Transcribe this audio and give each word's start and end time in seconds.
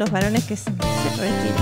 los 0.00 0.10
varones 0.10 0.44
que 0.46 0.56
se, 0.56 0.70
retiren. 0.70 1.54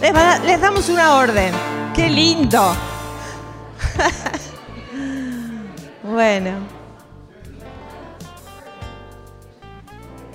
Les, 0.00 0.40
les 0.46 0.58
damos 0.58 0.88
una 0.88 1.16
orden. 1.16 1.52
¡Qué 1.94 2.08
lindo! 2.08 2.74
bueno. 6.02 6.52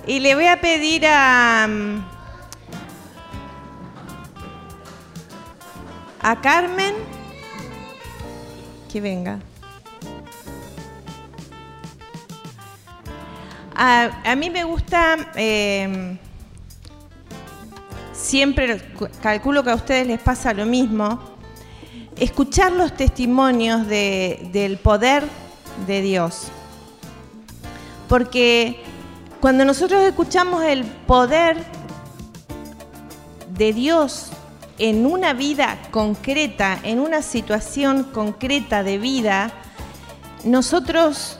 Y 0.06 0.20
le 0.20 0.36
voy 0.36 0.46
a 0.46 0.60
pedir 0.60 1.04
a... 1.06 1.66
a 6.20 6.40
Carmen 6.40 6.94
que 8.92 9.00
venga. 9.00 9.40
A, 13.82 14.36
mí 14.36 14.50
me 14.50 14.62
gusta, 14.62 15.16
em, 15.36 16.18
siempre 18.12 18.78
calculo 19.22 19.64
que 19.64 19.70
a 19.70 19.74
ustedes 19.74 20.06
les 20.06 20.20
pasa 20.20 20.52
lo 20.52 20.66
mismo, 20.66 21.18
escuchar 22.18 22.72
los 22.72 22.94
testimonios 22.94 23.86
del 23.86 24.78
poder 24.82 25.24
de 25.86 26.02
Dios. 26.02 26.48
Porque 28.06 28.82
cuando 29.40 29.64
nosotros 29.64 30.02
escuchamos 30.02 30.62
el 30.62 30.84
poder 30.84 31.56
de 33.48 33.72
Dios 33.72 34.30
en 34.76 35.06
una 35.06 35.32
vida 35.32 35.78
concreta, 35.90 36.78
en 36.82 37.00
una 37.00 37.22
situación 37.22 38.04
concreta 38.04 38.82
de 38.82 38.98
vida, 38.98 39.50
nosotros 40.44 41.38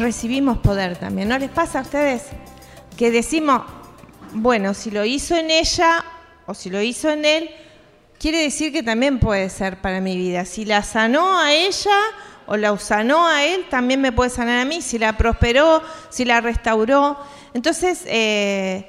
recibimos 0.00 0.58
poder 0.58 0.96
también. 0.96 1.28
¿No 1.28 1.38
les 1.38 1.50
pasa 1.50 1.78
a 1.78 1.82
ustedes 1.82 2.24
que 2.96 3.10
decimos, 3.10 3.62
bueno, 4.32 4.74
si 4.74 4.90
lo 4.90 5.04
hizo 5.04 5.36
en 5.36 5.50
ella 5.50 6.04
o 6.46 6.54
si 6.54 6.70
lo 6.70 6.82
hizo 6.82 7.10
en 7.10 7.24
él, 7.24 7.50
quiere 8.18 8.42
decir 8.42 8.72
que 8.72 8.82
también 8.82 9.18
puede 9.18 9.48
ser 9.48 9.80
para 9.80 10.00
mi 10.00 10.16
vida. 10.16 10.44
Si 10.44 10.64
la 10.64 10.82
sanó 10.82 11.38
a 11.38 11.52
ella 11.52 11.96
o 12.46 12.56
la 12.56 12.76
sanó 12.78 13.26
a 13.26 13.44
él, 13.44 13.66
también 13.70 14.00
me 14.00 14.12
puede 14.12 14.30
sanar 14.30 14.60
a 14.60 14.64
mí. 14.64 14.82
Si 14.82 14.98
la 14.98 15.16
prosperó, 15.16 15.82
si 16.10 16.24
la 16.24 16.40
restauró. 16.40 17.16
Entonces, 17.54 18.02
eh, 18.06 18.86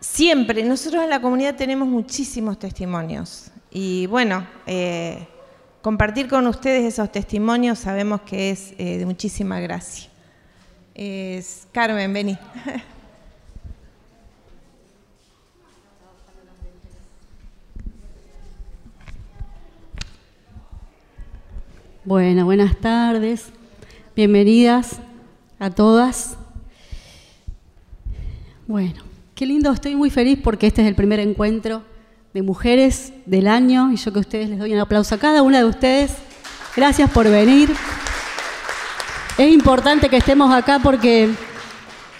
siempre, 0.00 0.62
nosotros 0.64 1.02
en 1.02 1.10
la 1.10 1.20
comunidad 1.20 1.54
tenemos 1.54 1.88
muchísimos 1.88 2.58
testimonios 2.58 3.50
y 3.70 4.06
bueno, 4.06 4.46
eh, 4.66 5.26
compartir 5.80 6.28
con 6.28 6.46
ustedes 6.46 6.84
esos 6.84 7.10
testimonios 7.10 7.78
sabemos 7.78 8.20
que 8.22 8.50
es 8.50 8.74
eh, 8.76 8.98
de 8.98 9.06
muchísima 9.06 9.60
gracia. 9.60 10.11
Es, 10.94 11.66
Carmen, 11.72 12.12
vení. 12.12 12.38
Bueno, 22.04 22.44
buenas 22.44 22.76
tardes, 22.78 23.52
bienvenidas 24.16 24.98
a 25.60 25.70
todas. 25.70 26.36
Bueno, 28.66 29.04
Qué 29.42 29.46
lindo, 29.46 29.72
estoy 29.72 29.96
muy 29.96 30.08
feliz 30.08 30.38
porque 30.40 30.68
este 30.68 30.82
es 30.82 30.88
el 30.88 30.94
primer 30.94 31.18
encuentro 31.18 31.82
de 32.32 32.42
mujeres 32.42 33.12
del 33.26 33.48
año 33.48 33.90
y 33.90 33.96
yo 33.96 34.12
que 34.12 34.18
a 34.18 34.20
ustedes 34.20 34.48
les 34.48 34.58
doy 34.60 34.72
un 34.72 34.78
aplauso 34.78 35.16
a 35.16 35.18
cada 35.18 35.42
una 35.42 35.58
de 35.58 35.64
ustedes. 35.64 36.12
Gracias 36.76 37.10
por 37.10 37.28
venir. 37.28 37.70
Es 39.38 39.50
importante 39.50 40.10
que 40.10 40.18
estemos 40.18 40.52
acá 40.52 40.78
porque 40.82 41.30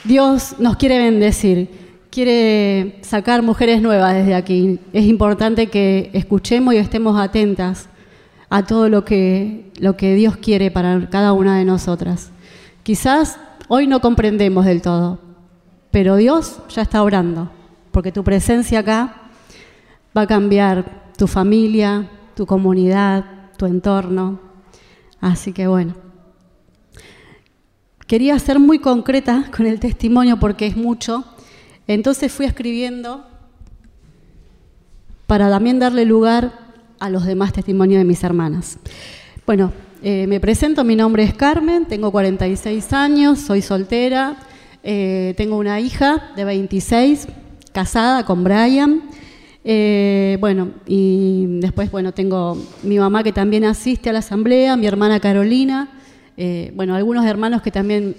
Dios 0.03 0.57
nos 0.59 0.77
quiere 0.77 0.99
bendecir, 0.99 1.69
quiere 2.11 3.01
sacar 3.03 3.43
mujeres 3.43 3.83
nuevas 3.83 4.15
desde 4.15 4.35
aquí. 4.35 4.81
Es 4.95 5.05
importante 5.05 5.67
que 5.67 6.11
escuchemos 6.15 6.73
y 6.73 6.79
estemos 6.79 7.21
atentas 7.21 7.91
a 8.49 8.65
todo 8.65 8.89
lo 8.89 9.05
que, 9.05 9.71
lo 9.79 9.95
que 9.95 10.15
Dios 10.15 10.39
quiere 10.39 10.71
para 10.71 11.11
cada 11.11 11.35
una 11.35 11.59
de 11.59 11.67
nosotras. 11.67 12.31
Quizás 12.83 13.39
hoy 13.69 13.87
no 13.87 14.01
comprendemos 14.01 14.65
del 14.65 14.81
todo, 14.81 15.19
pero 15.91 16.17
Dios 16.17 16.61
ya 16.71 16.81
está 16.81 17.03
orando, 17.03 17.51
porque 17.91 18.11
tu 18.11 18.25
presencia 18.25 18.79
acá 18.79 19.17
va 20.17 20.23
a 20.23 20.27
cambiar 20.27 21.13
tu 21.19 21.27
familia, 21.27 22.09
tu 22.35 22.47
comunidad, 22.47 23.51
tu 23.59 23.67
entorno. 23.67 24.41
Así 25.21 25.53
que 25.53 25.67
bueno, 25.67 25.95
quería 28.13 28.39
ser 28.39 28.59
muy 28.59 28.79
concreta 28.79 29.47
con 29.57 29.65
el 29.65 29.81
testimonio 29.81 30.39
porque 30.39 30.67
es 30.67 30.77
mucho. 30.77 31.25
Entonces 31.87 32.31
fui 32.31 32.45
escribiendo 32.45 33.25
para 35.27 35.49
también 35.49 35.79
darle 35.79 36.05
lugar 36.05 36.53
a 37.01 37.09
los 37.09 37.25
demás 37.25 37.55
testimonios 37.55 38.01
de 38.01 38.05
mis 38.05 38.23
hermanas. 38.23 38.79
Bueno, 39.47 39.73
eh, 40.03 40.27
me 40.27 40.41
presento, 40.41 40.85
mi 40.85 40.95
nombre 40.95 41.23
es 41.23 41.33
Carmen, 41.33 41.87
tengo 41.87 42.13
46 42.13 42.93
años, 42.93 43.39
soy 43.39 43.63
soltera, 43.63 44.37
eh, 44.83 45.33
tengo 45.39 45.57
una 45.57 45.81
hija 45.81 46.33
de 46.37 46.45
26, 46.45 47.29
casada 47.73 48.27
con 48.27 48.45
Brian. 48.45 49.05
Eh, 49.65 50.37
bueno, 50.39 50.69
y 50.87 51.47
después, 51.61 51.91
bueno, 51.91 52.13
tengo 52.13 52.59
mi 52.83 52.99
mamá 52.99 53.23
que 53.23 53.33
también 53.33 53.65
asiste 53.65 54.11
a 54.11 54.13
la 54.13 54.19
asamblea, 54.19 54.77
mi 54.77 54.87
hermana 54.87 55.19
Carolina, 55.19 56.02
eh, 56.37 56.73
bueno, 56.75 56.95
algunos 56.95 57.27
hermanos 57.27 57.63
que 57.63 57.71
también, 57.71 58.17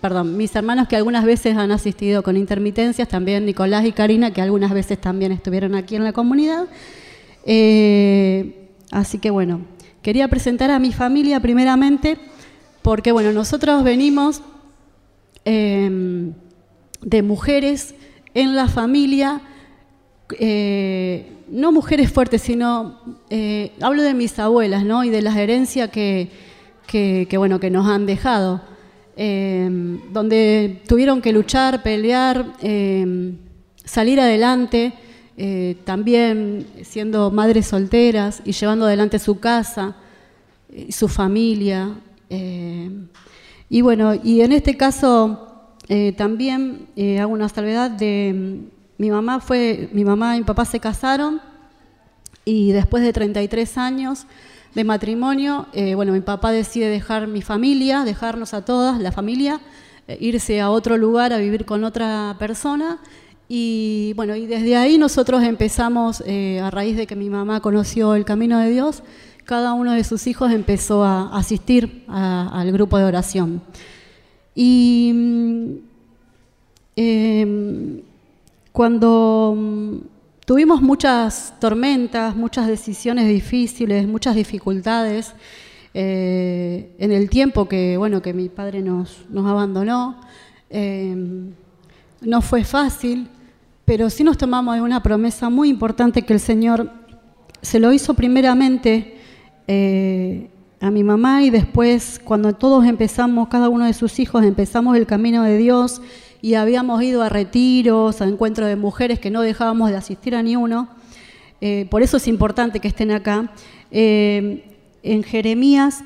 perdón, 0.00 0.36
mis 0.36 0.54
hermanos 0.56 0.88
que 0.88 0.96
algunas 0.96 1.24
veces 1.24 1.56
han 1.56 1.70
asistido 1.70 2.22
con 2.22 2.36
intermitencias, 2.36 3.06
también 3.08 3.46
Nicolás 3.46 3.84
y 3.84 3.92
Karina, 3.92 4.32
que 4.32 4.42
algunas 4.42 4.72
veces 4.72 5.00
también 5.00 5.30
estuvieron 5.30 5.74
aquí 5.74 5.96
en 5.96 6.04
la 6.04 6.12
comunidad. 6.12 6.64
así 8.90 9.18
que 9.18 9.30
bueno, 9.30 9.60
quería 10.02 10.26
presentar 10.28 10.70
a 10.70 10.78
mi 10.78 10.92
familia 10.92 11.38
primeramente, 11.40 12.18
porque 12.82 13.12
bueno, 13.12 13.32
nosotros 13.32 13.84
venimos 13.84 14.42
Em, 15.44 16.32
de 17.02 17.22
mujeres 17.22 17.94
en 18.32 18.56
la 18.56 18.66
familia, 18.66 19.42
eh, 20.38 21.26
no 21.50 21.70
mujeres 21.70 22.10
fuertes, 22.10 22.40
sino 22.40 22.98
eh, 23.28 23.72
hablo 23.82 24.02
de 24.02 24.14
mis 24.14 24.38
abuelas 24.38 24.84
¿no? 24.84 25.04
y 25.04 25.10
de 25.10 25.20
las 25.20 25.36
herencias 25.36 25.90
que, 25.90 26.30
bueno, 27.36 27.60
que 27.60 27.70
nos 27.70 27.86
han 27.86 28.06
dejado, 28.06 28.62
em, 29.16 30.00
donde 30.12 30.82
tuvieron 30.86 31.20
que 31.20 31.32
luchar, 31.32 31.82
pelear, 31.82 32.54
em, 32.60 33.36
salir 33.84 34.20
adelante, 34.20 34.92
eh, 35.36 35.76
también 35.84 36.66
siendo 36.82 37.30
madres 37.30 37.66
solteras 37.66 38.42
y 38.44 38.52
llevando 38.52 38.86
adelante 38.86 39.18
su 39.18 39.40
casa, 39.40 39.96
su 40.90 41.08
familia. 41.08 41.94
Y 43.68 43.80
bueno, 43.82 44.14
y 44.14 44.42
en 44.42 44.52
este 44.52 44.76
caso 44.76 45.76
eh, 45.88 46.12
también 46.16 46.86
eh, 46.96 47.18
hago 47.18 47.32
una 47.32 47.48
salvedad 47.48 47.90
de 47.90 48.60
mi 48.96 49.10
mamá 49.10 49.40
fue, 49.40 49.90
mi 49.92 50.04
mamá 50.04 50.36
y 50.36 50.38
mi 50.40 50.44
papá 50.44 50.64
se 50.64 50.80
casaron 50.80 51.42
y 52.44 52.72
después 52.72 53.02
de 53.02 53.12
33 53.12 53.76
años 53.76 54.26
de 54.74 54.84
matrimonio, 54.84 55.66
eh, 55.72 55.94
bueno, 55.94 56.12
mi 56.12 56.20
papá 56.20 56.50
decide 56.52 56.88
dejar 56.88 57.26
mi 57.26 57.42
familia, 57.42 58.04
dejarnos 58.04 58.54
a 58.54 58.64
todas, 58.64 59.00
la 59.00 59.12
familia, 59.12 59.60
irse 60.20 60.60
a 60.60 60.70
otro 60.70 60.98
lugar 60.98 61.32
a 61.32 61.38
vivir 61.38 61.64
con 61.64 61.84
otra 61.84 62.36
persona. 62.38 62.98
Y 63.48 64.12
bueno, 64.16 64.36
y 64.36 64.46
desde 64.46 64.76
ahí 64.76 64.98
nosotros 64.98 65.42
empezamos, 65.42 66.20
a 66.20 66.70
raíz 66.70 66.96
de 66.96 67.06
que 67.06 67.16
mi 67.16 67.30
mamá 67.30 67.60
conoció 67.60 68.14
el 68.14 68.24
camino 68.24 68.58
de 68.58 68.70
Dios, 68.70 69.02
cada 69.44 69.74
uno 69.74 69.92
de 69.92 70.04
sus 70.04 70.26
hijos 70.26 70.50
empezó 70.52 71.04
a 71.04 71.36
asistir 71.36 72.04
al 72.08 72.72
grupo 72.72 72.98
de 72.98 73.04
oración. 73.04 73.62
Y 74.54 75.12
mm, 75.14 75.74
em, 76.96 78.00
cuando 78.72 79.54
mm, 79.56 79.96
tuvimos 80.44 80.82
muchas 80.82 81.54
tormentas, 81.58 82.36
muchas 82.36 82.66
decisiones 82.66 83.26
difíciles, 83.28 84.06
muchas 84.06 84.34
dificultades, 84.34 85.34
eh, 85.94 86.94
en 86.98 87.12
el 87.12 87.30
tiempo 87.30 87.68
que, 87.68 87.96
bueno, 87.96 88.20
que 88.20 88.34
mi 88.34 88.48
padre 88.48 88.82
nos, 88.82 89.24
nos 89.30 89.46
abandonó, 89.46 90.20
em, 90.68 91.52
no 92.20 92.42
fue 92.42 92.64
fácil, 92.64 93.28
pero 93.84 94.10
sí 94.10 94.24
nos 94.24 94.36
tomamos 94.36 94.78
una 94.80 95.02
promesa 95.02 95.50
muy 95.50 95.68
importante 95.68 96.22
que 96.22 96.32
el 96.32 96.40
Señor 96.40 96.90
se 97.62 97.78
lo 97.78 97.92
hizo 97.92 98.14
primeramente 98.14 99.18
eh, 99.66 100.50
a 100.80 100.90
mi 100.90 101.04
mamá 101.04 101.42
y 101.42 101.50
después 101.50 102.20
cuando 102.22 102.54
todos 102.54 102.84
empezamos, 102.84 103.48
cada 103.48 103.68
uno 103.68 103.86
de 103.86 103.94
sus 103.94 104.18
hijos 104.18 104.44
empezamos 104.44 104.96
el 104.96 105.06
camino 105.06 105.42
de 105.42 105.56
Dios 105.56 106.02
y 106.44 106.56
habíamos 106.56 107.02
ido 107.02 107.22
a 107.22 107.30
retiros, 107.30 108.20
a 108.20 108.26
encuentros 108.26 108.68
de 108.68 108.76
mujeres 108.76 109.18
que 109.18 109.30
no 109.30 109.40
dejábamos 109.40 109.88
de 109.88 109.96
asistir 109.96 110.34
a 110.34 110.42
ni 110.42 110.56
uno. 110.56 110.90
Eh, 111.62 111.86
por 111.88 112.02
eso 112.02 112.18
es 112.18 112.28
importante 112.28 112.80
que 112.80 112.88
estén 112.88 113.12
acá. 113.12 113.50
Eh, 113.90 114.62
en 115.02 115.22
Jeremías 115.22 116.04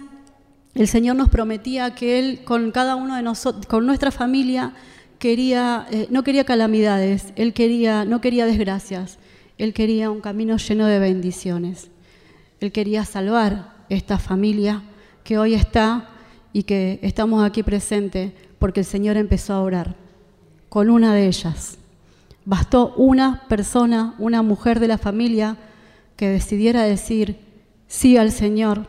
el 0.76 0.86
Señor 0.86 1.16
nos 1.16 1.28
prometía 1.28 1.96
que 1.96 2.20
Él 2.20 2.42
con 2.44 2.70
cada 2.70 2.94
uno 2.94 3.16
de 3.16 3.22
nosotros, 3.22 3.66
con 3.66 3.84
nuestra 3.84 4.12
familia, 4.12 4.74
quería, 5.18 5.88
eh, 5.90 6.06
no 6.08 6.22
quería 6.22 6.44
calamidades, 6.44 7.32
Él 7.34 7.52
quería, 7.52 8.04
no 8.04 8.20
quería 8.20 8.46
desgracias, 8.46 9.18
Él 9.58 9.74
quería 9.74 10.08
un 10.08 10.20
camino 10.20 10.56
lleno 10.56 10.86
de 10.86 11.00
bendiciones. 11.00 11.90
Él 12.60 12.70
quería 12.70 13.04
salvar 13.04 13.72
esta 13.88 14.20
familia 14.20 14.84
que 15.24 15.36
hoy 15.36 15.54
está 15.54 16.10
y 16.52 16.62
que 16.62 17.00
estamos 17.02 17.44
aquí 17.44 17.64
presentes 17.64 18.30
porque 18.60 18.80
el 18.80 18.86
Señor 18.86 19.16
empezó 19.16 19.54
a 19.54 19.62
orar 19.62 20.07
con 20.68 20.90
una 20.90 21.14
de 21.14 21.26
ellas. 21.26 21.78
Bastó 22.44 22.94
una 22.96 23.42
persona, 23.48 24.14
una 24.18 24.42
mujer 24.42 24.80
de 24.80 24.88
la 24.88 24.98
familia, 24.98 25.56
que 26.16 26.28
decidiera 26.28 26.82
decir 26.82 27.38
sí 27.86 28.16
al 28.16 28.32
Señor 28.32 28.86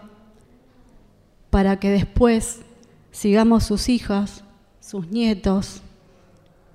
para 1.49 1.79
que 1.79 1.89
después 1.89 2.61
sigamos 3.11 3.63
sus 3.63 3.89
hijas, 3.89 4.43
sus 4.79 5.07
nietos, 5.07 5.81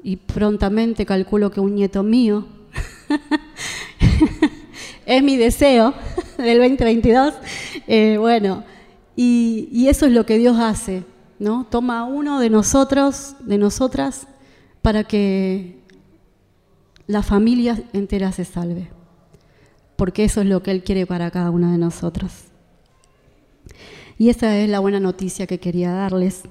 y 0.02 0.16
prontamente 0.16 1.06
calculo 1.06 1.50
que 1.50 1.60
un 1.60 1.74
nieto 1.74 2.02
mío. 2.02 2.46
es 5.06 5.22
mi 5.22 5.36
deseo 5.36 5.94
del 6.36 6.58
2022. 6.58 7.34
Eh, 7.86 8.16
bueno, 8.18 8.64
y, 9.16 9.68
y, 9.72 9.88
eso 9.88 10.06
es 10.06 10.12
lo 10.12 10.26
que 10.26 10.38
Dios 10.38 10.58
hace, 10.58 11.04
¿no? 11.38 11.66
Toma 11.70 12.00
a 12.00 12.04
uno 12.04 12.38
de 12.38 12.50
nosotros, 12.50 13.34
de 13.40 13.58
nosotras, 13.58 14.26
para 14.84 15.04
que 15.04 15.78
la 17.06 17.22
familia 17.22 17.82
entera 17.94 18.32
se 18.32 18.44
salve. 18.44 18.88
Porque 19.96 20.24
eso 20.24 20.42
es 20.42 20.46
lo 20.46 20.62
que 20.62 20.72
Él 20.72 20.84
quiere 20.84 21.06
para 21.06 21.30
cada 21.30 21.50
una 21.50 21.72
de 21.72 21.78
nosotros. 21.78 22.32
Y 24.18 24.28
esa 24.28 24.58
es 24.58 24.68
la 24.68 24.80
buena 24.80 25.00
noticia 25.00 25.46
que 25.46 25.58
quería 25.58 25.90
darles. 25.90 26.42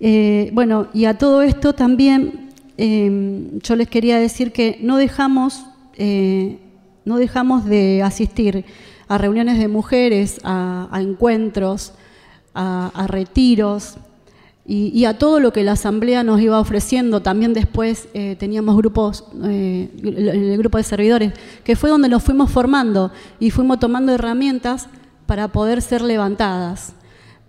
Eh, 0.00 0.50
bueno, 0.52 0.88
y 0.92 1.06
a 1.06 1.16
todo 1.16 1.40
esto 1.40 1.72
también 1.72 2.50
eh, 2.76 3.48
yo 3.62 3.74
les 3.74 3.88
quería 3.88 4.18
decir 4.18 4.52
que 4.52 4.78
no 4.82 4.98
dejamos, 4.98 5.64
eh, 5.96 6.58
no 7.06 7.16
dejamos 7.16 7.64
de 7.64 8.02
asistir 8.02 8.66
a 9.08 9.16
reuniones 9.16 9.58
de 9.58 9.68
mujeres, 9.68 10.40
a, 10.44 10.90
encuentros, 11.00 11.94
a, 12.52 13.06
retiros 13.08 13.96
y, 14.64 15.04
a 15.06 15.18
todo 15.18 15.40
lo 15.40 15.52
que 15.52 15.64
la 15.64 15.72
asamblea 15.72 16.22
nos 16.22 16.40
iba 16.40 16.60
ofreciendo. 16.60 17.20
También 17.20 17.52
después 17.52 18.08
teníamos 18.38 18.76
grupos, 18.76 19.24
el 19.42 20.56
grupo 20.56 20.78
de 20.78 20.84
servidores, 20.84 21.32
que 21.64 21.74
fue 21.74 21.90
donde 21.90 22.08
nos 22.08 22.22
fuimos 22.22 22.50
formando 22.50 23.10
y 23.40 23.50
fuimos 23.50 23.80
tomando 23.80 24.12
herramientas 24.12 24.88
para 25.26 25.48
poder 25.48 25.82
ser 25.82 26.02
levantadas. 26.02 26.94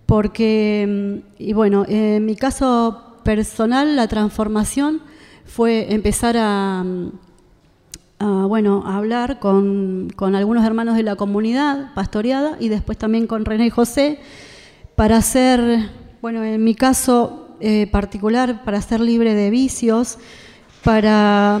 Porque, 0.06 1.22
mm, 1.38 1.42
y 1.42 1.52
bueno, 1.52 1.84
en 1.88 2.24
mi 2.24 2.36
caso 2.36 3.18
personal, 3.24 3.96
la 3.96 4.08
transformación 4.08 5.00
fue 5.44 5.92
empezar 5.92 6.36
a, 6.38 6.84
mm, 6.84 8.48
bueno, 8.48 8.84
a 8.86 8.96
hablar 8.96 9.38
con, 9.38 10.08
algunos 10.18 10.64
hermanos 10.64 10.96
de 10.96 11.02
la 11.02 11.16
comunidad 11.16 11.92
pastoreada 11.94 12.56
y 12.60 12.68
después 12.68 12.96
también 12.96 13.26
con 13.26 13.44
René 13.44 13.66
y 13.66 13.70
José 13.70 14.18
para 14.96 15.20
ser, 15.22 15.90
bueno, 16.24 16.42
en 16.42 16.64
mi 16.64 16.74
caso 16.74 17.48
eh, 17.60 17.86
particular, 17.86 18.64
para 18.64 18.80
ser 18.80 18.98
libre 18.98 19.34
de 19.34 19.50
vicios, 19.50 20.16
para 20.82 21.60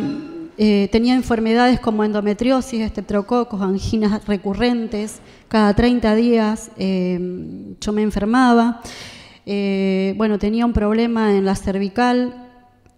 eh, 0.56 0.88
tenía 0.90 1.14
enfermedades 1.14 1.80
como 1.80 2.02
endometriosis, 2.02 2.80
estreptococos, 2.80 3.60
anginas 3.60 4.26
recurrentes. 4.26 5.20
Cada 5.48 5.74
30 5.74 6.14
días 6.14 6.70
eh, 6.78 7.76
yo 7.78 7.92
me 7.92 8.00
enfermaba. 8.00 8.80
Bueno, 9.44 10.38
tenía 10.38 10.64
un 10.64 10.72
problema 10.72 11.36
en 11.36 11.44
la 11.44 11.56
cervical, 11.56 12.48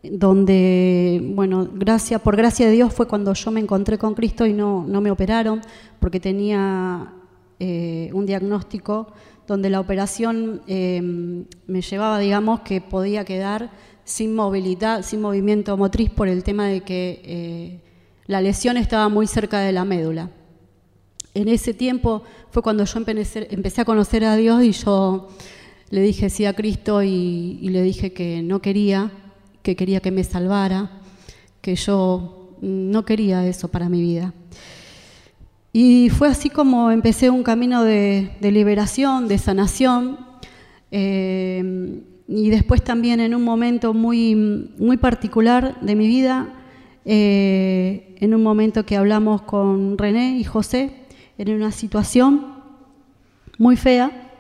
donde, 0.04 1.20
bueno, 1.34 1.68
gracias, 1.74 2.20
por 2.20 2.36
gracia 2.36 2.66
de 2.66 2.72
Dios 2.74 2.94
fue 2.94 3.08
cuando 3.08 3.34
yo 3.34 3.50
me 3.50 3.58
encontré 3.58 3.98
con 3.98 4.14
Cristo 4.14 4.46
y 4.46 4.52
no, 4.52 4.84
no 4.86 5.00
me 5.00 5.10
operaron, 5.10 5.60
porque 5.98 6.20
tenía 6.20 7.12
un 7.58 8.24
diagnóstico 8.24 9.08
donde 9.46 9.70
la 9.70 9.80
operación 9.80 10.62
me 10.66 11.80
llevaba, 11.82 12.18
digamos, 12.18 12.60
que 12.60 12.80
podía 12.80 13.24
quedar 13.24 13.70
sin 14.06 14.36
movilidad, 14.36 15.02
sin 15.02 15.20
movimiento 15.20 15.76
motriz 15.76 16.10
por 16.10 16.28
el 16.28 16.44
tema 16.44 16.68
de 16.68 16.80
que 16.80 17.20
eh, 17.24 17.80
la 18.26 18.40
lesión 18.40 18.76
estaba 18.76 19.08
muy 19.08 19.26
cerca 19.26 19.58
de 19.58 19.72
la 19.72 19.84
médula. 19.84 20.30
En 21.34 21.48
ese 21.48 21.74
tiempo 21.74 22.22
fue 22.50 22.62
cuando 22.62 22.84
yo 22.84 22.98
empecé, 22.98 23.80
a 23.80 23.84
conocer 23.84 24.24
a 24.24 24.36
Dios 24.36 24.62
y 24.62 24.70
yo 24.70 25.28
le 25.90 26.00
dije 26.00 26.30
sí 26.30 26.46
a 26.46 26.54
Cristo 26.54 27.02
y, 27.02 27.58
le 27.68 27.82
dije 27.82 28.12
que 28.12 28.42
no 28.42 28.62
quería, 28.62 29.10
que 29.62 29.74
quería 29.74 30.00
que 30.00 30.12
me 30.12 30.22
salvara, 30.22 31.02
que 31.60 31.74
yo 31.74 32.56
no 32.60 33.04
quería 33.04 33.44
eso 33.46 33.68
para 33.68 33.88
mi 33.88 34.00
vida. 34.00 34.32
Y 35.78 36.08
fue 36.08 36.28
así 36.28 36.48
como 36.48 36.90
empecé 36.90 37.28
un 37.28 37.42
camino 37.42 37.84
de, 37.84 38.30
liberación, 38.40 39.28
de 39.28 39.36
sanación. 39.36 40.18
Eh, 40.90 42.00
y 42.26 42.48
después 42.48 42.82
también 42.82 43.20
en 43.20 43.34
un 43.34 43.44
momento 43.44 43.92
muy, 43.92 44.34
muy 44.34 44.96
particular 44.96 45.78
de 45.82 45.94
mi 45.94 46.06
vida, 46.06 46.48
eh, 47.04 48.16
en 48.20 48.34
un 48.34 48.42
momento 48.42 48.86
que 48.86 48.96
hablamos 48.96 49.42
con 49.42 49.98
René 49.98 50.38
y 50.38 50.44
José, 50.44 50.94
en 51.36 51.54
una 51.54 51.70
situación 51.70 52.54
muy 53.58 53.76
fea, 53.76 54.32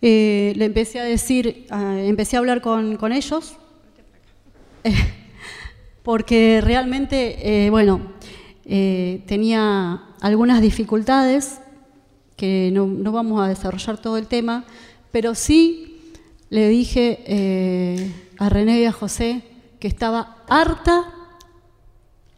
eh, 0.00 0.52
le 0.54 0.66
empecé 0.66 1.00
a 1.00 1.04
decir, 1.04 1.66
empecé 1.72 2.36
a 2.36 2.38
hablar 2.38 2.60
con, 2.60 2.98
con 2.98 3.10
ellos, 3.10 3.56
porque 6.04 6.60
realmente, 6.62 7.68
bueno, 7.68 8.12
tenía 9.26 10.02
algunas 10.22 10.62
dificultades, 10.62 11.58
que 12.36 12.70
no, 12.72 12.86
no 12.86 13.10
vamos 13.10 13.42
a 13.42 13.48
desarrollar 13.48 13.98
todo 13.98 14.16
el 14.16 14.28
tema, 14.28 14.64
pero 15.10 15.34
sí 15.34 16.00
le 16.48 16.68
dije 16.68 17.24
eh, 17.26 18.12
a 18.38 18.48
René 18.48 18.80
y 18.80 18.84
a 18.84 18.92
José 18.92 19.42
que 19.80 19.88
estaba 19.88 20.36
harta, 20.48 21.04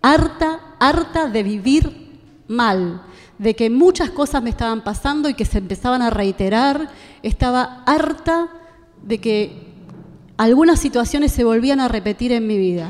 harta, 0.01 0.61
harta 0.81 1.29
de 1.29 1.43
vivir 1.43 2.11
mal, 2.49 3.03
de 3.39 3.55
que 3.55 3.69
muchas 3.69 4.09
cosas 4.11 4.43
me 4.43 4.51
estaban 4.51 4.83
pasando 4.83 5.29
y 5.29 5.35
que 5.35 5.45
se 5.45 5.59
empezaban 5.59 6.01
a 6.01 6.09
reiterar, 6.09 6.91
estaba 7.23 7.83
harta 7.85 8.49
de 9.03 9.19
que 9.19 9.75
algunas 10.39 10.81
situaciones 10.81 11.33
se 11.33 11.45
volvían 11.45 11.81
a 11.81 11.89
repetir 11.89 12.33
en 12.33 12.47
mi 12.47 12.57
vida. 12.57 12.89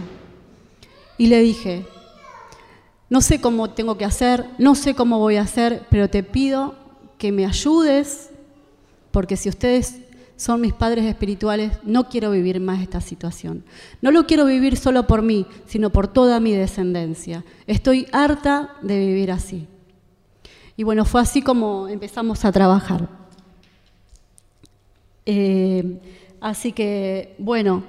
Y 1.19 1.27
le 1.27 1.41
dije, 1.41 1.85
no 3.11 3.21
sé 3.21 3.41
cómo 3.41 3.71
tengo 3.71 3.97
que 3.97 4.05
hacer, 4.05 4.47
no 4.59 4.75
sé 4.75 4.95
cómo 4.95 5.19
voy 5.19 5.37
a 5.37 5.43
hacer, 5.43 5.87
pero 5.91 6.09
te 6.09 6.23
pido 6.23 6.75
que 7.19 7.33
me 7.33 7.47
ayudes, 7.47 8.31
porque 9.11 9.37
si 9.37 9.49
ustedes 9.49 10.01
son 10.37 10.61
mis 10.61 10.73
padres 10.73 11.05
espirituales, 11.05 11.73
no 11.85 12.09
quiero 12.09 12.31
vivir 12.31 12.61
más 12.61 12.83
esta 12.83 13.01
situación. 13.01 13.65
No 14.03 14.11
lo 14.11 14.27
quiero 14.27 14.47
vivir 14.47 14.77
solo 14.77 15.07
por 15.07 15.23
mí, 15.23 15.47
sino 15.67 15.91
por 15.91 16.09
toda 16.09 16.41
mi 16.41 16.53
descendencia. 16.53 17.45
Estoy 17.67 18.09
harta 18.13 18.75
de 18.83 18.99
vivir 18.99 19.31
así. 19.31 19.69
Y 20.77 20.83
bueno, 20.83 21.05
fue 21.05 21.21
así 21.21 21.41
como 21.41 21.89
empezamos 21.89 22.45
a 22.45 22.51
trabajar. 22.51 23.09
Eh, 25.25 26.01
así 26.41 26.73
que, 26.73 27.37
bueno, 27.39 27.85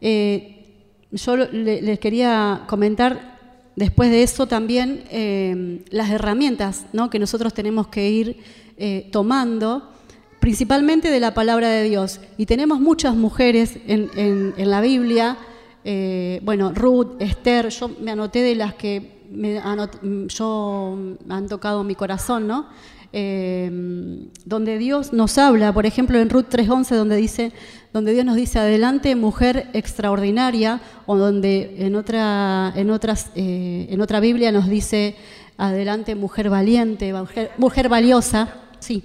eh, 0.00 0.66
yo 1.12 1.36
les 1.36 1.98
quería 2.00 2.64
comentar 2.66 3.33
después 3.76 4.10
de 4.10 4.22
eso 4.22 4.46
también 4.46 5.04
eh, 5.10 5.84
las 5.90 6.10
herramientas 6.10 6.86
que 7.10 7.18
nosotros 7.18 7.54
tenemos 7.54 7.88
que 7.88 8.10
ir 8.10 8.36
tomando 9.12 9.94
principalmente 10.44 11.10
de 11.10 11.20
la 11.20 11.32
palabra 11.32 11.70
de 11.70 11.84
Dios. 11.84 12.20
Y 12.36 12.44
tenemos 12.44 12.78
muchas 12.78 13.16
mujeres 13.16 13.78
en, 13.86 14.52
la 14.58 14.82
Biblia, 14.82 15.38
eh, 15.86 16.38
bueno, 16.44 16.70
Ruth, 16.74 17.16
Esther, 17.18 17.70
yo 17.70 17.88
me 17.98 18.10
anoté 18.10 18.42
de 18.42 18.54
las 18.54 18.74
que 18.74 19.22
me 19.30 19.58
han 19.58 19.88
tocado 21.48 21.82
mi 21.82 21.94
corazón, 21.94 22.46
¿no? 22.46 22.66
Eh, 23.16 23.70
donde 24.44 24.76
Dios 24.78 25.12
nos 25.12 25.38
habla, 25.38 25.72
por 25.72 25.86
ejemplo 25.86 26.18
en 26.18 26.28
Ruth 26.30 26.46
3.11, 26.50 26.96
donde 26.96 27.16
dice, 27.16 27.52
donde 27.92 28.12
Dios 28.12 28.24
nos 28.24 28.36
dice 28.36 28.58
adelante 28.58 29.14
mujer 29.14 29.68
extraordinaria, 29.72 30.80
o 31.06 31.16
donde 31.16 31.76
en 31.78 31.94
otra, 31.94 32.72
en 32.74 32.90
otras, 32.90 33.30
eh, 33.36 33.86
en 33.88 34.00
otra 34.00 34.20
Biblia 34.20 34.52
nos 34.52 34.68
dice 34.68 35.16
adelante 35.56 36.14
mujer 36.14 36.50
valiente, 36.50 37.12
mujer, 37.12 37.52
mujer 37.56 37.88
valiosa, 37.88 38.52
sí. 38.80 39.04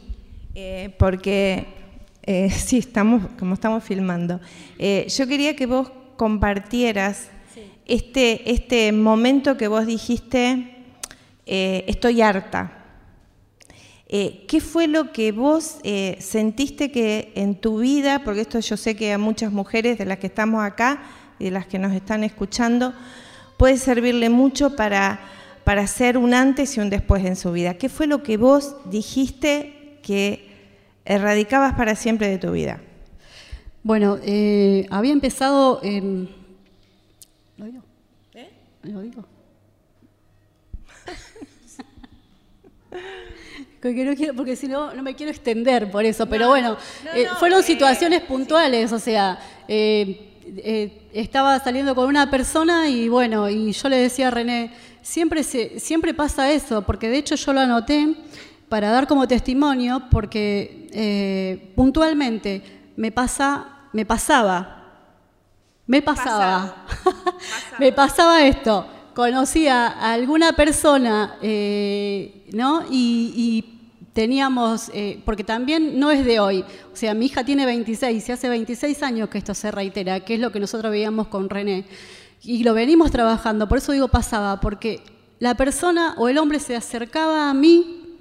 Eh, 0.56 0.94
porque 0.98 1.68
eh, 2.24 2.50
sí, 2.52 2.80
estamos, 2.80 3.24
como 3.38 3.54
estamos 3.54 3.84
filmando. 3.84 4.40
Yo 4.80 5.28
quería 5.28 5.56
que 5.56 5.68
vos 5.68 5.92
compartieras 6.18 7.30
este, 7.86 8.52
este 8.52 8.92
momento 8.92 9.56
que 9.56 9.68
vos 9.68 9.86
dijiste, 9.86 10.76
estoy 11.46 12.22
harta. 12.22 12.79
Eh, 14.12 14.46
¿Qué 14.48 14.60
fue 14.60 14.88
lo 14.88 15.12
que 15.12 15.32
vos 15.32 15.78
eh, 15.84 16.18
sentiste 16.20 16.92
que 16.92 17.32
en 17.36 17.54
tu 17.54 17.78
vida, 17.78 18.24
porque 18.24 18.42
esto 18.42 18.60
yo 18.60 18.76
sé 18.76 18.96
que 18.96 19.14
a 19.14 19.20
muchas 19.20 19.52
mujeres 19.52 20.00
de 20.00 20.06
las 20.06 20.18
que 20.18 20.26
estamos 20.26 20.64
acá 20.64 21.04
y 21.38 21.46
de 21.46 21.52
las 21.52 21.68
que 21.68 21.78
nos 21.78 21.94
están 21.94 22.24
escuchando, 22.24 22.92
puede 23.58 23.78
servirle 23.78 24.30
mucho 24.30 24.76
para, 24.76 25.20
para 25.64 25.84
hacer 25.84 26.18
un 26.18 26.34
antes 26.34 26.76
y 26.76 26.80
un 26.80 26.90
después 26.90 27.24
en 27.24 27.36
su 27.36 27.52
vida? 27.52 27.76
¿Qué 27.76 27.88
fue 27.88 28.08
lo 28.08 28.24
que 28.24 28.38
vos 28.38 28.76
dijiste 28.90 30.00
que 30.02 30.50
erradicabas 31.06 31.76
para 31.76 31.94
siempre 31.94 32.30
de 32.30 32.40
tu 32.40 32.52
vida? 32.52 32.82
Bueno, 33.84 34.18
eh, 34.24 34.88
había 34.90 35.14
empezado... 35.14 35.82
¿Lo 35.84 37.66
digo? 37.66 37.84
¿Eh? 38.34 38.50
¿Lo 38.82 39.02
digo? 39.02 39.24
porque 44.36 44.56
si 44.56 44.68
no, 44.68 44.94
no 44.94 45.02
me 45.02 45.16
quiero 45.16 45.32
extender 45.32 45.90
por 45.90 46.04
eso, 46.04 46.26
pero 46.26 46.50
bueno, 46.50 46.78
eh, 47.16 47.28
fueron 47.40 47.62
eh, 47.62 47.64
situaciones 47.64 48.22
puntuales, 48.22 48.92
o 48.92 49.00
sea, 49.00 49.40
eh, 49.68 51.08
estaba 51.14 51.60
saliendo 51.60 51.96
con 51.96 52.08
una 52.08 52.30
persona 52.30 52.90
y 52.90 53.08
bueno, 53.08 53.50
y 53.50 53.72
yo 53.72 53.88
le 53.88 53.98
decía 53.98 54.28
a 54.28 54.32
René, 54.32 54.74
siempre, 55.02 55.44
se, 55.44 55.80
siempre 55.80 56.14
pasa 56.14 56.52
eso, 56.52 56.82
porque 56.82 57.10
de 57.10 57.20
hecho 57.20 57.36
yo 57.36 57.54
lo 57.54 57.62
anoté 57.62 58.16
para 58.68 58.90
dar 58.90 59.08
como 59.08 59.28
testimonio, 59.28 60.04
porque 60.12 61.72
puntualmente 61.76 62.62
me, 62.98 63.12
pasa, 63.12 63.88
me 63.94 64.06
pasaba, 64.06 64.76
me 65.88 66.02
pasaba, 66.02 66.86
me 67.80 67.92
pasaba 67.92 68.44
esto 68.44 68.99
conocía 69.14 69.88
a 69.88 70.14
alguna 70.14 70.54
persona, 70.54 71.38
eh, 71.42 72.46
¿no? 72.54 72.84
Y, 72.90 73.76
teníamos, 74.14 74.90
eh, 74.94 75.22
porque 75.24 75.46
también 75.46 75.98
no 75.98 76.12
es 76.12 76.26
de 76.26 76.42
hoy, 76.42 76.66
o 76.92 76.96
sea, 76.96 77.14
mi 77.14 77.28
hija 77.28 77.46
tiene 77.46 77.66
26 77.66 78.28
y 78.28 78.32
hace 78.32 78.50
26 78.50 79.02
años 79.04 79.30
que 79.30 79.38
esto 79.38 79.54
se 79.54 79.72
reitera, 79.72 80.20
que 80.22 80.34
es 80.34 80.40
lo 80.42 80.52
que 80.52 80.60
nosotros 80.60 80.92
veíamos 80.92 81.28
con 81.28 81.50
René. 81.50 81.86
Y 82.42 82.64
lo 82.64 82.74
venimos 82.74 83.12
trabajando, 83.12 83.70
por 83.70 83.78
eso 83.78 83.94
digo 83.94 84.10
pasaba, 84.10 84.60
porque 84.60 85.04
la 85.40 85.56
persona 85.56 86.16
o 86.18 86.28
el 86.28 86.38
hombre 86.38 86.60
se 86.60 86.76
acercaba 86.76 87.50
a 87.50 87.54
mí, 87.54 88.18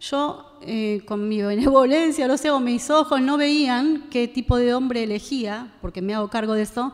yo 0.00 0.58
eh, 0.62 1.00
con 1.06 1.26
mi 1.26 1.40
benevolencia, 1.40 2.28
no 2.28 2.36
sé, 2.36 2.50
mis 2.60 2.90
ojos 2.90 3.22
no 3.22 3.38
veían 3.38 4.08
qué 4.10 4.28
tipo 4.28 4.58
de 4.58 4.74
hombre 4.74 5.04
elegía, 5.04 5.72
porque 5.80 6.02
me 6.02 6.14
hago 6.14 6.28
cargo 6.28 6.52
de 6.52 6.62
eso, 6.62 6.92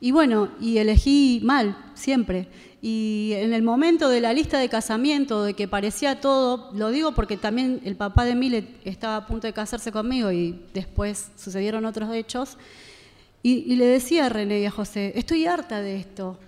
y 0.00 0.12
bueno, 0.12 0.48
y 0.60 0.78
elegí 0.78 1.40
mal, 1.44 1.76
siempre. 1.94 2.48
Y 2.84 3.34
en 3.36 3.52
el 3.52 3.62
momento 3.62 4.08
de 4.08 4.20
la 4.20 4.32
lista 4.32 4.58
de 4.58 4.68
casamiento, 4.68 5.44
de 5.44 5.54
que 5.54 5.68
parecía 5.68 6.20
todo, 6.20 6.72
lo 6.74 6.90
digo 6.90 7.12
porque 7.12 7.36
también 7.36 7.80
el 7.84 7.94
papá 7.94 8.24
de 8.24 8.34
Milet 8.34 8.66
estaba 8.84 9.16
a 9.16 9.26
punto 9.28 9.46
de 9.46 9.52
casarse 9.52 9.92
conmigo 9.92 10.32
y 10.32 10.60
después 10.74 11.30
sucedieron 11.36 11.84
otros 11.84 12.12
hechos, 12.12 12.58
y, 13.44 13.74
le 13.76 13.86
decía 13.86 14.26
a 14.26 14.28
René 14.28 14.60
y 14.60 14.66
a 14.66 14.70
José, 14.70 15.12
estoy 15.16 15.46
harta 15.46 15.80
de 15.80 15.96
esto, 15.96 16.38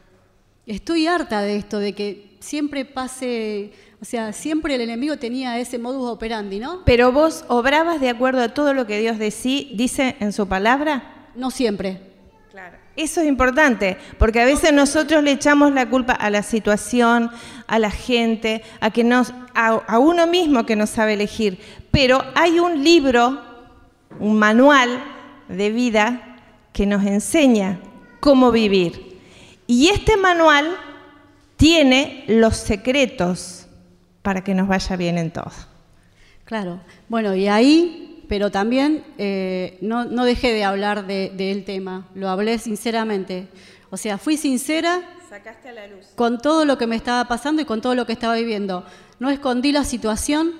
estoy 0.66 1.06
harta 1.06 1.40
de 1.40 1.56
esto, 1.56 1.78
de 1.78 1.92
que 1.92 2.36
siempre 2.38 2.84
pase, 2.84 3.72
o 4.00 4.04
sea, 4.04 4.32
siempre 4.32 4.76
el 4.76 4.80
enemigo 4.80 5.16
tenía 5.16 5.58
ese 5.58 5.78
modus 5.78 6.08
operandi, 6.08 6.60
¿no? 6.60 6.82
Pero 6.84 7.10
vos 7.10 7.44
obrabas 7.48 8.00
de 8.00 8.10
acuerdo 8.10 8.42
a 8.42 8.54
todo 8.54 8.74
lo 8.74 8.86
que 8.86 9.00
Dios 9.00 9.18
dice 9.18 10.16
en 10.20 10.32
su 10.32 10.46
palabra. 10.46 11.30
No 11.34 11.50
siempre. 11.50 12.13
Eso 12.96 13.20
es 13.20 13.26
importante, 13.26 13.96
porque 14.18 14.40
a 14.40 14.44
veces 14.44 14.72
nosotros 14.72 15.22
le 15.24 15.32
echamos 15.32 15.72
la 15.72 15.88
culpa 15.88 16.12
a 16.12 16.30
la 16.30 16.44
situación, 16.44 17.30
a 17.66 17.78
la 17.80 17.90
gente, 17.90 18.62
a, 18.80 18.90
que 18.90 19.02
nos, 19.02 19.34
a, 19.54 19.98
uno 19.98 20.28
mismo 20.28 20.64
que 20.64 20.76
no 20.76 20.86
sabe 20.86 21.14
elegir. 21.14 21.58
Pero 21.90 22.22
hay 22.36 22.60
un 22.60 22.84
libro, 22.84 23.40
un 24.20 24.38
manual 24.38 25.02
de 25.48 25.70
vida 25.70 26.38
que 26.72 26.86
nos 26.86 27.04
enseña 27.04 27.80
cómo 28.20 28.52
vivir. 28.52 29.18
Y 29.66 29.88
este 29.88 30.16
manual 30.16 30.76
tiene 31.56 32.24
los 32.28 32.56
secretos 32.56 33.66
para 34.22 34.44
que 34.44 34.54
nos 34.54 34.68
vaya 34.68 34.94
bien 34.94 35.18
en 35.18 35.32
todo. 35.32 35.52
Claro. 36.44 36.80
Bueno, 37.08 37.34
y 37.34 37.48
ahí 37.48 38.03
pero 38.28 38.50
también 38.50 39.04
eh, 39.18 39.78
no, 39.80 40.24
dejé 40.24 40.52
de 40.52 40.64
hablar 40.64 41.06
del 41.06 41.64
tema, 41.64 42.08
lo 42.14 42.28
hablé 42.28 42.58
sinceramente. 42.58 43.48
O 43.90 43.96
sea, 43.96 44.18
fui 44.18 44.36
sincera 44.36 45.02
con 46.14 46.38
todo 46.38 46.64
lo 46.64 46.78
que 46.78 46.86
me 46.86 46.96
estaba 46.96 47.26
pasando 47.26 47.62
y 47.62 47.64
con 47.64 47.80
todo 47.80 47.94
lo 47.94 48.06
que 48.06 48.12
estaba 48.12 48.34
viviendo. 48.34 48.84
No 49.18 49.30
escondí 49.30 49.72
la 49.72 49.84
situación 49.84 50.52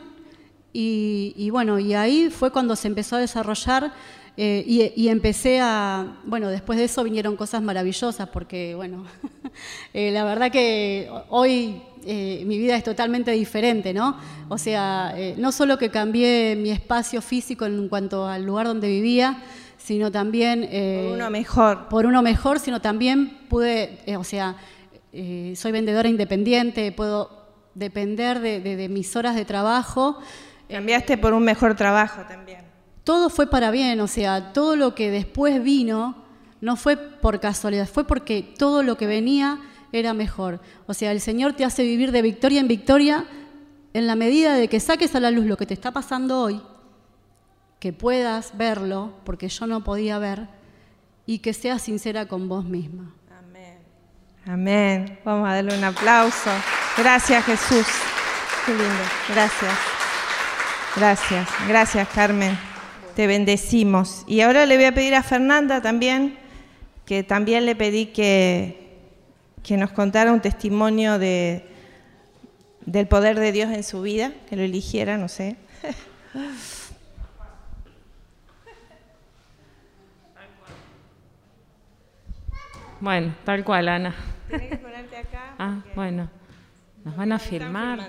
y, 0.73 1.51
bueno, 1.51 1.79
y 1.79 1.95
ahí 1.95 2.31
fue 2.31 2.51
cuando 2.51 2.75
se 2.75 2.89
empezó 2.89 3.17
a 3.17 3.21
desarrollar 3.21 3.93
eh, 4.37 4.65
y, 4.97 5.09
empecé 5.09 5.61
a, 5.61 6.17
bueno, 6.25 6.49
después 6.49 6.79
de 6.79 6.85
eso 6.85 7.05
vinieron 7.05 7.37
cosas 7.37 7.63
maravillosas 7.63 8.29
porque, 8.29 8.75
bueno, 8.75 9.05
eh, 9.93 10.11
la 10.11 10.25
verdad 10.25 10.51
que 10.51 11.11
hoy 11.29 11.83
eh, 12.05 12.43
mi 12.47 12.59
vida 12.59 12.77
es 12.77 12.85
totalmente 12.85 13.31
diferente, 13.31 13.95
¿no? 13.95 14.17
O 14.49 14.59
sea, 14.59 15.15
eh, 15.17 15.35
no 15.39 15.53
solo 15.53 15.79
que 15.79 15.91
cambié 15.91 16.57
mi 16.57 16.71
espacio 16.71 17.23
físico 17.23 17.65
en 17.65 17.89
cuanto 17.89 18.27
al 18.27 18.45
lugar 18.45 18.67
donde 18.67 18.89
vivía, 18.89 19.43
sino 19.79 20.11
también... 20.11 20.69
Por 20.69 21.17
uno 21.17 21.31
mejor. 21.31 21.89
Por 21.89 22.07
uno 22.07 22.23
mejor, 22.23 22.59
sino 22.59 22.81
también 22.81 23.39
pude, 23.49 23.99
o 24.17 24.25
sea, 24.25 24.57
soy 25.13 25.73
vendedora 25.73 26.09
independiente, 26.09 26.91
puedo 26.93 27.45
depender 27.75 28.41
de, 28.41 28.89
mis 28.89 29.15
horas 29.17 29.35
de 29.35 29.45
trabajo. 29.45 30.19
Cambiaste 30.69 31.19
por 31.19 31.35
un 31.35 31.45
mejor 31.45 31.75
trabajo 31.75 32.23
también. 32.29 32.61
Todo 33.03 33.29
fue 33.29 33.47
para 33.49 33.71
bien, 33.71 34.01
o 34.01 34.07
sea, 34.07 34.53
todo 34.53 34.77
lo 34.77 34.95
que 34.95 35.11
después 35.11 35.63
vino 35.63 36.24
no 36.65 36.77
fue 36.77 36.97
por 36.97 37.41
casualidad, 37.41 37.87
fue 37.87 38.07
porque 38.07 38.43
todo 38.43 38.83
lo 38.83 38.97
que 38.97 39.07
venía 39.07 39.61
era 39.93 40.15
mejor. 40.15 40.63
O 40.87 40.95
sea, 40.95 41.13
el 41.13 41.21
Señor 41.21 41.53
te 41.53 41.63
hace 41.63 41.83
vivir 41.83 42.11
de 42.11 42.23
victoria 42.23 42.59
en 42.59 42.69
victoria 42.69 43.27
en 43.93 44.07
la 44.07 44.17
medida 44.17 44.55
de 44.55 44.69
que 44.69 44.81
saques 44.81 45.15
a 45.15 45.21
la 45.21 45.31
luz 45.31 45.45
lo 45.45 45.59
que 45.59 45.67
te 45.67 45.75
está 45.75 45.93
pasando 45.93 46.41
hoy, 46.41 46.63
que 47.81 47.93
puedas 47.93 48.57
verlo, 48.57 49.13
porque 49.25 49.51
yo 49.51 49.67
no 49.67 49.85
podía 49.85 50.19
ver, 50.19 50.49
y 51.27 51.41
que 51.41 51.53
seas 51.53 51.83
sincera 51.83 52.29
con 52.29 52.49
vos 52.49 52.65
misma. 52.65 53.15
Amén. 53.39 53.79
Amén. 54.47 55.21
Vamos 55.23 55.47
a 55.47 55.57
darle 55.57 55.77
un 55.77 55.85
aplauso. 55.85 56.51
Gracias 56.97 57.45
Jesús. 57.45 57.87
Qué 58.65 58.73
lindo. 58.73 59.05
Gracias. 59.29 59.75
Gracias. 60.97 61.49
Gracias 61.69 62.09
Carmen. 62.09 62.59
Te 63.15 63.27
bendecimos. 63.27 64.25
Y 64.27 64.41
ahora 64.41 64.65
le 64.65 64.77
voy 64.77 64.87
a 64.87 64.95
pedir 64.95 65.15
a 65.15 65.23
Fernanda 65.23 65.83
también, 65.83 66.39
que 67.05 67.23
también 67.23 67.67
le 67.67 67.77
pedí 67.77 68.07
que 68.07 68.85
que 69.65 69.79
nos 69.79 69.91
contara 69.93 70.31
un 70.31 70.41
testimonio 70.41 71.19
de, 71.19 71.65
del 72.85 73.09
poder 73.09 73.41
de 73.41 73.51
Dios 73.51 73.73
en 73.73 73.83
su 73.83 74.03
vida, 74.03 74.31
que 74.49 74.57
lo 74.57 74.63
eligiera, 74.63 75.19
no 75.19 75.29
sé. 75.29 75.57
Bueno, 83.01 83.35
tal 83.45 83.63
cual, 83.65 83.89
Ana. 83.89 84.15
Tienes 84.49 84.71
que 84.71 84.77
ponerte 84.79 85.17
acá. 85.19 85.55
Ah, 85.59 85.83
bueno. 85.95 86.31
Nos 87.05 87.15
van 87.15 87.33
a 87.33 87.39
filmar. 87.39 88.09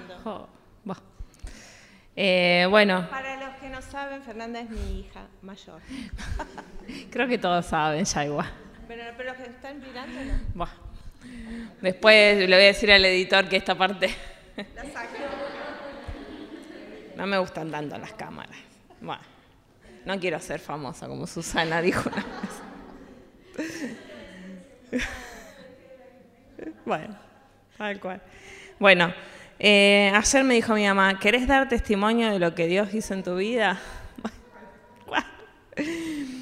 Eh, 2.15 2.65
bueno. 2.69 3.05
Para 3.09 3.45
los 3.45 3.57
que 3.57 3.69
no 3.69 3.81
saben, 3.81 4.21
Fernanda 4.21 4.61
es 4.61 4.69
mi 4.69 5.01
hija 5.01 5.27
mayor. 5.41 5.81
Creo 7.11 7.27
que 7.27 7.37
todos 7.37 7.65
saben 7.65 8.05
ya 8.05 8.23
igual. 8.23 8.47
Pero, 8.87 9.03
pero 9.17 9.29
los 9.29 9.37
que 9.37 9.49
están 9.49 9.79
mirando, 9.79 10.19
no. 10.53 10.67
Después 11.81 12.37
le 12.37 12.45
voy 12.45 12.63
a 12.63 12.67
decir 12.67 12.91
al 12.91 13.05
editor 13.05 13.47
que 13.49 13.57
esta 13.57 13.75
parte... 13.75 14.09
No 17.15 17.25
me 17.25 17.37
gustan 17.37 17.71
tanto 17.71 17.97
las 17.97 18.11
cámaras. 18.11 18.57
Bueno, 18.99 19.21
no 20.03 20.19
quiero 20.19 20.37
ser 20.41 20.59
famosa 20.59 21.07
como 21.07 21.25
Susana 21.25 21.81
dijo 21.81 22.09
una 22.09 22.25
vez. 24.91 25.05
Bueno, 26.85 27.17
tal 27.77 27.99
cual. 27.99 28.21
Bueno, 28.79 29.13
eh, 29.59 30.11
ayer 30.13 30.43
me 30.43 30.53
dijo 30.53 30.73
mi 30.73 30.85
mamá, 30.85 31.19
¿querés 31.19 31.47
dar 31.47 31.67
testimonio 31.67 32.29
de 32.31 32.39
lo 32.39 32.53
que 32.53 32.67
Dios 32.67 32.93
hizo 32.93 33.13
en 33.13 33.23
tu 33.23 33.35
vida? 33.37 33.79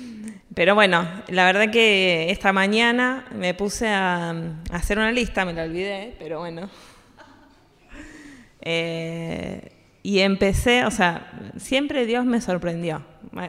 Pero 0.55 0.75
bueno, 0.75 1.07
la 1.29 1.45
verdad 1.45 1.72
que 1.72 2.29
esta 2.29 2.53
mañana 2.53 3.25
me 3.31 3.53
puse 3.53 3.88
a, 3.88 4.36
hacer 4.72 5.00
una 5.00 5.12
lista, 5.12 5.45
me 5.45 5.53
la 5.53 5.63
olvidé, 5.63 6.15
pero 6.19 6.39
bueno. 6.39 6.69
Eh, 8.65 9.74
y 10.03 10.19
empecé, 10.19 10.86
o 10.86 10.91
sea, 10.91 11.33
siempre 11.57 12.05
Dios 12.05 12.24
me 12.24 12.39
sorprendió. 12.39 13.03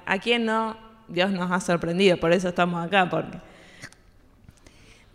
¿A 0.07 0.19
quién 0.19 0.45
no? 0.45 0.77
Dios 1.07 1.31
nos 1.31 1.53
ha 1.53 1.61
sorprendido, 1.61 2.17
por 2.17 2.33
eso 2.33 2.49
estamos 2.49 2.85
acá, 2.85 3.09
porque... 3.09 3.39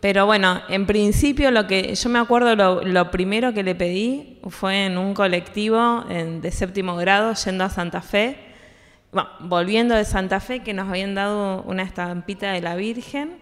Pero 0.00 0.24
bueno, 0.24 0.62
en 0.70 0.86
principio 0.86 1.50
lo 1.50 1.66
que 1.66 1.94
yo 1.94 2.08
me 2.08 2.18
acuerdo, 2.18 2.82
lo, 2.82 3.10
primero 3.10 3.52
que 3.52 3.62
le 3.62 3.74
pedí 3.74 4.38
fue 4.48 4.86
en 4.86 4.96
un 4.96 5.12
colectivo 5.12 6.06
de 6.08 6.50
séptimo 6.50 6.96
grado 6.96 7.34
yendo 7.34 7.64
a 7.64 7.68
Santa 7.68 8.00
Fe, 8.00 8.38
volviendo 9.40 9.94
de 9.94 10.04
Santa 10.04 10.40
Fe, 10.40 10.60
que 10.60 10.72
nos 10.72 10.88
habían 10.88 11.14
dado 11.14 11.62
una 11.62 11.82
estampita 11.82 12.52
de 12.52 12.60
la 12.60 12.76
Virgen. 12.76 13.38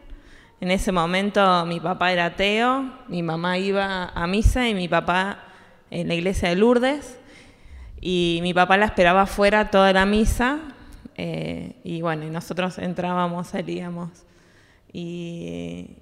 En 0.60 0.70
ese 0.70 0.92
momento 0.92 1.66
mi 1.66 1.78
papá 1.78 2.12
era 2.12 2.26
ateo, 2.26 2.90
mi 3.08 3.22
mamá 3.22 3.58
iba 3.58 4.08
a 4.08 4.26
misa 4.26 4.68
y 4.68 4.74
mi 4.74 4.88
papá 4.88 5.44
en 5.90 6.08
la 6.08 6.14
iglesia 6.14 6.48
de 6.48 6.56
Lourdes. 6.56 7.18
Y 8.00 8.40
mi 8.42 8.54
papá 8.54 8.76
la 8.76 8.86
esperaba 8.86 9.22
afuera 9.22 9.70
toda 9.70 9.92
la 9.92 10.06
misa. 10.06 10.60
Eh, 11.16 11.76
y 11.84 12.00
bueno, 12.00 12.24
nosotros 12.26 12.78
entrábamos, 12.78 13.48
salíamos. 13.48 14.10
Y 14.92 15.96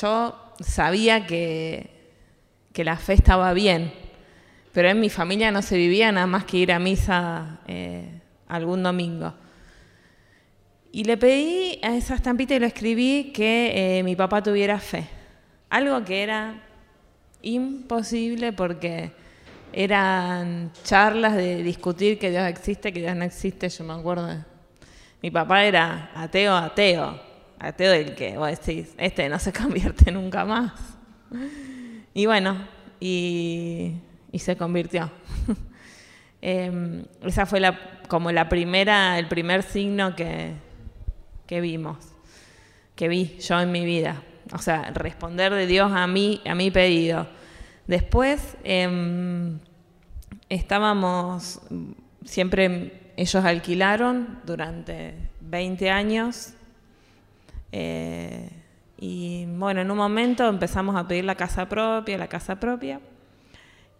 yo 0.00 0.34
sabía 0.60 1.26
que, 1.26 1.94
la 2.74 2.96
fe 2.98 3.14
estaba 3.14 3.54
bien, 3.54 3.90
pero 4.72 4.90
en 4.90 5.00
mi 5.00 5.08
familia 5.08 5.50
no 5.50 5.62
se 5.62 5.78
vivía 5.78 6.12
nada 6.12 6.26
más 6.26 6.44
que 6.44 6.58
ir 6.58 6.72
a 6.72 6.78
misa 6.78 7.60
eh, 7.66 8.15
algún 8.48 8.82
domingo. 8.82 9.34
Y 10.92 11.04
le 11.04 11.16
pedí 11.16 11.78
a 11.82 11.94
esa 11.96 12.14
estampita 12.14 12.54
y 12.54 12.58
lo 12.58 12.66
escribí 12.66 13.32
que 13.34 13.98
eh, 13.98 14.02
mi 14.02 14.16
papá 14.16 14.42
tuviera 14.42 14.78
fe. 14.78 15.06
Algo 15.68 16.04
que 16.04 16.22
era 16.22 16.62
imposible 17.42 18.52
porque 18.52 19.12
eran 19.72 20.72
charlas 20.84 21.34
de 21.34 21.62
discutir 21.62 22.18
que 22.18 22.30
Dios 22.30 22.44
existe, 22.48 22.92
que 22.92 23.00
Dios 23.00 23.14
no 23.14 23.24
existe, 23.24 23.68
yo 23.68 23.84
me 23.84 23.92
acuerdo. 23.92 24.44
Mi 25.20 25.30
papá 25.30 25.64
era 25.64 26.10
ateo, 26.14 26.56
ateo 26.56 27.26
ateo 27.58 27.92
del 27.92 28.14
que 28.14 28.36
vos 28.36 28.48
decís, 28.48 28.94
este 28.98 29.28
no 29.28 29.38
se 29.38 29.52
convierte 29.60 30.10
nunca 30.10 30.44
más. 30.44 30.72
Y 32.14 32.26
bueno, 32.26 32.56
y, 33.00 33.96
se 34.34 34.56
convirtió. 34.56 35.10
Em, 36.42 37.04
esa 37.22 37.46
fue 37.46 37.60
la, 37.60 37.78
como 38.08 38.30
la 38.32 38.48
primera, 38.48 39.18
el 39.18 39.28
primer 39.28 39.62
signo 39.62 40.14
que, 40.14 40.52
que 41.46 41.60
vimos, 41.60 41.98
que 42.94 43.08
vi 43.08 43.36
yo 43.38 43.60
en 43.60 43.72
mi 43.72 43.84
vida. 43.84 44.22
O 44.52 44.58
sea, 44.58 44.90
responder 44.92 45.52
de 45.52 45.66
Dios 45.66 45.90
a 45.92 46.06
mí, 46.06 46.40
a 46.46 46.54
mi 46.54 46.70
pedido. 46.70 47.26
Después 47.86 48.56
em, 48.64 49.58
estábamos, 50.48 51.60
siempre 52.24 53.12
ellos 53.16 53.44
alquilaron 53.44 54.40
durante 54.44 55.14
20 55.40 55.90
años 55.90 56.54
eh, 57.72 58.48
y 58.98 59.46
bueno, 59.46 59.80
en 59.80 59.90
un 59.90 59.96
momento 59.96 60.48
empezamos 60.48 60.96
a 60.96 61.06
pedir 61.06 61.24
la 61.24 61.34
casa 61.34 61.68
propia, 61.68 62.16
la 62.16 62.28
casa 62.28 62.58
propia. 62.58 63.00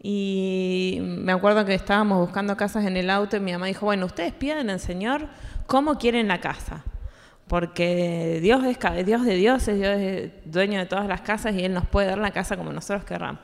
Y 0.09 0.99
me 1.01 1.33
acuerdo 1.33 1.65
que 1.65 1.75
estábamos 1.75 2.21
buscando 2.21 2.57
casas 2.57 2.85
en 2.85 2.97
el 2.97 3.11
auto 3.11 3.37
y 3.37 3.41
mi 3.41 3.51
mamá 3.51 3.67
dijo, 3.67 3.87
bueno, 3.87 4.07
ustedes 4.07 4.33
piden 4.33 4.71
al 4.71 4.79
Señor 4.79 5.27
cómo 5.67 5.99
quieren 5.99 6.29
la 6.29 6.39
casa. 6.39 6.85
Porque 7.49 8.39
Dios 8.41 8.63
es 8.63 8.79
Dios 9.05 9.25
de 9.25 9.35
dioses, 9.35 9.77
Dios 9.77 9.99
es 9.99 10.31
dueño 10.45 10.79
de 10.79 10.87
todas 10.87 11.09
las 11.09 11.23
casas 11.23 11.57
y 11.57 11.65
Él 11.65 11.75
nos 11.75 11.89
puede 11.89 12.07
dar 12.07 12.19
la 12.19 12.31
casa 12.31 12.57
como 12.57 12.73
nosotros 12.73 13.05
querramos. 13.05 13.41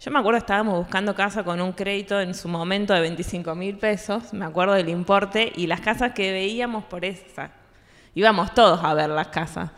Yo 0.00 0.10
me 0.10 0.18
acuerdo 0.18 0.38
estábamos 0.38 0.78
buscando 0.78 1.14
casa 1.14 1.44
con 1.44 1.60
un 1.60 1.74
crédito 1.74 2.20
en 2.20 2.34
su 2.34 2.48
momento 2.48 2.92
de 2.92 3.02
25 3.02 3.54
mil 3.54 3.78
pesos, 3.78 4.32
me 4.32 4.46
acuerdo 4.46 4.74
del 4.74 4.88
importe, 4.88 5.52
y 5.54 5.68
las 5.68 5.80
casas 5.80 6.10
que 6.12 6.32
veíamos 6.32 6.82
por 6.86 7.04
esa, 7.04 7.52
íbamos 8.16 8.52
todos 8.52 8.82
a 8.82 8.94
ver 8.94 9.10
las 9.10 9.28
casas. 9.28 9.70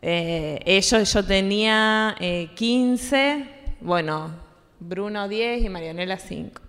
Eh, 0.00 0.60
ellos, 0.64 1.12
yo 1.12 1.24
tenía 1.24 2.14
15, 2.54 3.18
eh, 3.18 3.76
bueno, 3.80 4.51
Bruno 4.82 5.28
10 5.28 5.62
y 5.62 5.68
Marianela 5.68 6.18
5. 6.18 6.60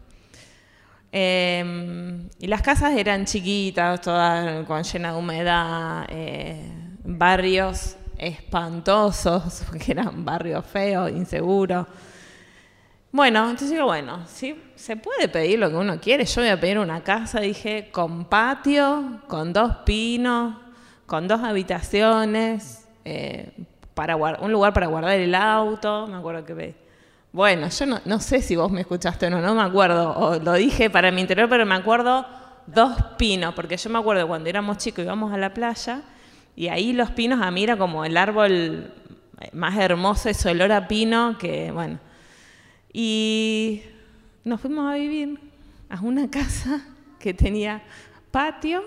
Em, 1.11 2.27
y 2.39 2.47
las 2.47 2.61
casas 2.61 2.95
eran 2.97 3.25
chiquitas, 3.25 4.01
todas 4.01 4.65
con 4.65 4.83
llena 4.83 5.11
de 5.11 5.17
humedad, 5.19 6.05
eh, 6.09 6.71
barrios 7.03 7.97
espantosos, 8.17 9.63
porque 9.69 9.91
eran 9.91 10.25
barrios 10.25 10.65
feos, 10.65 11.11
inseguros. 11.11 11.85
Bueno, 13.11 13.43
entonces 13.43 13.69
digo, 13.69 13.85
bueno, 13.85 14.25
sí, 14.25 14.59
se 14.75 14.97
puede 14.97 15.27
pedir 15.27 15.59
lo 15.59 15.69
que 15.69 15.75
uno 15.75 15.99
quiere. 15.99 16.25
Yo 16.25 16.41
voy 16.41 16.49
a 16.49 16.59
pedir 16.59 16.79
una 16.79 17.03
casa, 17.03 17.41
dije, 17.41 17.89
con 17.91 18.25
patio, 18.25 19.21
con 19.27 19.53
dos 19.53 19.77
pinos, 19.85 20.55
con 21.05 21.27
dos 21.27 21.41
habitaciones, 21.41 22.87
eh, 23.05 23.51
para 23.93 24.15
un 24.15 24.51
lugar 24.51 24.73
para 24.73 24.87
guardar 24.87 25.19
el 25.19 25.35
auto, 25.35 26.07
me 26.07 26.17
acuerdo 26.17 26.43
que... 26.43 26.82
Bueno, 27.33 27.67
yo 27.67 27.85
no, 27.87 28.19
sé 28.19 28.43
si 28.43 28.55
vos 28.55 28.71
me 28.71 28.81
escuchaste 28.81 29.25
o 29.25 29.29
no, 29.31 29.41
no 29.41 29.55
me 29.55 29.63
acuerdo, 29.63 30.15
o 30.15 30.39
lo 30.39 30.53
dije 30.53 30.91
para 30.91 31.11
mi 31.11 31.19
interior, 31.19 31.49
pero 31.49 31.65
me 31.65 31.73
acuerdo 31.73 32.27
dos 32.67 32.95
pinos, 33.17 33.55
porque 33.55 33.75
yo 33.75 33.89
me 33.89 33.97
acuerdo 33.97 34.27
cuando 34.27 34.49
éramos 34.49 34.77
chicos 34.77 35.03
íbamos 35.03 35.33
a 35.33 35.37
la 35.37 35.51
playa 35.51 36.03
y 36.55 36.67
ahí 36.67 36.93
los 36.93 37.09
pinos 37.09 37.41
a 37.41 37.49
mí 37.49 37.63
era 37.63 37.75
como 37.75 38.05
el 38.05 38.17
árbol 38.17 38.93
más 39.51 39.75
hermoso, 39.79 40.29
ese 40.29 40.51
olor 40.51 40.71
a 40.71 40.87
pino 40.87 41.35
que, 41.39 41.71
bueno. 41.71 41.97
Y 42.93 43.81
nos 44.43 44.61
fuimos 44.61 44.93
a 44.93 44.95
vivir 44.95 45.39
a 45.89 45.99
una 46.01 46.29
casa 46.29 46.85
que 47.19 47.33
tenía 47.33 47.81
patio 48.29 48.83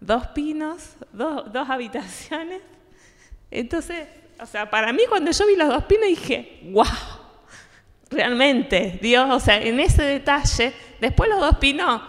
dos 0.00 0.26
pinos, 0.28 0.96
dos, 1.12 1.68
habitaciones. 1.68 2.62
Entonces, 3.48 4.08
o 4.40 4.46
sea, 4.46 4.68
para 4.68 4.92
mí 4.92 5.02
cuando 5.08 5.30
yo 5.30 5.46
vi 5.46 5.54
los 5.54 5.68
dos 5.68 5.84
pinos 5.84 6.08
dije, 6.08 6.62
wow, 6.72 6.84
realmente, 8.10 8.98
Dios, 9.00 9.28
o 9.30 9.40
sea, 9.40 9.60
en 9.60 9.80
ese 9.80 10.02
detalle, 10.02 10.72
después 11.00 11.30
los 11.30 11.40
dos 11.40 11.56
pinos, 11.58 12.02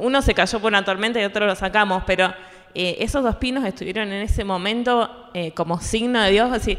uno 0.00 0.22
se 0.22 0.34
cayó 0.34 0.60
por 0.60 0.72
una 0.72 0.84
tormenta 0.84 1.20
y 1.20 1.24
otro 1.24 1.46
lo 1.46 1.54
sacamos, 1.54 2.02
pero 2.06 2.32
eh, 2.74 2.96
esos 3.00 3.22
dos 3.22 3.36
pinos 3.36 3.64
estuvieron 3.64 4.08
en 4.12 4.22
ese 4.22 4.44
momento 4.44 5.30
eh, 5.34 5.52
como 5.52 5.80
signo 5.80 6.20
de 6.22 6.30
Dios, 6.30 6.52
así, 6.52 6.78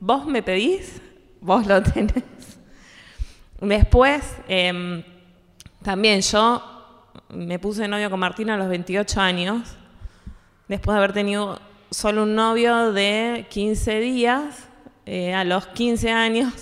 vos 0.00 0.26
me 0.26 0.42
pedís, 0.42 1.00
vos 1.40 1.66
lo 1.66 1.82
tenés. 1.94 2.24
Después, 3.60 4.36
em, 4.48 5.02
también 5.82 6.20
yo 6.20 6.62
me 7.30 7.58
puse 7.58 7.88
novio 7.88 8.10
con 8.10 8.20
Martina 8.20 8.54
a 8.54 8.56
los 8.56 8.68
28 8.68 9.20
años 9.20 9.76
después 10.68 10.94
de 10.94 10.98
haber 10.98 11.12
tenido 11.12 11.60
solo 11.90 12.24
un 12.24 12.34
novio 12.34 12.92
de 12.92 13.46
15 13.50 14.00
días, 14.00 14.68
eh, 15.06 15.34
a 15.34 15.44
los 15.44 15.66
15 15.68 16.10
años, 16.10 16.52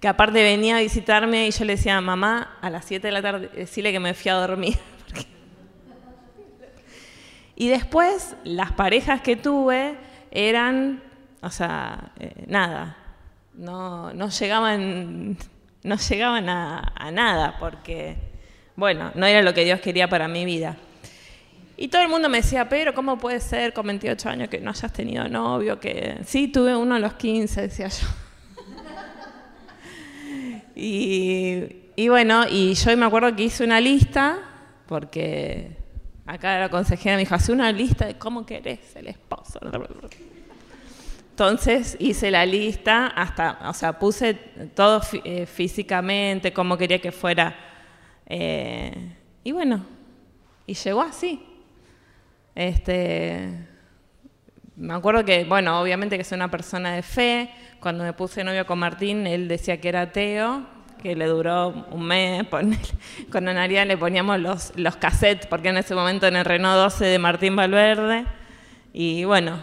que 0.00 0.08
aparte 0.08 0.42
venía 0.42 0.78
a 0.78 0.80
visitarme 0.80 1.46
y 1.46 1.50
yo 1.50 1.64
le 1.64 1.76
decía, 1.76 2.00
mamá, 2.00 2.56
a 2.60 2.70
las 2.70 2.84
7 2.86 3.06
de 3.06 3.12
la 3.12 3.22
tarde, 3.22 3.50
decirle 3.54 3.92
que 3.92 4.00
me 4.00 4.14
fui 4.14 4.30
a 4.30 4.34
dormir. 4.34 4.78
y 7.56 7.68
después, 7.68 8.34
las 8.44 8.72
parejas 8.72 9.20
que 9.20 9.36
tuve 9.36 9.96
eran, 10.30 11.02
o 11.42 11.50
sea, 11.50 12.12
eh, 12.18 12.44
nada, 12.46 12.96
no, 13.54 14.14
no, 14.14 14.30
llegaban, 14.30 15.36
no 15.82 15.96
llegaban 15.96 16.48
a 16.48 17.10
nada, 17.12 17.56
porque, 17.60 18.16
bueno, 18.76 19.12
no 19.14 19.26
era 19.26 19.42
lo 19.42 19.52
que 19.52 19.64
Dios 19.64 19.80
quería 19.80 20.08
para 20.08 20.28
mi 20.28 20.46
vida. 20.46 20.78
Y 21.80 21.88
todo 21.88 22.02
el 22.02 22.08
mundo 22.08 22.28
me 22.28 22.42
decía, 22.42 22.68
pero 22.68 22.92
¿cómo 22.92 23.16
puede 23.16 23.40
ser 23.40 23.72
con 23.72 23.86
28 23.86 24.28
años 24.28 24.48
que 24.50 24.60
no 24.60 24.70
hayas 24.70 24.92
tenido 24.92 25.26
novio? 25.28 25.80
Que 25.80 26.18
sí, 26.26 26.48
tuve 26.48 26.76
uno 26.76 26.96
a 26.96 26.98
los 26.98 27.14
15, 27.14 27.62
decía 27.62 27.88
yo. 27.88 28.06
Y, 30.80 32.08
bueno, 32.08 32.46
y 32.48 32.74
yo 32.74 32.96
me 32.96 33.06
acuerdo 33.06 33.34
que 33.36 33.44
hice 33.44 33.64
una 33.64 33.80
lista, 33.80 34.38
porque 34.86 35.76
acá 36.26 36.58
la 36.58 36.68
consejera 36.68 37.16
me 37.16 37.20
dijo, 37.20 37.34
hace 37.34 37.52
una 37.52 37.70
lista 37.70 38.06
de 38.06 38.16
cómo 38.16 38.46
querés 38.46 38.96
el 38.96 39.08
esposo. 39.08 39.60
Entonces 41.30 41.96
hice 41.98 42.30
la 42.30 42.44
lista, 42.46 43.08
hasta, 43.08 43.58
o 43.68 43.74
sea, 43.74 43.98
puse 43.98 44.34
todo 44.74 45.00
eh, 45.24 45.46
físicamente, 45.46 46.52
cómo 46.52 46.76
quería 46.76 47.00
que 47.00 47.12
fuera. 47.12 47.56
Eh, 48.26 49.16
y 49.44 49.52
bueno, 49.52 49.84
y 50.66 50.74
llegó 50.74 51.02
así. 51.02 51.42
Este, 52.54 53.69
me 54.80 54.94
acuerdo 54.94 55.26
que, 55.26 55.44
bueno, 55.44 55.78
obviamente 55.78 56.16
que 56.16 56.24
soy 56.24 56.36
una 56.36 56.50
persona 56.50 56.94
de 56.94 57.02
fe. 57.02 57.50
Cuando 57.80 58.02
me 58.02 58.14
puse 58.14 58.42
novio 58.42 58.66
con 58.66 58.78
Martín, 58.78 59.26
él 59.26 59.46
decía 59.46 59.78
que 59.78 59.90
era 59.90 60.02
ateo, 60.02 60.66
que 61.02 61.14
le 61.14 61.26
duró 61.26 61.68
un 61.90 62.02
mes. 62.06 62.46
Con 63.30 63.48
Anaria 63.48 63.84
le 63.84 63.98
poníamos 63.98 64.40
los, 64.40 64.72
los 64.76 64.96
cassettes, 64.96 65.46
porque 65.46 65.68
en 65.68 65.76
ese 65.76 65.94
momento 65.94 66.26
en 66.26 66.36
el 66.36 66.44
Renault 66.46 66.76
12 66.76 67.04
de 67.04 67.18
Martín 67.18 67.56
Valverde. 67.56 68.24
Y 68.92 69.24
bueno, 69.24 69.58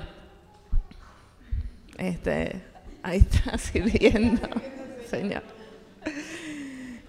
este, 1.98 2.62
ahí 3.02 3.18
está 3.18 3.58
sirviendo, 3.58 4.48
señor. 5.10 5.44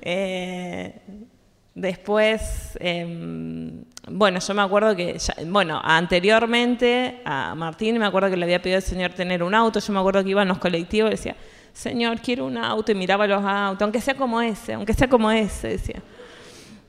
Eh, 0.01 0.99
Después, 1.79 2.77
em, 2.81 3.85
bueno, 4.11 4.41
yo 4.41 4.53
me 4.53 4.63
acuerdo 4.63 4.97
que, 4.97 5.17
bueno, 5.47 5.81
anteriormente 5.81 7.23
a 7.25 7.55
Martín 7.55 7.99
me 7.99 8.05
acuerdo 8.05 8.29
que 8.31 8.37
le 8.37 8.43
había 8.43 8.61
pedido 8.61 8.79
al 8.79 8.83
Señor 8.83 9.13
tener 9.13 9.45
un 9.45 9.55
auto, 9.55 9.79
yo 9.79 9.93
me 9.93 10.01
acuerdo 10.01 10.25
que 10.25 10.31
iba 10.31 10.43
en 10.43 10.49
los 10.49 10.59
colectivos 10.59 11.09
y 11.09 11.13
decía, 11.13 11.37
Señor, 11.73 12.19
quiero 12.21 12.47
un 12.47 12.59
auto, 12.59 12.91
y 12.91 12.97
miraba 12.97 13.29
los 13.29 13.45
autos, 13.45 13.83
aunque 13.83 14.01
sea 14.01 14.17
como 14.17 14.41
ese, 14.41 14.73
aunque 14.73 14.93
sea 14.93 15.09
como 15.09 15.31
ese, 15.31 15.69
decía. 15.69 16.03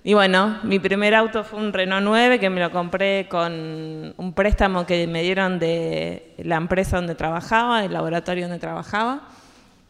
Y 0.04 0.16
bueno, 0.16 0.58
mi 0.64 0.80
primer 0.80 1.14
auto 1.14 1.44
fue 1.44 1.60
un 1.60 1.72
Renault 1.72 2.04
9 2.04 2.40
que 2.40 2.50
me 2.50 2.60
lo 2.60 2.72
compré 2.72 3.28
con 3.30 4.16
un 4.18 4.34
préstamo 4.34 4.88
que 4.88 5.06
me 5.06 5.22
dieron 5.22 5.60
de 5.60 6.34
la 6.40 6.56
empresa 6.56 6.98
donde 6.98 7.14
trabajaba, 7.14 7.84
del 7.84 7.94
laboratorio 7.94 8.46
donde 8.46 8.58
trabajaba, 8.58 9.22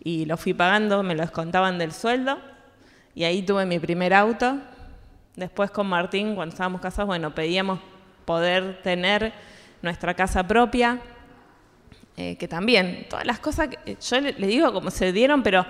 y 0.04 0.26
lo 0.26 0.36
fui 0.36 0.54
pagando, 0.54 1.04
me 1.04 1.16
lo 1.16 1.22
descontaban 1.22 1.78
del 1.78 1.94
sueldo, 1.94 2.38
y 3.16 3.24
ahí 3.24 3.44
tuve 3.44 3.66
mi 3.66 3.80
primer 3.80 4.14
auto 4.14 4.58
Después 5.40 5.72
con 5.72 5.88
Martín, 5.88 6.36
cuando 6.36 6.52
estábamos 6.52 6.82
casados, 6.82 7.08
bueno, 7.08 7.34
pedíamos 7.34 7.80
poder 8.26 8.82
tener 8.82 9.32
nuestra 9.82 10.14
casa 10.14 10.46
propia, 10.46 11.00
eh, 12.18 12.36
que 12.36 12.50
también, 12.50 13.06
todas 13.10 13.26
las 13.26 13.40
cosas, 13.40 13.70
que, 13.70 13.96
yo 14.02 14.20
le, 14.20 14.34
digo 14.34 14.74
como 14.74 14.92
se 14.92 15.14
dieron, 15.14 15.42
pero 15.42 15.66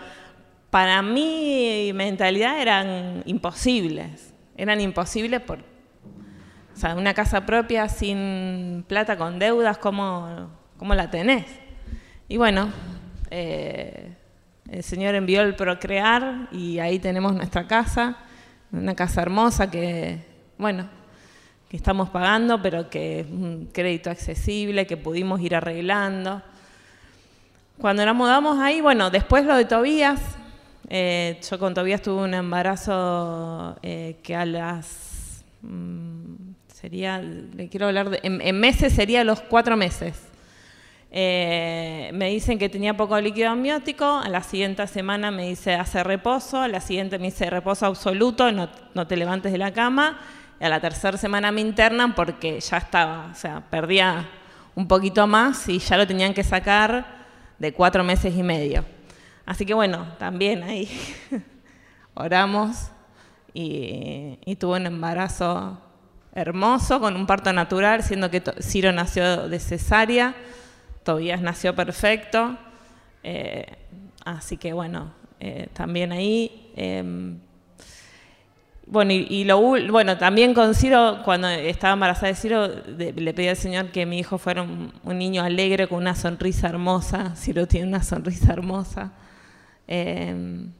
para 0.72 1.04
mi 1.04 1.92
mentalidad 1.94 2.60
eran 2.60 3.22
imposibles, 3.28 4.34
eran 4.58 4.82
imposibles 4.82 5.40
por, 5.42 5.60
o 5.60 6.76
sea, 6.76 6.96
una 6.96 7.14
casa 7.14 7.46
propia 7.46 7.88
sin 7.90 8.84
plata, 8.88 9.18
con 9.20 9.38
deudas, 9.38 9.78
¿cómo, 9.78 10.50
cómo 10.78 10.96
la 10.96 11.12
tenés? 11.12 11.46
Y 12.28 12.38
bueno, 12.38 12.70
eh, 13.30 14.16
el 14.68 14.82
Señor 14.82 15.14
envió 15.14 15.44
el 15.44 15.54
procrear 15.54 16.48
y 16.52 16.80
ahí 16.80 16.98
tenemos 16.98 17.36
nuestra 17.36 17.68
casa 17.68 18.18
una 18.72 18.96
casa 18.96 19.22
hermosa 19.22 19.70
que, 19.70 20.20
bueno, 20.58 20.88
que 21.70 21.78
estamos 21.78 22.10
pagando, 22.10 22.62
pero 22.62 22.90
que 22.90 23.22
es 23.22 23.28
un 23.28 23.70
crédito 23.72 24.10
accesible, 24.10 24.88
que 24.88 24.98
pudimos 24.98 25.42
ir 25.42 25.56
arreglando. 25.56 26.42
Cuando 27.80 28.06
nos 28.06 28.16
mudamos 28.16 28.60
ahí, 28.60 28.82
bueno, 28.82 29.10
después 29.10 29.46
lo 29.46 29.56
de 29.56 29.66
Tobías, 29.66 30.20
eh, 30.90 31.40
yo 31.50 31.60
con 31.60 31.74
Tobías 31.74 32.02
tuve 32.02 32.24
un 32.24 32.34
embarazo 32.34 33.78
eh, 33.82 34.18
que 34.24 34.36
a 34.36 34.46
las, 34.46 35.44
mm, 35.62 36.34
sería, 36.74 37.20
le 37.20 37.70
quiero 37.70 37.88
hablar 37.88 38.10
de, 38.10 38.20
en 38.24 38.60
meses 38.60 38.94
sería 38.94 39.24
los 39.24 39.42
cuatro 39.42 39.78
meses. 39.78 40.29
Eh, 41.12 42.12
me 42.14 42.30
dicen 42.30 42.60
que 42.60 42.70
tenía 42.70 42.96
poco 42.96 43.20
líquido 43.20 43.50
amniótico, 43.50 44.06
a 44.06 44.30
la 44.30 44.44
siguiente 44.44 44.86
semana 44.86 45.32
me 45.32 45.48
dice 45.48 45.74
hace 45.74 46.04
reposo, 46.04 46.62
a 46.62 46.68
la 46.68 46.82
siguiente 46.82 47.18
me 47.18 47.26
dice 47.26 47.50
reposo 47.50 47.88
absoluto, 47.88 48.52
no, 48.52 48.70
no 48.94 49.08
te 49.08 49.18
levantes 49.18 49.52
de 49.52 49.58
la 49.58 49.74
cama, 49.74 50.20
y 50.60 50.66
a 50.66 50.70
la 50.70 50.80
tercera 50.80 51.18
semana 51.18 51.52
me 51.52 51.62
internan 51.62 52.14
porque 52.14 52.60
ya 52.60 52.78
estaba, 52.78 53.30
o 53.32 53.36
sea, 53.36 53.62
perdía 53.72 54.30
un 54.76 54.88
poquito 54.88 55.26
más 55.26 55.68
y 55.68 55.80
ya 55.80 55.98
lo 55.98 56.06
tenían 56.06 56.34
que 56.34 56.44
sacar 56.44 57.06
de 57.58 57.74
cuatro 57.74 58.04
meses 58.04 58.36
y 58.36 58.44
medio. 58.44 58.86
Así 59.48 59.66
que 59.66 59.74
bueno, 59.74 60.14
también 60.20 60.62
ahí 60.62 60.88
oramos 62.14 62.92
y, 63.52 64.38
y 64.46 64.56
tuvo 64.58 64.76
un 64.76 64.86
embarazo 64.86 65.82
hermoso 66.34 67.00
con 67.00 67.16
un 67.16 67.26
parto 67.26 67.52
natural, 67.52 68.04
siendo 68.04 68.30
que 68.30 68.44
Ciro 68.62 68.92
nació 68.92 69.50
de 69.50 69.60
cesárea. 69.60 70.36
Tobías 71.04 71.42
nació 71.42 71.76
perfecto, 71.76 72.58
eh, 73.24 73.66
así 74.26 74.58
que 74.58 74.74
bueno, 74.74 75.12
eh, 75.40 75.68
también 75.74 76.12
ahí. 76.12 76.72
Em, 76.76 77.40
bueno, 78.86 79.14
y, 79.14 79.44
lo, 79.44 79.60
bueno, 79.60 80.18
también 80.18 80.56
con 80.56 80.74
Ciro, 80.74 81.22
cuando 81.24 81.48
estaba 81.48 81.94
embarazada 81.94 82.30
de 82.30 82.36
Ciro, 82.36 82.68
le 82.98 83.34
pedí 83.34 83.48
al 83.48 83.56
Señor 83.56 83.92
que 83.92 84.08
mi 84.08 84.18
hijo 84.18 84.40
fuera 84.40 84.64
un, 84.64 84.92
niño 85.06 85.44
alegre 85.44 85.88
con 85.88 86.00
una 86.00 86.16
sonrisa 86.16 86.70
hermosa. 86.70 87.36
Ciro 87.36 87.68
tiene 87.68 87.88
una 87.88 88.02
sonrisa 88.02 88.52
hermosa. 88.52 89.14
Em, 89.86 90.72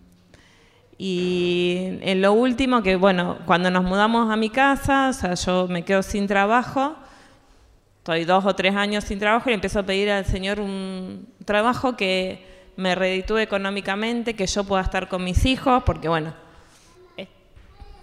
y 0.98 2.00
en 2.02 2.22
lo 2.22 2.34
último, 2.34 2.82
que 2.84 2.96
bueno, 2.96 3.38
cuando 3.46 3.70
nos 3.72 3.84
mudamos 3.84 4.32
a 4.32 4.36
mi 4.36 4.50
casa, 4.50 5.10
o 5.10 5.14
sea, 5.14 5.36
yo 5.36 5.68
me 5.68 5.86
quedo 5.86 6.02
sin 6.02 6.28
trabajo, 6.28 6.96
estoy 8.10 8.26
dos 8.26 8.44
o 8.44 8.56
tres 8.56 8.76
años 8.76 9.04
sin 9.04 9.20
trabajo 9.20 9.52
y 9.52 9.54
empiezo 9.54 9.78
a 9.78 9.84
pedir 9.84 10.10
al 10.10 10.26
Señor 10.26 10.60
un 10.60 11.28
trabajo 11.46 11.96
que 11.96 12.44
me 12.76 12.96
reditúe 12.96 13.38
económicamente, 13.38 14.34
que 14.34 14.48
yo 14.48 14.64
pueda 14.64 14.82
estar 14.82 15.08
con 15.08 15.24
mis 15.24 15.46
hijos, 15.46 15.84
porque 15.84 16.10
bueno, 16.10 16.34
eh, 17.18 17.28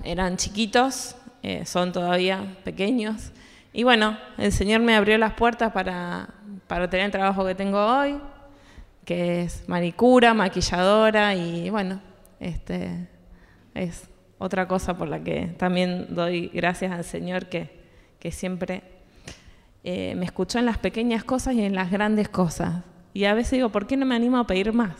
eran 0.04 0.36
chiquitos, 0.36 1.16
eh, 1.42 1.66
son 1.66 1.90
todavía 1.90 2.56
pequeños. 2.62 3.32
Y 3.72 3.82
bueno, 3.82 4.16
el 4.38 4.52
Señor 4.52 4.80
me 4.80 4.94
abrió 4.94 5.18
las 5.18 5.32
puertas 5.32 5.72
para, 5.72 6.28
para 6.68 6.88
tener 6.88 7.06
el 7.06 7.10
trabajo 7.10 7.44
que 7.44 7.56
tengo 7.56 7.84
hoy, 7.84 8.20
que 9.04 9.42
es 9.42 9.68
manicura, 9.68 10.34
maquilladora 10.34 11.34
y 11.34 11.68
bueno, 11.68 12.00
este 12.38 13.08
es 13.74 14.08
otra 14.38 14.68
cosa 14.68 14.96
por 14.96 15.08
la 15.08 15.18
que 15.24 15.48
también 15.58 16.14
doy 16.14 16.48
gracias 16.54 16.92
al 16.92 17.02
Señor 17.02 17.46
que, 17.46 17.70
que 18.20 18.30
siempre 18.30 18.95
eh, 19.88 20.16
me 20.16 20.24
escuchó 20.24 20.58
en 20.58 20.66
las 20.66 20.78
pequeñas 20.78 21.22
cosas 21.22 21.54
y 21.54 21.62
en 21.62 21.76
las 21.76 21.92
grandes 21.92 22.28
cosas. 22.28 22.82
Y 23.14 23.24
a 23.24 23.34
veces 23.34 23.52
digo, 23.52 23.68
¿por 23.68 23.86
qué 23.86 23.96
no 23.96 24.04
me 24.04 24.16
animo 24.16 24.36
a 24.36 24.44
pedir 24.44 24.72
más? 24.72 24.96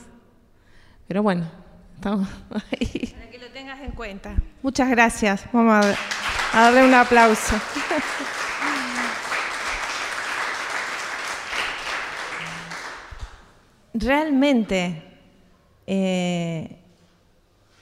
Pero 1.09 1.25
bueno, 1.25 1.51
estamos 1.97 2.29
ahí. 2.71 3.13
Para 3.13 3.29
que 3.29 3.39
lo 3.39 3.49
tengas 3.49 3.81
en 3.81 3.91
cuenta. 3.91 4.37
Muchas 4.63 4.89
gracias. 4.89 5.45
Vamos 5.53 5.85
a, 5.85 5.97
darle 6.55 6.87
un 6.87 6.95
aplauso. 6.95 7.57
Realmente, 13.93 15.03
eh, 15.85 16.79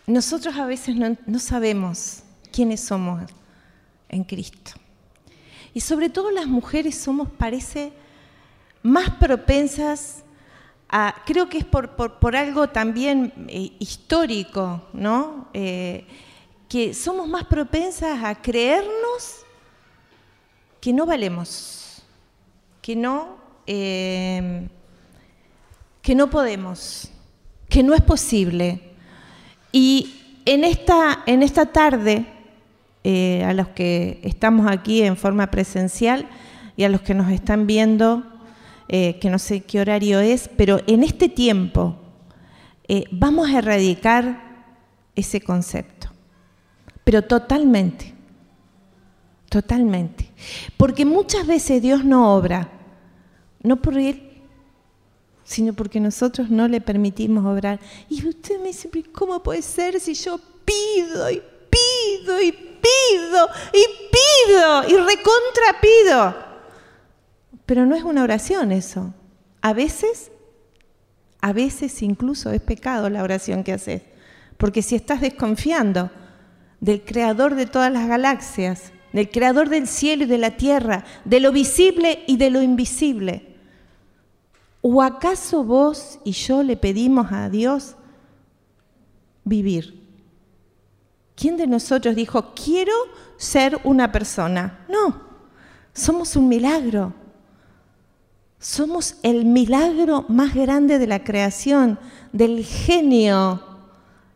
nosotros 0.07 0.57
a 0.57 0.65
veces 0.65 0.97
no 0.97 1.39
sabemos 1.39 2.23
quiénes 2.51 2.81
somos 2.81 3.31
en 4.09 4.25
Cristo. 4.25 4.73
Y 5.75 5.81
sobre 5.81 6.09
todo 6.09 6.31
las 6.31 6.47
mujeres 6.47 6.97
somos, 6.97 7.29
parece, 7.29 7.93
más 8.83 9.11
propensas 9.11 10.23
a, 10.89 11.23
creo 11.27 11.49
que 11.49 11.59
es 11.59 11.65
por, 11.65 12.37
algo 12.37 12.69
también 12.69 13.33
eh, 13.49 13.73
histórico, 13.81 14.87
¿no? 14.93 15.49
Eh, 15.53 16.07
que 16.69 16.95
somos 16.95 17.27
más 17.29 17.45
propensas 17.45 18.23
a 18.23 18.41
creernos 18.41 19.45
que 20.81 20.93
no 20.93 21.07
valemos, 21.07 22.03
que 22.81 22.95
no, 22.95 23.37
eh, 23.67 24.69
que 26.01 26.15
no 26.15 26.31
podemos, 26.31 27.11
que 27.69 27.83
no 27.83 27.95
es 27.95 28.03
posible. 28.03 28.81
Y 29.73 30.41
en 30.45 30.63
esta, 30.63 31.25
en 31.27 31.43
esta 31.43 31.67
tarde 31.67 32.27
eh, 33.07 33.45
a 33.45 33.53
los 33.53 33.69
que 33.69 34.19
estamos 34.23 34.67
aquí 34.67 35.03
en 35.03 35.19
forma 35.19 35.51
presencial 35.51 36.27
y 36.75 36.85
a 36.85 36.89
los 36.89 37.03
que 37.03 37.13
nos 37.13 37.31
están 37.31 37.67
viendo, 37.67 38.25
eh, 38.89 39.19
que 39.21 39.29
no 39.29 39.39
sé 39.39 39.61
qué 39.61 39.81
horario 39.81 40.21
es, 40.21 40.49
pero 40.57 40.81
en 40.87 41.03
este 41.03 41.29
tiempo 41.29 41.97
eh, 42.89 43.05
vamos 43.11 43.51
a 43.51 43.59
erradicar 43.59 44.65
ese 45.15 45.43
concepto, 45.43 46.09
pero 47.05 47.21
totalmente, 47.21 48.15
totalmente. 49.51 50.31
Porque 50.79 51.05
muchas 51.05 51.47
veces 51.47 51.83
Dios 51.83 52.05
no 52.07 52.35
obra, 52.35 52.71
no 53.63 53.83
por 53.83 53.99
Él, 53.99 54.35
sino 55.45 55.75
porque 55.75 56.01
nosotros 56.01 56.49
no 56.49 56.69
le 56.69 56.81
permitimos 56.81 57.45
obrar. 57.45 57.81
Y 58.09 58.27
usted 58.27 58.59
me 58.61 58.69
dice, 58.69 58.91
¿cómo 59.13 59.43
puede 59.43 59.61
ser 59.61 60.01
si 60.01 60.15
yo 60.15 60.41
pido 60.65 61.31
y 61.31 61.43
pido 61.71 62.43
y 62.43 62.53
pido 62.53 62.74
y 63.73 63.85
pido 64.11 64.85
y 64.89 64.97
recontra 64.97 65.81
pido. 65.81 66.35
Pero 67.67 67.87
no 67.87 67.95
es 67.95 68.05
una 68.05 68.23
oración 68.23 68.73
eso. 68.73 69.15
A 69.61 69.73
veces, 69.73 70.31
a 71.41 71.53
veces 71.53 72.03
incluso 72.03 72.51
es 72.51 72.61
pecado 72.61 73.09
la 73.09 73.23
oración 73.23 73.65
que 73.65 73.73
haces. 73.73 74.03
Porque 74.57 74.83
si 74.83 74.95
estás 74.95 75.21
desconfiando 75.21 76.11
del 76.81 77.05
creador 77.05 77.55
de 77.55 77.67
todas 77.67 77.91
las 77.91 78.07
galaxias, 78.07 78.93
del 79.13 79.31
creador 79.31 79.69
del 79.69 79.87
cielo 79.87 80.25
y 80.25 80.27
de 80.27 80.39
la 80.39 80.57
tierra, 80.57 81.05
de 81.25 81.41
lo 81.41 81.53
visible 81.53 82.25
y 82.27 82.37
de 82.37 82.51
lo 82.51 82.63
invisible, 82.63 83.57
¿o 84.83 85.03
acaso 85.03 85.65
vos 85.65 86.19
y 86.25 86.33
yo 86.33 86.63
le 86.63 86.77
pedimos 86.77 87.33
a 87.33 87.49
Dios 87.49 87.97
vivir? 89.45 90.04
¿Quién 91.37 91.57
de 91.57 91.67
nosotros 91.67 92.15
dijo, 92.15 92.55
quiero 92.55 92.93
ser 93.37 93.81
una 93.85 94.13
persona? 94.13 94.85
No, 94.89 95.21
somos 95.93 96.37
un 96.37 96.49
milagro. 96.49 97.13
Somos 98.59 99.17
el 99.23 99.45
milagro 99.45 100.25
más 100.29 100.55
grande 100.55 100.99
de 100.99 101.07
la 101.07 101.23
creación, 101.23 101.99
del 102.33 102.65
genio 102.65 103.63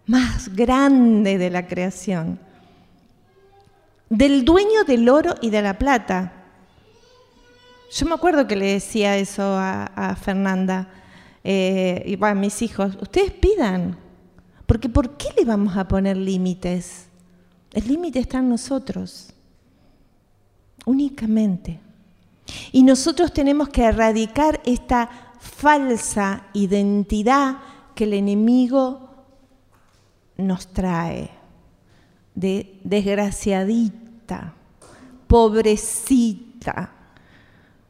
más 0.07 0.55
grande 0.55 1.39
de 1.39 1.51
la 1.51 1.67
creación. 1.67 2.41
del 4.11 4.43
dueño 4.45 4.85
del 4.87 5.07
oro 5.09 5.35
y 5.43 5.51
de 5.51 5.61
la 5.61 5.77
plata. 5.77 6.33
Yo 7.91 8.07
me 8.07 8.15
acuerdo 8.15 8.47
que 8.47 8.57
le 8.57 8.73
decía 8.73 9.17
eso 9.19 9.43
a, 9.45 10.17
Fernanda 10.19 10.89
eh, 11.45 12.03
y 12.07 12.25
a 12.25 12.35
mis 12.35 12.63
hijos, 12.63 12.97
ustedes 13.01 13.33
pidan, 13.33 13.99
porque 14.69 14.91
¿por 14.91 15.17
qué 15.17 15.29
le 15.35 15.47
vamos 15.47 15.79
a 15.79 15.89
poner 15.89 16.19
límites? 16.19 17.07
El 17.73 17.89
límite 17.89 18.19
está 18.19 18.41
en 18.41 18.51
nosotros, 18.51 19.31
únicamente. 20.85 21.81
Y 22.71 22.83
nosotros 22.83 23.33
tenemos 23.33 23.71
que 23.71 23.85
erradicar 23.85 24.61
esta 24.67 25.09
falsa 25.41 26.49
identidad 26.53 27.57
que 27.95 28.05
el 28.05 28.13
enemigo 28.13 29.09
nos 30.37 30.67
trae, 30.67 31.31
de 32.35 32.79
desgraciadita, 32.85 34.53
pobrecita, 35.27 36.93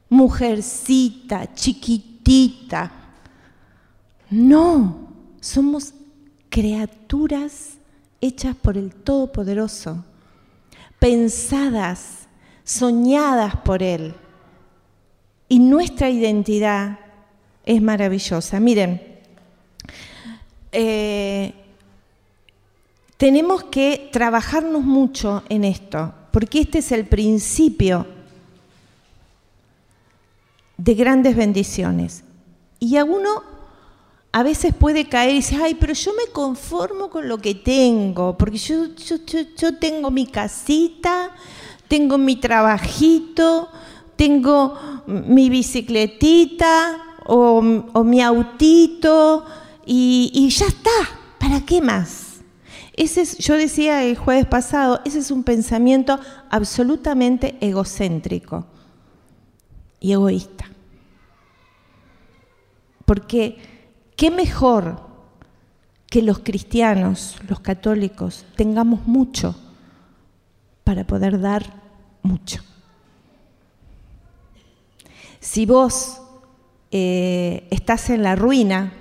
mujercita, 0.08 1.52
chiquitita. 1.54 2.92
No, 4.30 5.08
somos 5.40 5.92
criaturas 6.58 7.78
hechas 8.20 8.56
por 8.56 8.76
el 8.76 8.92
Todopoderoso, 8.92 10.04
pensadas, 10.98 12.26
soñadas 12.64 13.54
por 13.58 13.80
Él. 13.80 14.12
Y 15.48 15.60
nuestra 15.60 16.10
identidad 16.10 16.98
es 17.64 17.80
maravillosa. 17.80 18.58
Miren, 18.58 19.00
eh, 20.72 21.54
tenemos 23.16 23.62
que 23.62 24.10
trabajarnos 24.12 24.82
mucho 24.82 25.44
en 25.48 25.62
esto, 25.62 26.12
porque 26.32 26.62
este 26.62 26.78
es 26.78 26.90
el 26.90 27.06
principio 27.06 28.04
de 30.76 30.94
grandes 30.94 31.36
bendiciones. 31.36 32.24
Y 32.80 32.96
a 32.96 33.04
uno 33.04 33.57
a 34.32 34.42
veces 34.42 34.74
puede 34.74 35.06
caer 35.06 35.30
y 35.32 35.36
decir, 35.36 35.60
ay, 35.62 35.74
pero 35.74 35.94
yo 35.94 36.12
me 36.12 36.30
conformo 36.32 37.08
con 37.08 37.28
lo 37.28 37.38
que 37.38 37.54
tengo, 37.54 38.36
porque 38.36 38.58
yo, 38.58 38.86
yo, 39.56 39.78
tengo 39.78 40.10
mi 40.10 40.26
casita, 40.26 41.30
tengo 41.88 42.18
mi 42.18 42.36
trabajito, 42.36 43.68
tengo 44.16 44.78
mi 45.06 45.48
bicicletita 45.48 47.16
o, 47.24 47.62
mi 47.62 48.20
autito 48.20 49.46
y, 49.86 50.48
ya 50.50 50.66
está, 50.66 50.90
¿para 51.38 51.60
qué 51.62 51.80
más? 51.80 52.40
Ese 52.92 53.22
es, 53.22 53.38
yo 53.38 53.54
decía 53.54 54.04
el 54.04 54.16
jueves 54.16 54.46
pasado, 54.46 55.00
ese 55.04 55.20
es 55.20 55.30
un 55.30 55.44
pensamiento 55.44 56.18
absolutamente 56.50 57.56
egocéntrico 57.60 58.66
y 60.00 60.12
egoísta. 60.12 60.66
Porque 63.06 63.77
qué 64.18 64.32
mejor 64.32 65.00
que 66.10 66.22
los 66.22 66.40
cristianos, 66.40 67.36
los 67.48 67.60
católicos, 67.60 68.44
tengamos 68.56 69.06
mucho 69.06 69.54
para 70.82 71.06
poder 71.06 71.40
dar 71.40 71.62
mucho. 72.22 72.60
Si 75.38 75.66
vos 75.66 76.20
eh, 76.90 77.68
estás 77.70 78.10
en 78.10 78.24
la 78.24 78.34
ruina 78.34 78.92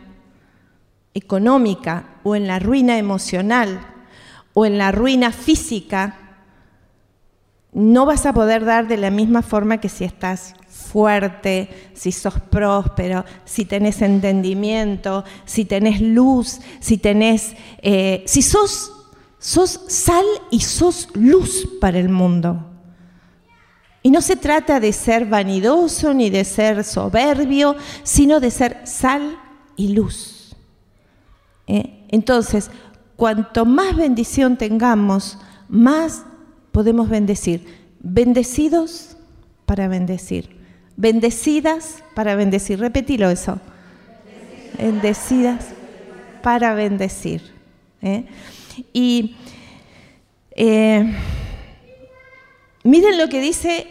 económica 1.15 2.19
o 2.23 2.35
en 2.35 2.45
la 2.45 2.59
ruina 2.59 2.99
emocional 2.99 3.79
o 4.53 4.67
en 4.67 4.77
la 4.77 4.91
ruina 4.91 5.31
física, 5.31 6.15
no 7.71 8.05
vas 8.05 8.27
a 8.27 8.33
poder 8.33 8.65
dar 8.65 8.87
de 8.87 8.97
la 8.97 9.09
misma 9.09 9.41
forma 9.41 9.79
que 9.79 9.89
si 9.89 10.03
estás 10.03 10.53
fuerte, 10.87 11.91
si 11.93 12.11
sos 12.11 12.35
próspero, 12.49 13.25
si 13.45 13.65
tenés 13.65 14.01
entendimiento, 14.01 15.23
si 15.45 15.65
tenés 15.65 16.01
luz, 16.01 16.59
si 16.79 16.97
tenés, 16.97 17.53
eh, 17.81 18.23
si 18.25 18.41
sos, 18.41 18.91
sos 19.37 19.81
sal 19.87 20.25
y 20.49 20.61
sos 20.61 21.09
luz 21.13 21.67
para 21.79 21.99
el 21.99 22.09
mundo. 22.09 22.65
Y 24.01 24.09
no 24.09 24.21
se 24.21 24.37
trata 24.37 24.79
de 24.79 24.93
ser 24.93 25.25
vanidoso 25.25 26.13
ni 26.13 26.29
de 26.29 26.45
ser 26.45 26.83
soberbio, 26.83 27.75
sino 28.03 28.39
de 28.39 28.51
ser 28.51 28.81
sal 28.85 29.37
y 29.75 29.89
luz. 29.89 30.55
¿Eh? 31.67 32.05
Entonces, 32.07 32.71
cuanto 33.17 33.65
más 33.65 33.95
bendición 33.95 34.57
tengamos, 34.57 35.37
más 35.67 36.23
podemos 36.71 37.09
bendecir. 37.09 37.65
Bendecidos 37.99 39.17
para 39.65 39.87
bendecir. 39.87 40.56
Bendecidas 40.97 42.03
para 42.13 42.35
bendecir. 42.35 42.79
Repetilo 42.79 43.29
eso. 43.29 43.59
Bendecidas 44.77 45.67
para 46.41 46.73
bendecir. 46.73 47.41
¿eh? 48.01 48.25
Y 48.93 49.35
eh, 50.51 51.15
miren 52.83 53.17
lo 53.17 53.29
que 53.29 53.39
dice 53.39 53.87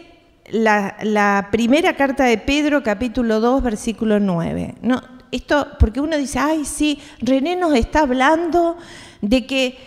la, 0.49 1.47
primera 1.51 1.95
carta 1.95 2.25
de 2.25 2.37
Pedro, 2.37 2.83
capítulo 2.83 3.39
2, 3.39 3.63
versículo 3.63 4.19
9. 4.19 4.75
No, 4.81 5.01
esto, 5.31 5.67
porque 5.79 5.99
uno 5.99 6.17
dice, 6.17 6.39
ay, 6.39 6.65
sí, 6.65 6.99
René 7.19 7.55
nos 7.55 7.73
está 7.73 8.01
hablando 8.01 8.77
de 9.21 9.45
que 9.45 9.77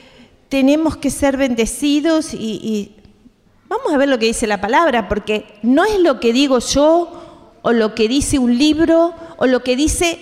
tenemos 0.48 0.96
que 0.96 1.10
ser 1.10 1.36
bendecidos 1.36 2.34
y, 2.34 2.96
vamos 3.70 3.92
a 3.94 3.96
ver 3.96 4.08
lo 4.08 4.18
que 4.18 4.26
dice 4.26 4.48
la 4.48 4.60
palabra, 4.60 5.08
porque 5.08 5.46
no 5.62 5.84
es 5.84 6.00
lo 6.00 6.18
que 6.18 6.32
digo 6.32 6.58
yo 6.58 7.56
o 7.62 7.72
lo 7.72 7.94
que 7.94 8.08
dice 8.08 8.38
un 8.38 8.58
libro 8.58 9.14
o 9.36 9.46
lo 9.46 9.62
que 9.62 9.76
dice 9.76 10.18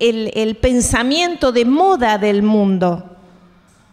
el, 0.00 0.32
el 0.34 0.56
pensamiento 0.56 1.52
de 1.52 1.64
moda 1.64 2.18
del 2.18 2.42
mundo. 2.42 3.16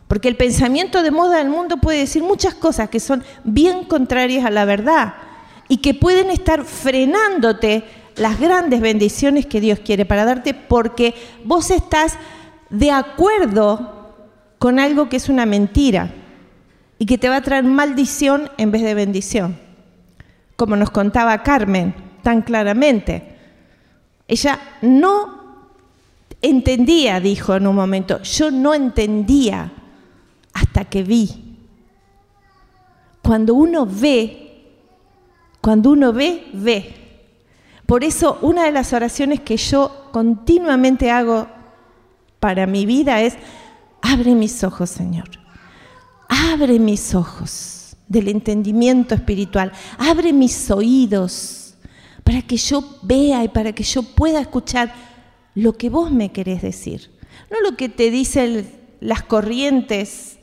Porque 0.08 0.28
el 0.28 0.36
pensamiento 0.36 1.04
de 1.04 1.12
moda 1.12 1.38
del 1.38 1.50
mundo 1.50 1.78
puede 1.78 2.00
decir 2.00 2.24
muchas 2.24 2.56
cosas 2.56 2.90
que 2.90 3.00
son 3.00 3.24
bien 3.44 3.84
contrarias 3.86 4.46
a 4.46 4.52
la 4.52 4.66
verdad 4.66 5.14
y 5.68 5.78
que 5.78 5.94
pueden 5.94 6.32
estar 6.32 6.66
frenándote 6.66 7.84
las 8.16 8.40
grandes 8.40 8.82
bendiciones 8.82 9.46
que 9.46 9.62
Dios 9.62 9.80
quiere 9.80 10.06
para 10.06 10.26
darte 10.26 10.56
porque 10.56 11.14
vos 11.44 11.70
estás 11.70 12.16
de 12.72 12.90
acuerdo 12.90 14.14
con 14.58 14.80
algo 14.80 15.08
que 15.08 15.18
es 15.18 15.30
una 15.30 15.46
mentira 15.46 16.12
y 16.98 17.06
que 17.06 17.18
te 17.18 17.30
va 17.30 17.38
a 17.38 17.42
traer 17.42 17.64
maldición 17.64 18.50
en 18.58 18.72
vez 18.72 18.82
de 18.82 18.94
bendición. 18.94 19.58
Como 20.56 20.76
nos 20.76 20.90
contaba 20.90 21.44
Carmen 21.44 21.94
tan 22.22 22.42
claramente. 22.42 23.38
Ella 24.28 24.60
no 24.82 25.68
entendía, 26.42 27.20
dijo 27.20 27.56
en 27.56 27.68
un 27.68 27.76
momento, 27.76 28.22
yo 28.24 28.52
no 28.52 28.74
entendía 28.74 29.72
hasta 30.54 30.86
que 30.86 31.04
vi. 31.04 31.58
Cuando 33.22 33.54
uno 33.56 33.86
ve 33.86 34.46
cuando 35.66 35.90
uno 35.90 36.14
ve, 36.14 36.46
ve. 36.54 36.94
Por 37.88 38.04
eso 38.04 38.38
una 38.44 38.66
de 38.66 38.72
las 38.72 38.94
oraciones 38.94 39.40
que 39.40 39.58
yo 39.58 40.10
continuamente 40.12 41.10
hago 41.10 41.48
para 42.40 42.68
mi 42.68 42.86
vida 42.86 43.20
es, 43.22 43.36
abre 44.04 44.36
mis 44.36 44.64
ojos, 44.64 44.92
Señor. 44.92 45.28
Abre 46.28 46.80
mis 46.80 47.14
ojos 47.16 47.96
del 48.08 48.28
entendimiento 48.28 49.16
espiritual. 49.16 49.72
Abre 49.98 50.34
mis 50.34 50.70
oídos 50.72 51.76
para 52.24 52.42
que 52.42 52.58
yo 52.58 52.84
vea 53.04 53.44
y 53.44 53.48
para 53.50 53.74
que 53.74 53.84
yo 53.84 54.04
pueda 54.04 54.40
escuchar 54.42 54.94
lo 55.54 55.74
que 55.74 55.90
vos 55.90 56.12
me 56.12 56.32
querés 56.32 56.62
decir. 56.62 57.12
No 57.52 57.62
lo 57.62 57.78
que 57.78 57.90
te 57.90 58.10
dicen 58.10 58.70
las 59.00 59.24
corrientes 59.24 60.38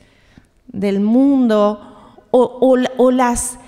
del 0.67 0.99
mundo 0.99 2.17
o, 2.31 2.77
o 2.97 3.11
las 3.11 3.59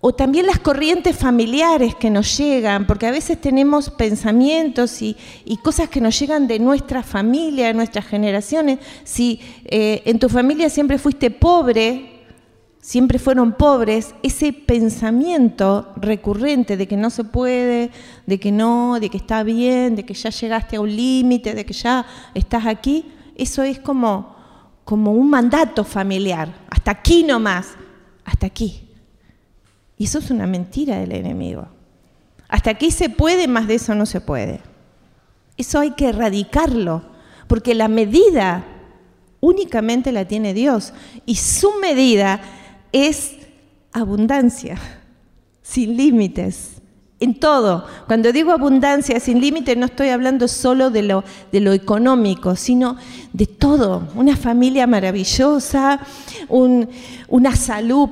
o 0.00 0.12
también 0.14 0.46
las 0.46 0.58
corrientes 0.58 1.16
familiares 1.16 1.94
que 1.94 2.10
nos 2.10 2.36
llegan, 2.36 2.86
porque 2.86 3.06
a 3.06 3.10
veces 3.10 3.40
tenemos 3.40 3.90
pensamientos 3.90 5.00
y, 5.00 5.16
cosas 5.62 5.88
que 5.88 6.00
nos 6.00 6.18
llegan 6.18 6.46
de 6.46 6.58
nuestra 6.58 7.02
familia, 7.02 7.68
de 7.68 7.74
nuestras 7.74 8.06
generaciones. 8.06 8.78
Si 9.04 9.40
eh, 9.64 10.02
en 10.04 10.18
tu 10.18 10.28
familia 10.28 10.68
siempre 10.68 10.98
fuiste 10.98 11.30
pobre, 11.30 12.16
siempre 12.80 13.18
fueron 13.18 13.54
pobres, 13.54 14.14
ese 14.22 14.52
pensamiento 14.52 15.92
recurrente 15.96 16.76
de 16.76 16.86
que 16.86 16.96
no 16.96 17.10
se 17.10 17.24
puede, 17.24 17.90
de 18.26 18.38
que 18.38 18.52
no, 18.52 19.00
de 19.00 19.08
que 19.08 19.16
está 19.16 19.42
bien, 19.42 19.96
de 19.96 20.04
que 20.04 20.14
ya 20.14 20.30
llegaste 20.30 20.76
a 20.76 20.80
un 20.80 20.94
límite, 20.94 21.54
de 21.54 21.66
que 21.66 21.72
ya 21.72 22.06
estás 22.34 22.66
aquí, 22.66 23.06
eso 23.34 23.64
es 23.64 23.80
como, 23.80 24.36
como 24.84 25.12
un 25.12 25.30
mandato 25.30 25.82
familiar. 25.82 26.54
Hasta 26.70 26.92
aquí 26.92 27.24
nomás, 27.24 27.70
hasta 28.24 28.46
aquí. 28.46 28.85
Y 29.98 30.04
eso 30.04 30.18
es 30.18 30.30
una 30.30 30.46
mentira 30.46 30.98
del 30.98 31.12
enemigo. 31.12 31.68
Hasta 32.48 32.70
aquí 32.70 32.90
se 32.90 33.08
puede, 33.08 33.48
más 33.48 33.66
de 33.66 33.76
eso 33.76 33.94
no 33.94 34.06
se 34.06 34.20
puede. 34.20 34.60
Eso 35.56 35.80
hay 35.80 35.92
que 35.92 36.08
erradicarlo, 36.08 37.02
porque 37.46 37.74
la 37.74 37.88
medida 37.88 38.64
únicamente 39.40 40.12
la 40.12 40.26
tiene 40.26 40.54
Dios 40.54 40.92
y 41.24 41.36
su 41.36 41.72
medida 41.80 42.40
es 42.92 43.36
abundancia, 43.92 44.78
sin 45.62 45.96
límites. 45.96 46.72
En 47.18 47.40
todo. 47.40 47.86
Cuando 48.06 48.30
digo 48.30 48.52
abundancia 48.52 49.18
sin 49.20 49.40
límites, 49.40 49.74
no 49.74 49.86
estoy 49.86 50.10
hablando 50.10 50.48
solo 50.48 50.90
de 50.90 51.02
lo, 51.02 51.24
de 51.50 51.60
lo 51.60 51.72
económico, 51.72 52.56
sino 52.56 52.98
de 53.32 53.46
todo. 53.46 54.06
Una 54.14 54.36
familia 54.36 54.86
maravillosa, 54.86 55.98
una 56.50 57.56
salud 57.56 58.10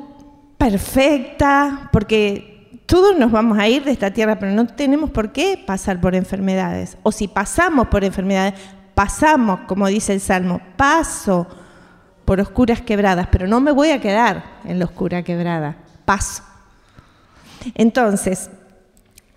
perfecta, 0.59 1.89
porque 1.93 2.81
todos 2.87 3.17
nos 3.19 3.31
vamos 3.31 3.59
a 3.59 3.69
ir 3.69 3.85
de 3.85 3.93
esta 3.93 4.13
tierra, 4.13 4.39
pero 4.39 4.53
no 4.53 4.67
tenemos 4.67 5.11
por 5.11 5.33
qué 5.33 5.63
pasar 5.65 6.01
por 6.01 6.15
enfermedades. 6.15 6.97
O 7.03 7.13
si 7.13 7.29
pasamos 7.29 7.89
por 7.89 8.05
enfermedades, 8.05 8.55
pasamos, 8.95 9.61
como 9.67 9.87
dice 9.89 10.13
el 10.13 10.21
Salmo, 10.21 10.61
paso 10.77 11.47
por 12.25 12.41
oscuras 12.41 12.81
quebradas, 12.81 13.29
pero 13.31 13.47
no 13.47 13.61
me 13.61 13.73
voy 13.73 13.91
a 13.91 14.01
quedar 14.01 14.45
en 14.65 14.79
la 14.79 14.87
oscura 14.87 15.23
quebrada, 15.23 15.77
paso. 16.05 16.43
Entonces, 17.75 18.51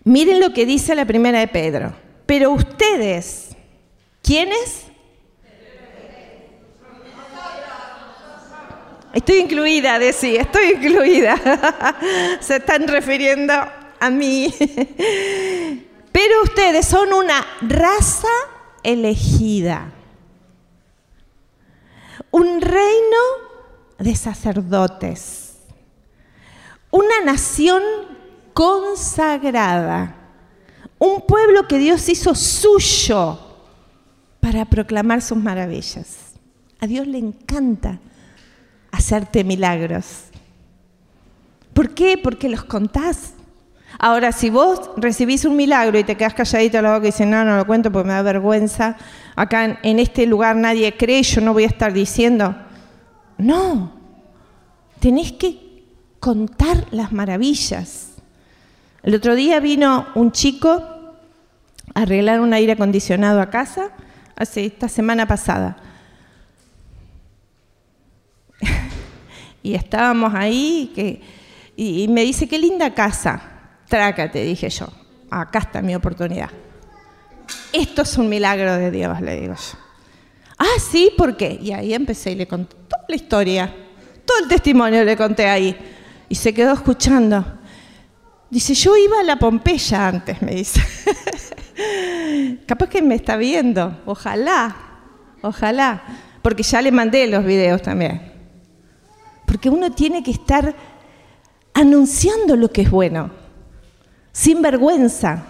miren 0.03 0.39
lo 0.39 0.53
que 0.53 0.65
dice 0.65 0.95
la 0.95 1.06
primera 1.06 1.39
de 1.39 1.47
Pedro. 1.47 1.93
Pero 2.25 2.51
ustedes, 2.51 3.56
¿quiénes? 4.21 4.87
Estoy 9.17 9.38
incluida, 9.38 9.99
decía, 9.99 10.41
estoy 10.41 10.73
incluida. 10.73 11.36
Se 12.39 12.58
están 12.58 12.88
refiriendo 12.88 13.53
a 13.99 14.10
mí. 14.10 14.53
Pero 16.12 16.43
ustedes 16.43 16.86
son 16.88 17.13
una 17.13 17.45
raza 17.62 18.27
elegida 18.84 19.91
un 22.32 22.62
reino 22.62 23.17
de 23.97 24.15
sacerdotes, 24.15 25.58
una 26.91 27.21
nación 27.25 27.82
consagrada, 28.53 30.15
un 30.99 31.21
pueblo 31.21 31.67
que 31.67 31.77
Dios 31.77 32.08
hizo 32.10 32.36
suyo 32.36 33.39
para 34.39 34.65
proclamar 34.65 35.21
sus 35.21 35.38
maravillas. 35.38 36.34
A 36.80 36.88
Dios 36.88 37.08
le 37.08 37.17
encanta 37.17 37.99
hacerte 38.97 39.43
milagros. 39.43 40.23
¿Por 41.73 41.93
qué? 41.93 42.17
Porque 42.17 42.49
los 42.49 42.63
contás. 42.63 43.33
Ahora, 43.99 44.31
si 44.31 44.49
vos 44.49 44.91
recibís 44.97 45.45
un 45.45 45.55
milagro 45.55 45.97
y 45.97 46.03
te 46.03 46.17
quedás 46.17 46.33
calladito 46.33 46.77
a 46.77 46.81
la 46.81 46.93
boca 46.93 47.07
y 47.07 47.12
dices, 47.12 47.27
no, 47.27 47.43
no 47.45 47.57
lo 47.57 47.65
cuento 47.65 47.91
porque 47.91 48.07
me 48.07 48.13
da 48.13 48.21
vergüenza, 48.21 48.97
acá 49.36 49.79
en, 49.81 49.99
este 49.99 50.25
lugar 50.25 50.55
nadie 50.55 50.95
cree, 50.97 51.23
yo 51.23 51.41
no 51.41 51.53
voy 51.53 51.63
a 51.63 51.67
estar 51.67 51.93
diciendo. 51.93 52.55
No, 53.38 53.93
tenés 54.99 55.31
que 55.31 55.83
contar 56.19 56.86
las 56.91 57.12
maravillas. 57.12 58.13
El 59.03 59.15
otro 59.15 59.36
día 59.36 59.60
vino 59.60 60.07
un 60.15 60.31
chico 60.31 60.83
a 61.93 62.01
arreglar 62.01 62.41
un 62.41 62.53
aire 62.53 62.73
acondicionado 62.73 63.41
a 63.41 63.49
casa, 63.49 63.89
hace 64.36 64.65
esta 64.65 64.89
semana 64.89 65.27
pasada. 65.27 65.77
y 69.63 69.75
estábamos 69.75 70.33
ahí 70.33 70.91
que, 70.95 71.21
y 71.75 72.07
me 72.07 72.21
dice, 72.21 72.47
qué 72.47 72.57
linda 72.57 72.93
casa. 72.93 73.41
Trácate, 73.87 74.43
dije 74.43 74.69
yo. 74.69 74.87
Acá 75.29 75.59
está 75.59 75.81
mi 75.81 75.95
oportunidad. 75.95 76.49
Esto 77.71 78.01
es 78.01 78.17
un 78.17 78.29
milagro 78.29 78.75
de 78.75 78.91
Dios, 78.91 79.21
le 79.21 79.39
digo 79.39 79.53
yo. 79.53 79.79
Ah, 80.57 80.79
sí, 80.79 81.11
¿por 81.15 81.37
qué? 81.37 81.59
Y 81.61 81.71
ahí 81.71 81.93
empecé 81.93 82.31
y 82.31 82.35
le 82.35 82.47
conté 82.47 82.75
toda 82.87 83.05
la 83.07 83.15
historia, 83.15 83.73
todo 84.25 84.39
el 84.39 84.47
testimonio 84.47 85.03
le 85.03 85.15
conté 85.15 85.47
ahí. 85.47 85.75
Y 86.29 86.35
se 86.35 86.53
quedó 86.53 86.73
escuchando. 86.73 87.45
Dice, 88.49 88.73
yo 88.73 88.95
iba 88.97 89.19
a 89.19 89.23
la 89.23 89.37
Pompeya 89.37 90.07
antes, 90.07 90.41
me 90.41 90.55
dice. 90.55 90.81
Capaz 92.65 92.89
que 92.89 93.01
me 93.01 93.15
está 93.15 93.37
viendo, 93.37 94.01
ojalá, 94.05 94.75
ojalá, 95.41 96.03
porque 96.41 96.63
ya 96.63 96.81
le 96.81 96.91
mandé 96.91 97.27
los 97.27 97.45
videos 97.45 97.81
también. 97.81 98.26
Porque 99.47 99.71
uno 99.71 99.91
tiene 99.91 100.21
que 100.21 100.29
estar 100.29 100.75
anunciando 101.73 102.55
lo 102.55 102.69
que 102.69 102.81
es 102.81 102.91
bueno 102.91 103.31
sin 104.38 104.62
vergüenza, 104.62 105.47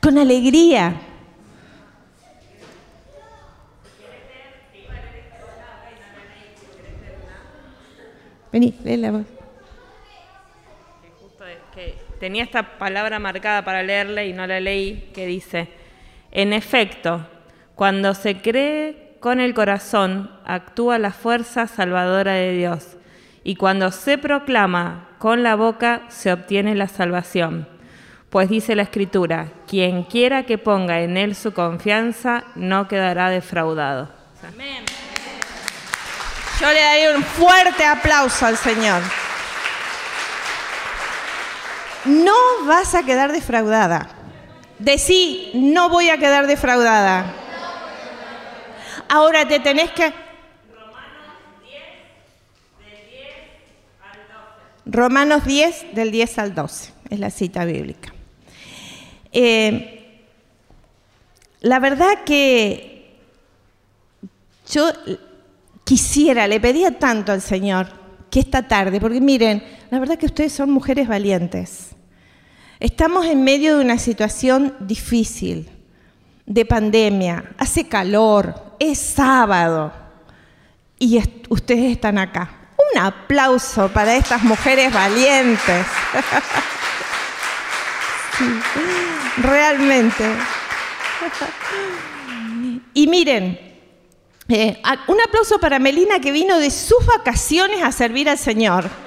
con 0.00 0.16
alegría. 0.16 0.94
Vení, 8.52 8.78
lee 8.84 8.96
la 8.96 9.10
voz. 9.10 9.26
tenía 12.20 12.44
esta 12.44 12.78
palabra 12.78 13.18
marcada 13.18 13.64
para 13.64 13.82
leerle 13.82 14.28
y 14.28 14.34
no 14.34 14.46
la 14.46 14.60
leí, 14.60 15.10
que 15.12 15.26
dice, 15.26 15.68
en 16.30 16.52
efecto, 16.52 17.26
cuando 17.74 18.14
se 18.14 18.40
cree 18.40 19.09
con 19.20 19.38
el 19.38 19.54
corazón, 19.54 20.30
actúa 20.44 20.98
la 20.98 21.12
fuerza 21.12 21.66
salvadora 21.66 22.32
de 22.32 22.52
Dios, 22.52 22.96
y 23.44 23.56
cuando 23.56 23.92
se 23.92 24.18
proclama 24.18 25.08
con 25.18 25.42
la 25.42 25.54
boca, 25.54 26.02
se 26.08 26.32
obtiene 26.32 26.74
la 26.74 26.88
salvación. 26.88 27.68
Pues 28.30 28.48
dice 28.48 28.74
la 28.74 28.82
Escritura, 28.82 29.48
quien 29.66 30.04
quiera 30.04 30.44
que 30.44 30.56
ponga 30.56 31.00
en 31.00 31.16
Él 31.16 31.34
su 31.34 31.52
confianza 31.52 32.44
no 32.54 32.88
quedará 32.88 33.28
defraudado. 33.28 34.08
Amén. 34.46 34.84
Yo 36.60 36.68
le 36.70 36.80
daría 36.80 37.16
un 37.16 37.22
fuerte 37.22 37.84
aplauso 37.84 38.46
al 38.46 38.56
Señor. 38.56 39.02
No 42.04 42.34
vas 42.66 42.94
a 42.94 43.02
quedar 43.02 43.32
defraudada. 43.32 44.08
Decí, 44.78 45.50
no 45.54 45.90
voy 45.90 46.08
a 46.08 46.18
quedar 46.18 46.46
defraudada. 46.46 47.34
Ahora 49.12 49.46
te 49.46 49.58
tenés 49.58 49.90
que... 49.90 50.12
Romanos 54.86 55.44
10, 55.44 55.94
del 55.94 56.12
10 56.12 56.38
al 56.38 56.54
12, 56.54 56.92
es 57.10 57.18
la 57.18 57.30
cita 57.30 57.64
bíblica. 57.64 58.12
Eh, 59.32 60.26
la 61.60 61.80
verdad 61.80 62.22
que 62.24 63.16
yo 64.70 64.90
quisiera, 65.82 66.46
le 66.46 66.60
pedía 66.60 66.96
tanto 66.96 67.32
al 67.32 67.40
Señor 67.40 67.88
que 68.30 68.38
esta 68.38 68.68
tarde, 68.68 69.00
porque 69.00 69.20
miren, 69.20 69.64
la 69.90 69.98
verdad 69.98 70.18
que 70.18 70.26
ustedes 70.26 70.52
son 70.52 70.70
mujeres 70.70 71.08
valientes. 71.08 71.96
Estamos 72.78 73.26
en 73.26 73.42
medio 73.42 73.76
de 73.76 73.84
una 73.84 73.98
situación 73.98 74.76
difícil, 74.78 75.68
de 76.46 76.64
pandemia, 76.64 77.52
hace 77.58 77.88
calor, 77.88 78.69
es 78.80 78.98
sábado 78.98 79.92
y 80.98 81.22
ustedes 81.48 81.92
están 81.92 82.18
acá. 82.18 82.50
Un 82.92 83.00
aplauso 83.00 83.88
para 83.90 84.16
estas 84.16 84.42
mujeres 84.42 84.92
valientes. 84.92 85.86
realmente. 89.42 90.24
Y 92.94 93.06
miren, 93.06 93.58
eh, 94.48 94.82
un 95.06 95.20
aplauso 95.20 95.60
para 95.60 95.78
Melina 95.78 96.18
que 96.18 96.32
vino 96.32 96.58
de 96.58 96.70
sus 96.70 97.06
vacaciones 97.06 97.84
a 97.84 97.92
servir 97.92 98.28
al 98.28 98.38
Señor. 98.38 98.90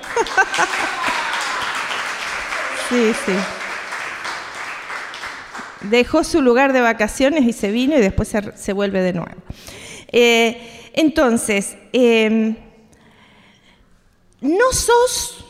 Sí, 2.90 3.16
sí. 3.26 3.34
Dejó 5.84 6.24
su 6.24 6.42
lugar 6.42 6.74
de 6.74 6.82
vacaciones 6.82 7.44
y 7.46 7.54
se 7.54 7.72
vino 7.72 7.96
y 7.96 8.02
después 8.02 8.34
se, 8.56 8.74
vuelve 8.74 9.02
de 9.02 9.14
nuevo. 9.14 9.42
Eh, 10.12 10.90
entonces, 10.94 11.78
em, 11.92 12.56
no 14.42 14.72
sos, 14.72 15.46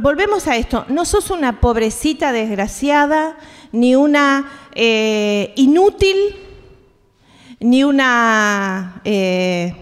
volvemos 0.00 0.46
a 0.46 0.56
esto, 0.56 0.86
no 0.88 1.04
sos 1.04 1.30
una 1.30 1.60
pobrecita 1.60 2.32
desgraciada, 2.32 3.36
ni 3.72 3.94
una 3.96 4.50
eh, 4.74 5.52
inútil, 5.56 6.16
ni 7.60 7.84
una... 7.84 9.00
Eh, 9.04 9.74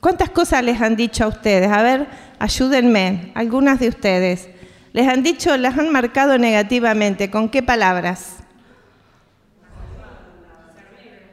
¿Cuántas 0.00 0.30
cosas 0.30 0.64
les 0.64 0.80
han 0.80 0.96
dicho 0.96 1.24
a 1.24 1.28
ustedes? 1.28 1.70
A 1.70 1.82
ver, 1.82 2.08
ayúdenme, 2.40 3.30
algunas 3.34 3.78
de 3.78 3.88
ustedes. 3.88 4.48
Les 4.92 5.06
han 5.06 5.22
dicho, 5.22 5.56
las 5.56 5.78
han 5.78 5.90
marcado 5.90 6.38
negativamente. 6.38 7.30
¿Con 7.30 7.48
qué 7.48 7.62
palabras? 7.62 8.41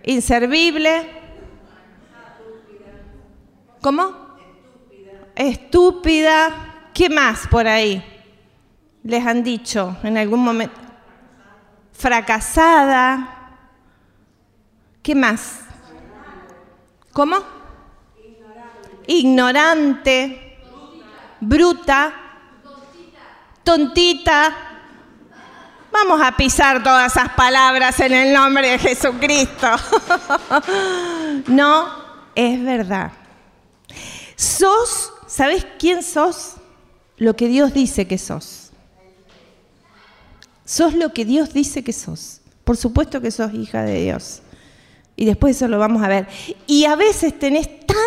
Inservible. 0.04 1.10
¿Cómo? 3.82 4.36
Estúpida. 5.36 6.89
¿Qué 6.93 7.10
más 7.10 7.47
por 7.47 7.68
ahí? 7.68 8.04
Les 9.04 9.26
han 9.26 9.43
dicho 9.43 9.97
en 10.04 10.18
algún 10.18 10.43
momento 10.43 10.80
fracasada. 11.93 13.58
¿Qué 15.02 15.16
más? 15.16 15.62
¿Cómo? 17.12 17.38
Ignorante. 19.08 20.45
bruta, 21.41 22.14
tontita. 23.64 24.68
Vamos 25.92 26.22
a 26.22 26.36
pisar 26.38 26.84
todas 26.84 27.12
esas 27.12 27.30
palabras 27.34 28.00
en 28.00 28.14
el 28.14 28.34
nombre 28.34 28.70
de 28.70 28.80
Jesucristo. 28.80 29.68
no, 31.48 31.88
es 32.36 32.64
verdad. 32.64 33.12
Sos, 34.36 35.12
¿sabes 35.28 35.66
quién 35.78 36.04
sos? 36.04 36.56
Lo 37.18 37.36
que 37.36 37.48
Dios 37.48 37.74
dice 37.74 38.08
que 38.08 38.18
sos. 38.18 38.72
Sos 40.64 40.94
lo 40.94 41.14
que 41.14 41.26
Dios 41.26 41.54
dice 41.54 41.84
que 41.84 41.94
sos. 41.94 42.42
Por 42.64 42.78
supuesto 42.78 43.20
que 43.22 43.32
sos 43.32 43.54
hija 43.54 43.82
de 43.82 44.04
Dios. 44.04 44.42
Y 45.16 45.26
después 45.26 45.56
eso 45.56 45.68
lo 45.68 45.80
vamos 45.80 46.04
a 46.04 46.08
ver. 46.08 46.28
Y 46.68 46.86
a 46.86 46.96
veces 46.96 47.38
tenés 47.38 47.86
tan 47.86 47.98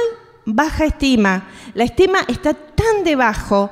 baja 0.44 0.84
estima, 0.84 1.48
la 1.74 1.84
estima 1.84 2.20
está 2.28 2.54
tan 2.54 3.04
debajo 3.04 3.70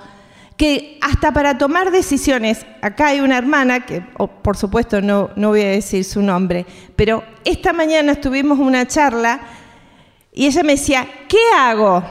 que 0.61 0.99
hasta 1.01 1.33
para 1.33 1.57
tomar 1.57 1.91
decisiones, 1.91 2.67
acá 2.83 3.07
hay 3.07 3.21
una 3.21 3.39
hermana, 3.39 3.87
que 3.87 4.03
por 4.43 4.59
supuesto 4.59 5.01
no, 5.01 5.31
no 5.35 5.49
voy 5.49 5.63
a 5.63 5.69
decir 5.69 6.05
su 6.05 6.21
nombre, 6.21 6.67
pero 6.97 7.25
esta 7.47 7.73
mañana 7.73 8.13
estuvimos 8.13 8.59
una 8.59 8.87
charla 8.87 9.41
y 10.35 10.45
ella 10.45 10.63
me 10.63 10.73
decía, 10.73 11.09
¿qué 11.31 11.39
hago? 11.57 12.05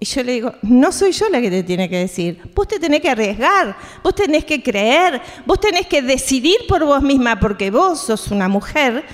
Y 0.00 0.06
yo 0.06 0.22
le 0.22 0.32
digo, 0.32 0.54
no 0.62 0.92
soy 0.92 1.12
yo 1.12 1.28
la 1.28 1.42
que 1.42 1.50
te 1.50 1.62
tiene 1.62 1.90
que 1.90 1.98
decir, 1.98 2.40
vos 2.54 2.66
te 2.66 2.80
tenés 2.80 3.02
que 3.02 3.10
arriesgar, 3.10 3.76
vos 4.02 4.14
tenés 4.14 4.46
que 4.46 4.62
creer, 4.62 5.20
vos 5.44 5.60
tenés 5.60 5.86
que 5.86 6.00
decidir 6.00 6.56
por 6.66 6.86
vos 6.86 7.02
misma, 7.02 7.38
porque 7.38 7.70
vos 7.70 8.00
sos 8.00 8.28
una 8.28 8.48
mujer 8.48 9.04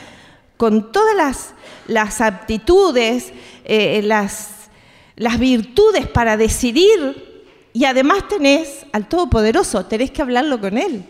con 0.56 0.92
todas 0.92 1.16
las, 1.16 1.54
las 1.88 2.20
aptitudes, 2.20 3.32
eh, 3.64 4.00
las, 4.04 4.68
las 5.16 5.40
virtudes 5.40 6.06
para 6.06 6.36
decidir 6.36 7.33
y 7.74 7.84
además 7.84 8.28
tenés 8.28 8.86
al 8.92 9.08
Todopoderoso, 9.08 9.84
tenés 9.84 10.12
que 10.12 10.22
hablarlo 10.22 10.60
con 10.60 10.78
Él. 10.78 11.04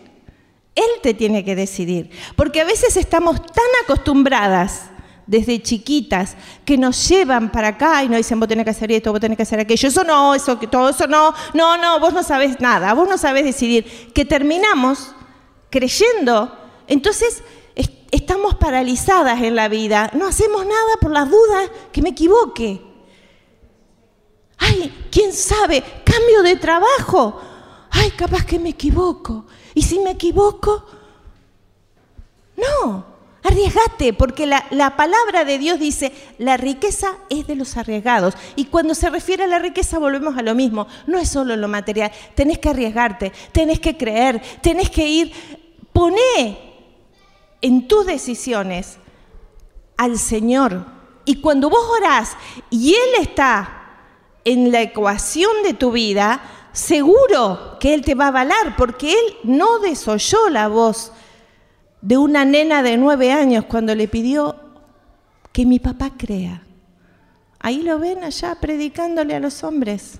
Él 0.73 0.89
te 1.01 1.13
tiene 1.13 1.45
que 1.45 1.55
decidir, 1.55 2.09
porque 2.35 2.59
a 2.59 2.65
veces 2.65 2.97
estamos 2.97 3.39
tan 3.39 3.65
acostumbradas 3.83 4.89
desde 5.27 5.61
chiquitas 5.61 6.35
que 6.65 6.77
nos 6.77 7.07
llevan 7.07 7.51
para 7.51 7.69
acá 7.69 8.03
y 8.03 8.09
nos 8.09 8.17
dicen, 8.17 8.39
vos 8.39 8.49
tenés 8.49 8.65
que 8.65 8.71
hacer 8.71 8.91
esto, 8.91 9.11
vos 9.11 9.21
tenés 9.21 9.37
que 9.37 9.43
hacer 9.43 9.59
aquello, 9.59 9.87
eso 9.87 10.03
no, 10.03 10.33
eso, 10.33 10.57
todo 10.57 10.89
eso 10.89 11.07
no, 11.07 11.33
no, 11.53 11.77
no, 11.77 11.99
vos 11.99 12.13
no 12.13 12.23
sabés 12.23 12.59
nada, 12.59 12.93
vos 12.93 13.07
no 13.07 13.17
sabés 13.17 13.45
decidir, 13.45 14.11
que 14.13 14.25
terminamos 14.25 15.15
creyendo. 15.69 16.51
Entonces, 16.87 17.43
estamos 18.11 18.55
paralizadas 18.55 19.41
en 19.43 19.55
la 19.55 19.67
vida, 19.67 20.09
no 20.13 20.27
hacemos 20.27 20.65
nada 20.65 20.97
por 20.99 21.11
las 21.11 21.29
dudas 21.29 21.69
que 21.91 22.01
me 22.01 22.09
equivoque. 22.09 22.81
Ay, 24.57 25.07
quién 25.11 25.33
sabe, 25.33 25.83
cambio 26.15 26.43
de 26.43 26.55
trabajo. 26.55 27.39
Ay, 27.91 28.11
capaz 28.11 28.45
que 28.45 28.59
me 28.59 28.69
equivoco. 28.69 29.45
¿Y 29.73 29.81
si 29.81 29.99
me 29.99 30.11
equivoco? 30.11 30.85
No, 32.57 33.05
arriesgate, 33.43 34.13
porque 34.13 34.45
la, 34.45 34.65
la, 34.71 34.95
palabra 34.95 35.43
de 35.43 35.57
Dios 35.57 35.79
dice, 35.79 36.13
la 36.37 36.57
riqueza 36.57 37.17
es 37.29 37.47
de 37.47 37.55
los 37.55 37.75
arriesgados. 37.77 38.35
Y 38.55 38.65
cuando 38.65 38.95
se 38.95 39.09
refiere 39.09 39.43
a 39.43 39.47
la 39.47 39.59
riqueza 39.59 39.99
volvemos 39.99 40.37
a 40.37 40.41
lo 40.41 40.55
mismo, 40.55 40.87
no 41.07 41.17
es 41.17 41.29
solo 41.29 41.55
lo 41.55 41.67
material, 41.67 42.11
tenés 42.33 42.59
que 42.59 42.69
arriesgarte, 42.69 43.33
tenés 43.51 43.79
que 43.79 43.97
creer, 43.97 44.41
tenés 44.61 44.89
que 44.89 45.07
ir, 45.07 45.33
poné 45.91 46.75
en 47.61 47.87
tus 47.87 48.05
decisiones 48.05 48.97
al 49.97 50.17
Señor. 50.17 50.85
Y 51.25 51.41
cuando 51.41 51.69
vos 51.69 51.85
orás 51.97 52.37
y 52.69 52.93
Él 52.93 53.21
está 53.21 53.84
en 54.45 54.71
la 54.71 54.81
ecuación 54.81 55.51
de 55.63 55.73
tu 55.73 55.91
vida, 55.91 56.41
seguro 56.71 57.77
que 57.79 57.93
Él 57.93 58.01
te 58.03 58.15
va 58.15 58.25
a 58.25 58.29
avalar, 58.29 58.75
porque 58.77 59.11
Él 59.11 59.37
no 59.43 59.79
desoyó 59.79 60.49
la 60.49 60.67
voz 60.67 61.11
de 62.01 62.17
una 62.17 62.45
nena 62.45 62.83
de 62.83 62.97
nueve 62.97 63.31
años 63.31 63.65
cuando 63.65 63.95
le 63.95 64.07
pidió 64.07 64.55
que 65.51 65.65
mi 65.65 65.79
papá 65.79 66.11
crea. 66.15 66.61
Ahí 67.59 67.81
lo 67.81 67.97
ven 67.97 68.23
allá 68.23 68.55
predicándole 68.61 69.33
a 69.35 69.39
los 69.39 69.63
hombres. 69.63 70.19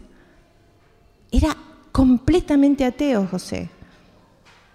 Era 1.32 1.56
completamente 1.92 2.84
ateo 2.84 3.28
José, 3.28 3.70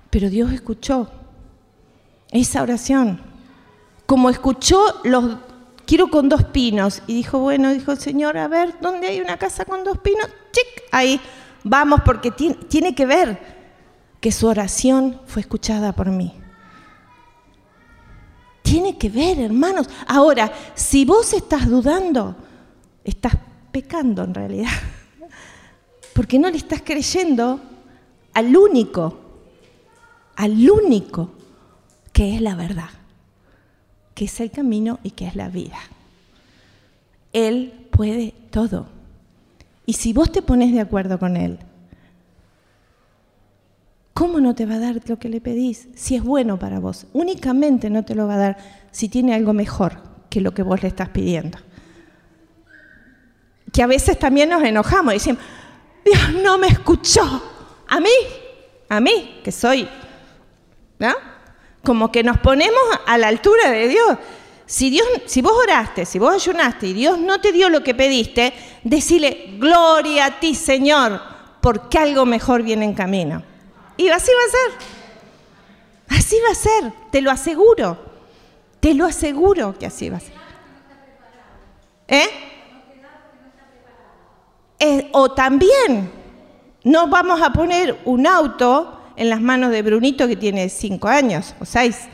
pero 0.09 0.31
Dios 0.31 0.53
escuchó 0.53 1.11
esa 2.31 2.63
oración. 2.63 3.21
Como 4.07 4.31
escuchó 4.31 4.81
los 5.03 5.37
quiero 5.91 6.07
con 6.07 6.28
dos 6.28 6.45
pinos 6.45 7.03
y 7.09 7.14
dijo, 7.14 7.41
bueno, 7.41 7.72
dijo 7.72 7.91
el 7.91 7.99
Señor, 7.99 8.38
a 8.38 8.47
ver, 8.47 8.76
¿dónde 8.80 9.09
hay 9.09 9.20
una 9.20 9.36
casa 9.36 9.64
con 9.64 9.82
dos 9.82 9.99
pinos? 9.99 10.24
Chic, 10.53 10.84
ahí 10.93 11.20
vamos 11.64 12.03
porque 12.05 12.30
tiene, 12.30 12.55
tiene 12.68 12.95
que 12.95 13.05
ver 13.07 13.41
que 14.20 14.30
su 14.30 14.47
oración 14.47 15.20
fue 15.26 15.43
escuchada 15.43 15.91
por 15.91 16.07
mí. 16.11 16.32
Tiene 18.62 18.97
que 18.99 19.09
ver, 19.09 19.41
hermanos. 19.41 19.91
Ahora, 20.07 20.53
si 20.76 21.05
vos 21.05 21.32
estás 21.32 21.68
dudando, 21.68 22.36
estás 23.03 23.32
pecando 23.72 24.22
en 24.22 24.32
realidad. 24.32 24.70
Porque 26.14 26.38
no 26.38 26.49
le 26.51 26.59
estás 26.59 26.82
creyendo 26.84 27.61
al 28.32 28.57
único, 28.57 29.18
al 30.36 30.70
único 30.70 31.32
que 32.12 32.36
es 32.36 32.41
la 32.41 32.55
verdad, 32.55 32.91
que 34.21 34.27
es 34.27 34.39
el 34.41 34.51
camino 34.51 34.99
y 35.03 35.12
que 35.12 35.27
es 35.27 35.35
la 35.35 35.49
vida. 35.49 35.79
Él 37.33 37.89
puede 37.91 38.35
todo. 38.51 38.87
Y 39.87 39.95
si 39.95 40.12
vos 40.12 40.31
te 40.31 40.43
pones 40.43 40.75
de 40.75 40.81
acuerdo 40.81 41.18
con 41.18 41.39
Él, 41.39 41.59
¿cómo 44.12 44.39
no 44.39 44.55
te 44.55 44.66
va 44.66 44.75
a 44.75 44.79
dar 44.79 45.01
lo 45.07 45.18
que 45.18 45.31
le 45.31 45.41
pedís 45.41 45.89
si 45.95 46.16
es 46.16 46.23
bueno 46.23 46.59
para 46.59 46.81
vos? 46.81 47.07
Únicamente 47.14 47.89
no 47.89 48.05
te 48.05 48.14
lo 48.14 48.27
va 48.27 48.35
a 48.35 48.37
dar 48.37 48.59
si 48.91 49.09
tiene 49.09 49.33
algo 49.33 49.55
mejor 49.55 50.03
que 50.29 50.43
lo 50.43 50.53
que 50.53 50.64
vos 50.64 50.83
le 50.83 50.89
estás 50.89 51.09
pidiendo. 51.09 51.57
Que 53.73 53.83
a 53.83 53.87
veces 53.87 54.18
también 54.18 54.51
nos 54.51 54.62
enojamos 54.62 55.14
y 55.14 55.16
decimos, 55.16 55.43
Dios 56.05 56.43
no 56.43 56.59
me 56.59 56.66
escuchó. 56.66 57.23
A 57.89 58.01
mí, 58.01 58.11
a 58.87 59.01
mí, 59.01 59.41
que 59.43 59.51
soy, 59.51 59.89
¿no? 60.99 61.30
Como 61.83 62.12
que 62.12 62.22
nos 62.22 62.39
ponemos 62.39 62.83
a 63.07 63.18
la 63.18 63.28
altura 63.28 63.70
de 63.70 63.89
Dios. 63.89 64.18
Si, 64.66 64.91
Dios, 64.91 65.07
si 65.26 65.43
vos 65.43 65.53
oraste, 65.53 66.07
si 66.07 66.18
vos 66.18 66.35
ayunaste 66.35 66.89
y 66.89 66.93
Dios 66.93 67.18
no 67.18 67.41
te 67.41 67.53
dio 67.53 67.68
lo 67.68 67.83
que 67.83 67.95
pediste, 67.95 68.53
decile, 68.85 69.57
gloria 69.59 70.26
a 70.26 70.41
ti, 70.41 70.55
Señor, 70.55 71.20
porque 71.61 71.99
algo 71.99 72.24
mejor 72.24 72.62
viene 72.62 72.85
en 72.85 72.95
camino. 72.95 73.43
Y 73.97 74.09
así 74.09 74.31
va 74.33 74.47
a 74.47 74.51
ser. 74.51 76.18
Así 76.18 76.37
va 76.47 76.53
a 76.53 76.55
ser, 76.55 76.93
te 77.11 77.20
lo 77.20 77.31
aseguro. 77.31 77.99
Te 78.81 78.95
lo 78.95 79.07
aseguro 79.07 79.76
que 79.78 79.87
así 79.87 80.09
va 80.09 80.18
a 80.18 80.20
ser. 80.20 80.35
¿Eh? 82.09 82.28
¿Eh? 84.78 85.09
o 85.12 85.33
también, 85.33 86.11
no 86.85 87.09
vamos 87.09 87.43
a 87.43 87.53
poner 87.53 88.01
un 88.07 88.26
auto 88.26 89.00
en 89.21 89.29
las 89.29 89.43
manos 89.43 89.71
de 89.71 89.83
Brunito 89.83 90.27
que 90.27 90.35
tiene 90.35 90.71
cinco 90.71 91.07
años 91.07 91.55
o 91.61 91.66
seis. 91.66 92.09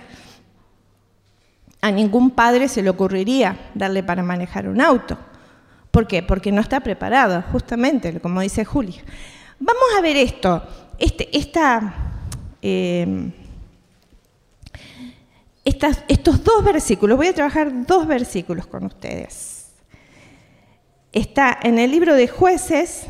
A 1.80 1.92
ningún 1.92 2.32
padre 2.32 2.66
se 2.66 2.82
le 2.82 2.90
ocurriría 2.90 3.70
darle 3.74 4.02
para 4.02 4.24
manejar 4.24 4.66
un 4.66 4.80
auto. 4.80 5.16
¿Por 5.92 6.08
qué? 6.08 6.24
Porque 6.24 6.50
no 6.50 6.60
está 6.60 6.80
preparado, 6.80 7.44
justamente, 7.52 8.18
como 8.18 8.40
dice 8.40 8.64
Juli. 8.64 9.00
Vamos 9.60 9.84
a 9.96 10.00
ver 10.00 10.16
esto, 10.16 10.60
este, 10.98 11.28
esta, 11.38 11.94
eh, 12.60 13.30
estos 15.64 16.42
dos 16.42 16.64
versículos. 16.64 17.16
Voy 17.16 17.28
a 17.28 17.34
trabajar 17.34 17.86
dos 17.86 18.08
versículos 18.08 18.66
con 18.66 18.84
ustedes. 18.84 19.68
Está 21.12 21.56
en 21.62 21.78
el 21.78 21.92
libro 21.92 22.16
de 22.16 22.26
jueces, 22.26 23.04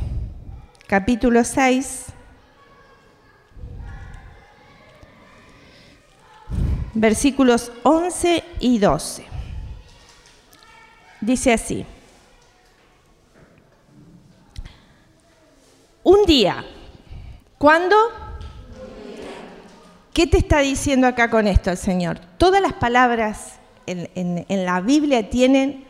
capítulo 0.86 1.44
6, 1.44 2.12
versículos 6.96 7.72
11 7.82 8.42
y 8.58 8.78
12. 8.78 9.26
Dice 11.20 11.52
así, 11.52 11.84
un 16.02 16.24
día, 16.24 16.64
¿cuándo? 17.58 17.96
¿Qué 20.14 20.26
te 20.26 20.38
está 20.38 20.60
diciendo 20.60 21.06
acá 21.06 21.28
con 21.28 21.46
esto 21.46 21.70
el 21.70 21.76
Señor? 21.76 22.18
Todas 22.38 22.62
las 22.62 22.72
palabras 22.72 23.56
en, 23.86 24.64
la 24.64 24.80
Biblia 24.80 25.28
tienen 25.28 25.84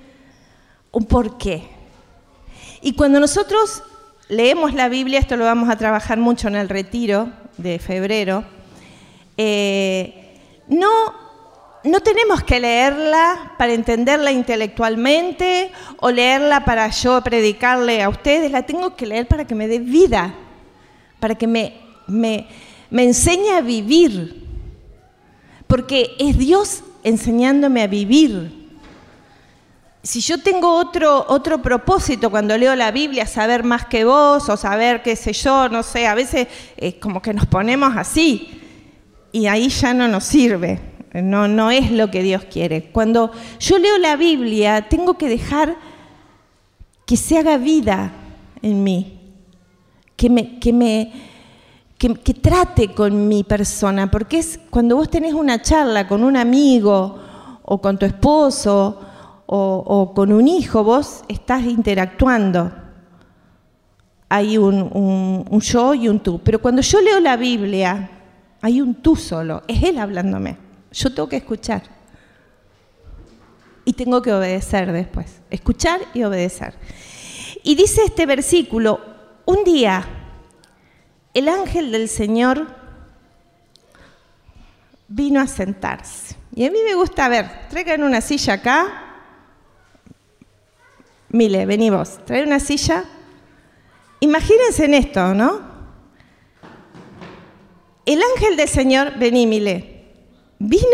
un 0.90 1.07
porqué. 1.07 1.68
Y 2.82 2.94
cuando 2.94 3.20
nosotros 3.20 3.84
leemos 4.28 4.74
la 4.74 4.88
Biblia, 4.88 5.20
esto 5.20 5.36
lo 5.36 5.44
vamos 5.44 5.68
a 5.68 5.76
trabajar 5.76 6.18
mucho 6.18 6.48
en 6.48 6.57
el 6.57 6.68
retiro 6.68 7.30
de 7.59 7.78
febrero, 7.78 8.44
eh, 9.36 10.25
no 10.68 11.26
no 11.86 12.00
tenemos 12.00 12.42
que 12.42 12.60
leerla 12.60 13.52
para 13.56 13.72
entenderla 13.72 14.32
intelectualmente 14.32 15.70
o 16.00 16.10
leerla 16.10 16.64
para 16.64 16.88
yo 16.88 17.22
predicarle 17.22 18.02
a 18.02 18.08
ustedes, 18.08 18.50
la 18.50 18.62
tengo 18.62 18.96
que 18.96 19.06
leer 19.06 19.28
para 19.28 19.46
que 19.46 19.54
me 19.54 19.68
dé 19.68 19.78
vida, 19.78 20.34
para 21.20 21.36
que 21.36 21.46
me, 21.46 21.74
me, 22.06 22.48
me 22.90 23.04
enseñe 23.04 23.50
a 23.50 23.60
vivir, 23.60 24.44
porque 25.66 26.16
es 26.18 26.36
Dios 26.36 26.82
enseñándome 27.04 27.82
a 27.82 27.86
vivir. 27.86 28.66
Si 30.02 30.20
yo 30.20 30.40
tengo 30.40 30.76
otro, 30.76 31.24
otro 31.28 31.62
propósito 31.62 32.30
cuando 32.30 32.56
leo 32.56 32.74
la 32.76 32.90
Biblia, 32.90 33.26
saber 33.26 33.64
más 33.64 33.86
que 33.86 34.04
vos 34.04 34.48
o 34.48 34.56
saber 34.56 35.02
qué 35.02 35.16
sé 35.16 35.32
yo, 35.32 35.68
no 35.68 35.82
sé, 35.82 36.06
a 36.06 36.14
veces 36.14 36.48
es 36.76 36.94
como 36.94 37.22
que 37.22 37.34
nos 37.34 37.46
ponemos 37.46 37.96
así 37.96 38.65
y 39.37 39.49
ahí 39.49 39.68
ya 39.68 39.93
no 39.93 40.09
nos 40.09 40.24
sirve, 40.24 40.80
no, 41.12 41.47
no 41.47 41.70
es 41.70 41.93
lo 41.93 42.11
que 42.11 42.22
Dios 42.22 42.45
quiere. 42.51 42.84
Cuando 42.91 43.30
yo 43.61 43.76
leo 43.76 43.99
la 43.99 44.16
Biblia, 44.16 44.89
tengo 44.89 45.18
que 45.18 45.28
dejar 45.28 45.76
que 47.05 47.18
se 47.18 47.37
haga 47.37 47.59
vida 47.59 48.12
en 48.62 48.82
mí, 48.82 49.20
que 50.16 50.30
me, 50.30 50.59
que 50.59 50.72
me 50.72 51.12
que, 51.99 52.09
trate 52.32 52.95
con 52.95 53.28
mi 53.28 53.45
persona, 53.45 54.11
porque 54.11 54.39
es 54.39 54.59
cuando 54.70 54.97
vos 54.97 55.11
tenés 55.11 55.34
una 55.34 55.61
charla 55.61 56.09
con 56.09 56.24
un 56.24 56.34
amigo 56.34 57.18
o 57.62 57.78
con 57.82 57.99
tu 57.99 58.07
esposo 58.07 58.99
o, 59.45 60.12
con 60.14 60.32
un 60.32 60.49
hijo, 60.49 60.82
vos 60.82 61.24
estás 61.28 61.62
interactuando. 61.64 62.72
Hay 64.30 64.57
un, 64.57 65.45
un, 65.51 65.61
yo 65.61 65.93
y 65.93 66.09
un 66.09 66.20
tú. 66.20 66.41
Pero 66.43 66.59
cuando 66.59 66.80
yo 66.80 67.03
leo 67.03 67.20
la 67.20 67.37
Biblia, 67.37 68.15
hay 68.66 68.80
un 68.80 68.96
tú 68.96 69.14
solo, 69.14 69.62
es 69.68 69.80
Él 69.84 69.96
hablándome. 69.96 70.56
Yo 70.90 71.14
tengo 71.14 71.28
que 71.28 71.36
escuchar. 71.36 71.84
Y 73.84 73.92
tengo 73.92 74.20
que 74.20 74.32
obedecer 74.32 74.90
después. 74.90 75.40
Escuchar 75.50 76.00
y 76.14 76.24
obedecer. 76.24 76.74
Y 77.62 77.76
dice 77.76 78.02
este 78.04 78.26
versículo, 78.26 78.98
un 79.44 79.62
día 79.62 80.04
el 81.32 81.48
ángel 81.48 81.92
del 81.92 82.08
Señor 82.08 82.66
vino 85.06 85.40
a 85.40 85.46
sentarse. 85.46 86.34
Y 86.52 86.66
a 86.66 86.70
mí 86.72 86.78
me 86.84 86.96
gusta 86.96 87.28
ver, 87.28 87.68
traigan 87.68 88.02
una 88.02 88.20
silla 88.20 88.54
acá. 88.54 89.04
Mile, 91.28 91.66
vení 91.66 91.90
vos, 91.90 92.18
trae 92.24 92.42
una 92.42 92.58
silla. 92.58 93.04
Imagínense 94.18 94.86
en 94.86 94.94
esto, 94.94 95.34
¿no? 95.34 95.75
El 98.07 98.20
ángel 98.22 98.57
del 98.57 98.68
Señor, 98.68 99.18
vení, 99.18 99.46
Mile, 99.46 100.04
vino 100.61 100.86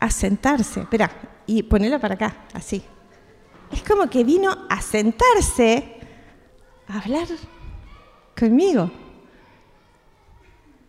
a 0.00 0.10
sentarse. 0.10 0.80
Espera, 0.80 1.10
y 1.46 1.62
ponela 1.62 2.00
para 2.00 2.14
acá, 2.14 2.44
así. 2.52 2.82
Es 3.72 3.82
como 3.84 4.10
que 4.10 4.24
vino 4.24 4.66
a 4.68 4.82
sentarse 4.82 5.96
a 6.88 6.98
hablar 6.98 7.28
conmigo. 8.38 8.90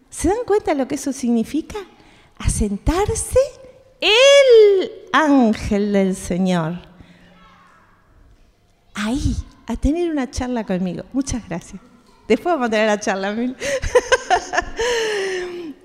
¿Se 0.10 0.28
dan 0.28 0.44
cuenta 0.48 0.74
lo 0.74 0.88
que 0.88 0.96
eso 0.96 1.14
significa? 1.14 1.78
Asentarse 2.40 3.40
el 4.00 4.92
ángel 5.14 5.94
del 5.94 6.16
Señor. 6.16 6.82
Ahí, 8.96 9.36
a 9.68 9.76
tener 9.76 10.10
una 10.10 10.30
charla 10.30 10.66
conmigo. 10.66 11.04
Muchas 11.14 11.48
gracias. 11.48 11.91
Después 12.28 12.56
vamos 12.56 12.68
a 12.68 12.72
tener 12.72 12.88
la 12.88 13.00
charla. 13.00 13.36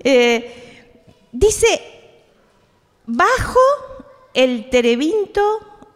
eh, 0.03 0.91
dice, 1.31 1.81
bajo 3.05 3.59
el 4.33 4.69
terebinto 4.69 5.41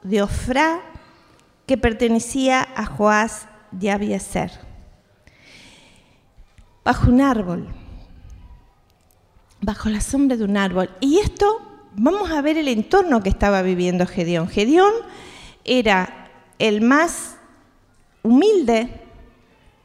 de 0.04 0.22
Ofrá 0.22 0.82
que 1.66 1.78
pertenecía 1.78 2.68
a 2.76 2.86
Joás 2.86 3.48
de 3.72 3.92
Abieser 3.92 4.72
bajo 6.84 7.10
un 7.10 7.22
árbol, 7.22 7.68
bajo 9.62 9.89
la 9.89 10.02
sombra 10.02 10.38
de 10.38 10.44
un 10.44 10.58
árbol. 10.58 10.89
Y 11.00 11.20
esto, 11.20 11.62
vamos 11.96 12.32
a 12.32 12.42
ver 12.42 12.58
el 12.58 12.68
entorno 12.68 13.22
que 13.22 13.30
estaba 13.30 13.62
viviendo 13.62 14.06
Gedeón. 14.08 14.48
Gedeón 14.48 14.94
era 15.64 16.30
el 16.60 16.82
más 16.82 17.38
humilde, 18.24 18.89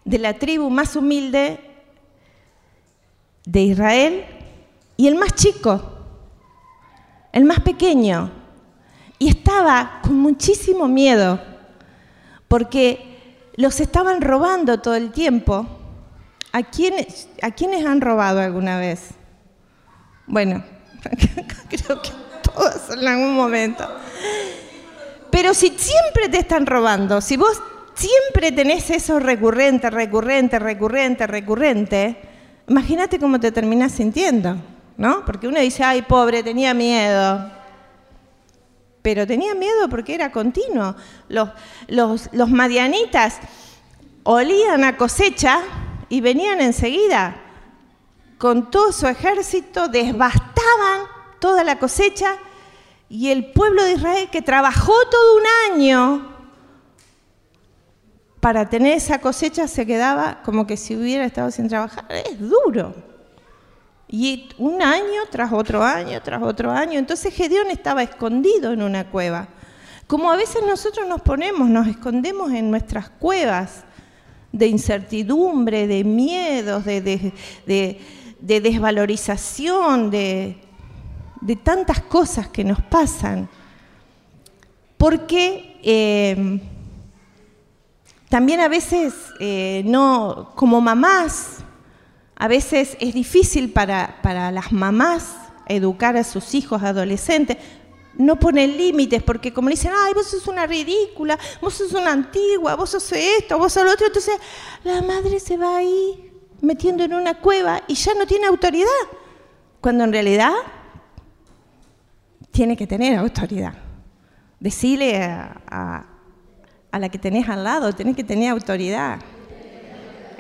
de 0.06 0.18
la 0.18 0.38
tribu 0.38 0.70
más 0.70 0.96
humilde 0.96 1.60
de 3.44 3.60
Israel 3.60 4.24
y 4.96 5.06
el 5.06 5.16
más 5.16 5.34
chico, 5.34 5.82
el 7.32 7.44
más 7.44 7.60
pequeño. 7.60 8.30
Y 9.18 9.28
estaba 9.28 10.00
con 10.02 10.18
muchísimo 10.18 10.88
miedo 10.88 11.38
porque 12.48 13.42
los 13.56 13.80
estaban 13.80 14.22
robando 14.22 14.80
todo 14.80 14.94
el 14.94 15.12
tiempo 15.12 15.66
¿A 16.56 16.62
quiénes, 16.62 17.28
¿A 17.42 17.48
han 17.86 18.00
robado 18.00 18.40
alguna 18.40 18.78
vez? 18.78 19.10
Bueno, 20.26 20.64
creo 21.68 22.00
que 22.00 22.10
todos 22.42 22.96
en 22.98 23.06
algún 23.06 23.34
momento. 23.34 23.86
Pero 25.30 25.52
si 25.52 25.68
siempre 25.68 26.30
te 26.30 26.38
están 26.38 26.64
robando, 26.64 27.20
si 27.20 27.36
vos 27.36 27.60
siempre 27.96 28.52
tenés 28.52 28.90
eso 28.90 29.18
recurrente, 29.18 29.90
recurrente, 29.90 30.58
recurrente, 30.58 31.26
recurrente, 31.26 32.20
imagínate 32.68 33.18
cómo 33.18 33.40
te 33.40 33.50
terminas 33.50 33.92
sintiendo, 33.92 34.56
¿no? 34.96 35.24
Porque 35.24 35.48
uno 35.48 35.58
dice, 35.58 35.82
ay, 35.82 36.02
pobre, 36.02 36.42
tenía 36.42 36.74
miedo. 36.74 37.50
Pero 39.02 39.26
tenía 39.26 39.54
miedo 39.54 39.88
porque 39.88 40.14
era 40.14 40.30
continuo. 40.30 40.94
Los, 41.28 41.50
los, 41.88 42.28
los 42.32 42.50
madianitas 42.50 43.38
olían 44.24 44.84
a 44.84 44.96
cosecha 44.96 45.60
y 46.08 46.20
venían 46.20 46.60
enseguida 46.60 47.42
con 48.38 48.70
todo 48.70 48.92
su 48.92 49.06
ejército, 49.06 49.88
desbastaban 49.88 51.06
toda 51.38 51.64
la 51.64 51.78
cosecha 51.78 52.36
y 53.08 53.30
el 53.30 53.52
pueblo 53.52 53.84
de 53.84 53.92
Israel 53.92 54.28
que 54.30 54.42
trabajó 54.42 54.92
todo 55.10 55.36
un 55.36 55.74
año 55.74 56.35
para 58.46 58.70
tener 58.70 58.96
esa 58.96 59.18
cosecha 59.18 59.66
se 59.66 59.84
quedaba 59.84 60.40
como 60.44 60.68
que 60.68 60.76
si 60.76 60.94
hubiera 60.94 61.24
estado 61.24 61.50
sin 61.50 61.66
trabajar. 61.66 62.04
Es 62.08 62.38
duro. 62.38 62.94
Y 64.06 64.50
un 64.56 64.80
año 64.80 65.22
tras 65.32 65.52
otro 65.52 65.82
año, 65.82 66.22
tras 66.22 66.40
otro 66.44 66.70
año. 66.70 66.96
Entonces 66.96 67.34
Gedeón 67.34 67.72
estaba 67.72 68.04
escondido 68.04 68.72
en 68.72 68.82
una 68.82 69.10
cueva. 69.10 69.48
Como 70.06 70.30
a 70.30 70.36
veces 70.36 70.62
nosotros 70.64 71.08
nos 71.08 71.22
ponemos, 71.22 71.68
nos 71.68 71.88
escondemos 71.88 72.52
en 72.52 72.70
nuestras 72.70 73.10
cuevas 73.10 73.82
de 74.52 74.68
incertidumbre, 74.68 75.88
de 75.88 76.04
miedos, 76.04 76.84
de, 76.84 77.32
desvalorización, 78.38 80.08
de, 80.08 80.56
tantas 81.64 82.00
cosas 82.00 82.46
que 82.46 82.62
nos 82.62 82.80
pasan. 82.80 83.48
Porque 84.96 85.80
eh, 85.82 86.60
también 88.28 88.60
a 88.60 88.68
veces, 88.68 89.14
eh, 89.40 89.82
no, 89.84 90.52
como 90.54 90.80
mamás, 90.80 91.58
a 92.34 92.48
veces 92.48 92.96
es 93.00 93.14
difícil 93.14 93.72
para, 93.72 94.18
para 94.22 94.50
las 94.50 94.72
mamás 94.72 95.36
educar 95.66 96.16
a 96.16 96.24
sus 96.24 96.54
hijos 96.54 96.82
adolescentes, 96.82 97.56
no 98.14 98.38
ponen 98.38 98.76
límites, 98.76 99.22
porque 99.22 99.52
como 99.52 99.68
dicen, 99.68 99.92
ay, 99.94 100.14
vos 100.14 100.26
sos 100.26 100.46
una 100.46 100.66
ridícula, 100.66 101.38
vos 101.60 101.74
sos 101.74 101.92
una 101.92 102.12
antigua, 102.12 102.74
vos 102.74 102.90
sos 102.90 103.12
esto, 103.12 103.58
vos 103.58 103.72
sos 103.72 103.84
lo 103.84 103.92
otro, 103.92 104.06
entonces 104.06 104.34
la 104.84 105.02
madre 105.02 105.38
se 105.38 105.56
va 105.56 105.76
ahí 105.76 106.32
metiendo 106.60 107.04
en 107.04 107.14
una 107.14 107.34
cueva 107.34 107.82
y 107.86 107.94
ya 107.94 108.14
no 108.14 108.26
tiene 108.26 108.46
autoridad, 108.46 108.88
cuando 109.80 110.04
en 110.04 110.12
realidad 110.12 110.52
tiene 112.50 112.76
que 112.76 112.86
tener 112.86 113.18
autoridad. 113.18 113.74
Decirle 114.58 115.22
a, 115.22 116.06
la 116.92 117.08
que 117.08 117.18
tenés 117.18 117.48
al 117.48 117.64
lado, 117.64 117.92
tenés 117.92 118.16
que 118.16 118.24
tener 118.24 118.50
autoridad 118.50 119.18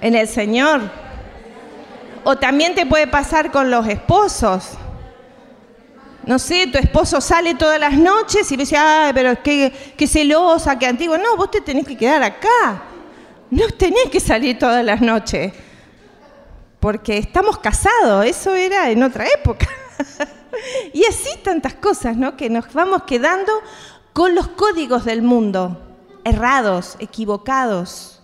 en 0.00 0.14
el 0.14 0.26
Señor. 0.26 0.80
O 2.24 2.36
también 2.36 2.74
te 2.74 2.86
puede 2.86 3.06
pasar 3.06 3.52
con 3.52 3.70
los 3.70 3.86
esposos 3.86 4.76
no 6.26 6.40
sé, 6.40 6.66
tu 6.66 6.76
esposo 6.76 7.20
sale 7.20 7.54
todas 7.54 7.78
las 7.78 7.96
noches 7.96 8.50
y 8.50 8.56
dice, 8.56 8.76
ay, 8.76 9.12
pero 9.14 9.40
qué, 9.44 9.72
qué 9.96 10.08
celosa, 10.08 10.76
qué 10.76 10.86
antiguo. 10.86 11.16
No, 11.16 11.36
vos 11.36 11.52
te 11.52 11.60
tenés 11.60 11.86
que 11.86 11.96
quedar 11.96 12.20
acá. 12.24 12.82
No 13.48 13.68
tenés 13.68 14.10
que 14.10 14.18
salir 14.18 14.58
todas 14.58 14.84
las 14.84 15.00
noches. 15.00 15.52
Porque 16.80 17.16
estamos 17.18 17.58
casados, 17.58 18.26
eso 18.26 18.56
era 18.56 18.90
en 18.90 19.04
otra 19.04 19.24
época. 19.28 19.68
y 20.92 21.04
así 21.04 21.30
tantas 21.44 21.74
cosas, 21.74 22.16
¿no? 22.16 22.36
Que 22.36 22.50
nos 22.50 22.72
vamos 22.72 23.04
quedando 23.04 23.52
con 24.12 24.34
los 24.34 24.48
códigos 24.48 25.04
del 25.04 25.22
mundo, 25.22 25.80
errados, 26.26 26.96
equivocados. 26.98 28.20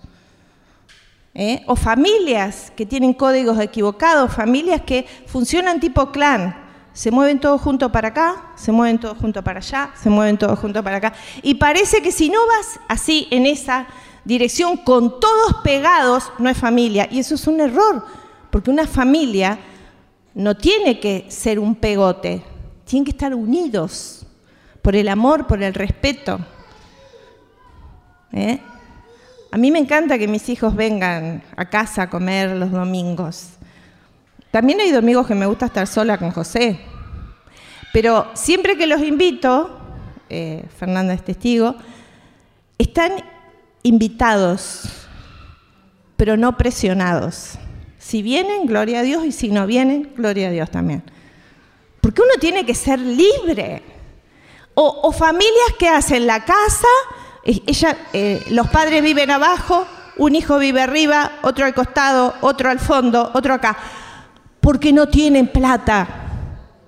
¿eh? 1.34 1.62
O 1.66 1.76
familias 1.76 2.72
que 2.76 2.86
tienen 2.86 3.14
códigos 3.14 3.58
equivocados, 3.58 4.32
familias 4.32 4.82
que 4.82 5.06
funcionan 5.26 5.80
tipo 5.80 6.12
clan 6.12 6.62
se 6.92 7.10
mueven 7.10 7.40
todos 7.40 7.60
juntos 7.60 7.90
para 7.90 8.08
acá, 8.08 8.52
se 8.54 8.70
mueven 8.70 8.98
todos 8.98 9.16
juntos 9.16 9.42
para 9.42 9.60
allá, 9.60 9.90
se 10.00 10.10
mueven 10.10 10.36
todos 10.36 10.58
juntos 10.58 10.82
para 10.82 10.98
acá. 10.98 11.14
Y 11.42 11.54
parece 11.54 12.02
que 12.02 12.12
si 12.12 12.28
no 12.28 12.38
vas 12.46 12.80
así 12.88 13.28
en 13.30 13.46
esa 13.46 13.86
dirección 14.24 14.76
con 14.76 15.18
todos 15.18 15.62
pegados, 15.64 16.30
no 16.38 16.50
es 16.50 16.58
familia. 16.58 17.08
Y 17.10 17.18
eso 17.18 17.34
es 17.34 17.46
un 17.46 17.60
error, 17.60 18.04
porque 18.50 18.70
una 18.70 18.86
familia 18.86 19.58
no 20.34 20.56
tiene 20.56 21.00
que 21.00 21.26
ser 21.28 21.58
un 21.58 21.74
pegote, 21.74 22.42
tienen 22.84 23.04
que 23.04 23.12
estar 23.12 23.34
unidos 23.34 24.26
por 24.82 24.94
el 24.94 25.08
amor, 25.08 25.46
por 25.46 25.62
el 25.62 25.72
respeto. 25.72 26.40
¿Eh? 28.32 28.60
A 29.50 29.58
mí 29.58 29.70
me 29.70 29.78
encanta 29.78 30.18
que 30.18 30.28
mis 30.28 30.48
hijos 30.48 30.74
vengan 30.74 31.42
a 31.56 31.68
casa 31.68 32.02
a 32.02 32.10
comer 32.10 32.50
los 32.56 32.70
domingos. 32.70 33.50
También 34.50 34.80
hay 34.80 34.90
domingos 34.90 35.26
que 35.26 35.34
me 35.34 35.46
gusta 35.46 35.66
estar 35.66 35.86
sola 35.86 36.18
con 36.18 36.30
José. 36.30 36.80
Pero 37.92 38.30
siempre 38.34 38.76
que 38.76 38.86
los 38.86 39.02
invito, 39.02 39.78
eh, 40.30 40.64
Fernanda 40.78 41.12
es 41.12 41.22
testigo, 41.22 41.74
están 42.78 43.12
invitados, 43.82 44.84
pero 46.16 46.36
no 46.36 46.56
presionados. 46.56 47.58
Si 47.98 48.22
vienen, 48.22 48.66
gloria 48.66 49.00
a 49.00 49.02
Dios, 49.02 49.24
y 49.24 49.32
si 49.32 49.50
no 49.50 49.66
vienen, 49.66 50.12
gloria 50.16 50.48
a 50.48 50.50
Dios 50.50 50.70
también. 50.70 51.02
Porque 52.00 52.22
uno 52.22 52.32
tiene 52.40 52.66
que 52.66 52.74
ser 52.74 52.98
libre. 52.98 53.82
O, 54.74 55.12
familias 55.12 55.74
que 55.78 55.88
hacen 55.88 56.26
la 56.26 56.44
casa, 56.44 56.88
ella, 57.44 57.96
eh, 58.12 58.44
los 58.50 58.68
padres 58.68 59.02
viven 59.02 59.30
abajo, 59.30 59.86
un 60.16 60.34
hijo 60.34 60.58
vive 60.58 60.80
arriba, 60.80 61.32
otro 61.42 61.64
al 61.64 61.74
costado, 61.74 62.34
otro 62.40 62.70
al 62.70 62.78
fondo, 62.78 63.30
otro 63.34 63.54
acá, 63.54 63.76
porque 64.60 64.92
no 64.92 65.08
tienen 65.08 65.48
plata. 65.48 66.06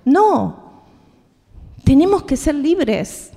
No, 0.05 0.83
tenemos 1.83 2.23
que 2.23 2.37
ser 2.37 2.55
libres. 2.55 3.31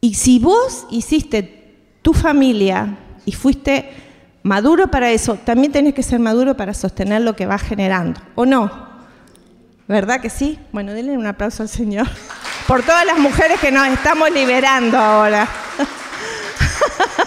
Y 0.00 0.14
si 0.14 0.38
vos 0.38 0.86
hiciste 0.90 2.00
tu 2.02 2.12
familia 2.12 2.98
y 3.24 3.32
fuiste 3.32 3.90
maduro 4.42 4.88
para 4.88 5.10
eso, 5.10 5.34
también 5.44 5.72
tenés 5.72 5.94
que 5.94 6.02
ser 6.02 6.20
maduro 6.20 6.56
para 6.56 6.74
sostener 6.74 7.22
lo 7.22 7.34
que 7.34 7.46
vas 7.46 7.62
generando, 7.62 8.20
¿o 8.34 8.44
no? 8.44 8.86
¿Verdad 9.88 10.20
que 10.20 10.30
sí? 10.30 10.58
Bueno, 10.72 10.92
denle 10.92 11.16
un 11.16 11.26
aplauso 11.26 11.62
al 11.62 11.68
Señor 11.68 12.06
por 12.66 12.82
todas 12.82 13.06
las 13.06 13.18
mujeres 13.18 13.60
que 13.60 13.70
nos 13.70 13.86
estamos 13.88 14.30
liberando 14.30 14.98
ahora. 14.98 15.48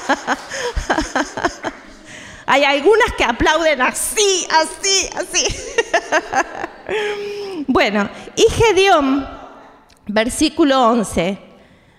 Hay 2.46 2.64
algunas 2.64 3.12
que 3.18 3.24
aplauden 3.24 3.82
así, 3.82 4.48
así, 4.50 5.10
así. 5.16 5.46
bueno, 7.68 8.10
y 8.36 8.44
Gedeón, 8.52 9.28
versículo 10.08 10.90
11, 10.90 11.38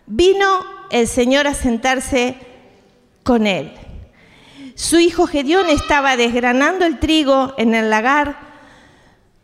vino 0.07 0.65
el 0.91 1.07
Señor 1.07 1.47
a 1.47 1.55
sentarse 1.55 2.37
con 3.23 3.47
él. 3.47 3.73
Su 4.75 4.99
hijo 4.99 5.27
Gedeón 5.27 5.69
estaba 5.69 6.17
desgranando 6.17 6.85
el 6.85 6.99
trigo 6.99 7.55
en 7.57 7.75
el 7.75 7.91
lagar 7.91 8.51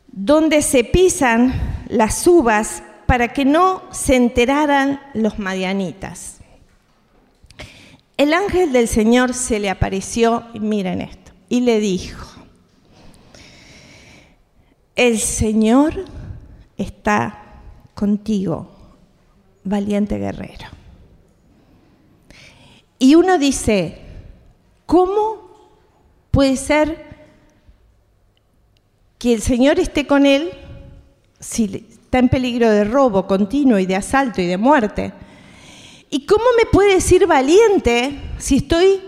donde 0.08 0.62
se 0.62 0.82
pisan 0.82 1.84
las 1.88 2.26
uvas 2.26 2.82
para 3.06 3.28
que 3.28 3.44
no 3.44 3.82
se 3.92 4.16
enteraran 4.16 5.00
los 5.14 5.38
madianitas. 5.38 6.35
El 8.16 8.32
ángel 8.32 8.72
del 8.72 8.88
Señor 8.88 9.34
se 9.34 9.58
le 9.58 9.68
apareció, 9.68 10.44
miren 10.54 11.02
esto, 11.02 11.32
y 11.48 11.60
le 11.60 11.80
dijo, 11.80 12.26
el 14.94 15.18
Señor 15.18 16.06
está 16.78 17.60
contigo, 17.94 18.70
valiente 19.64 20.16
guerrero. 20.18 20.66
Y 22.98 23.14
uno 23.14 23.36
dice, 23.36 23.98
¿cómo 24.86 25.50
puede 26.30 26.56
ser 26.56 27.04
que 29.18 29.34
el 29.34 29.42
Señor 29.42 29.78
esté 29.78 30.06
con 30.06 30.24
él 30.24 30.50
si 31.38 31.86
está 31.90 32.18
en 32.18 32.30
peligro 32.30 32.70
de 32.70 32.84
robo 32.84 33.26
continuo 33.26 33.78
y 33.78 33.84
de 33.84 33.96
asalto 33.96 34.40
y 34.40 34.46
de 34.46 34.56
muerte? 34.56 35.12
¿Y 36.10 36.24
cómo 36.26 36.44
me 36.56 36.66
puede 36.66 36.94
decir 36.94 37.26
valiente 37.26 38.20
si 38.38 38.56
estoy 38.56 39.00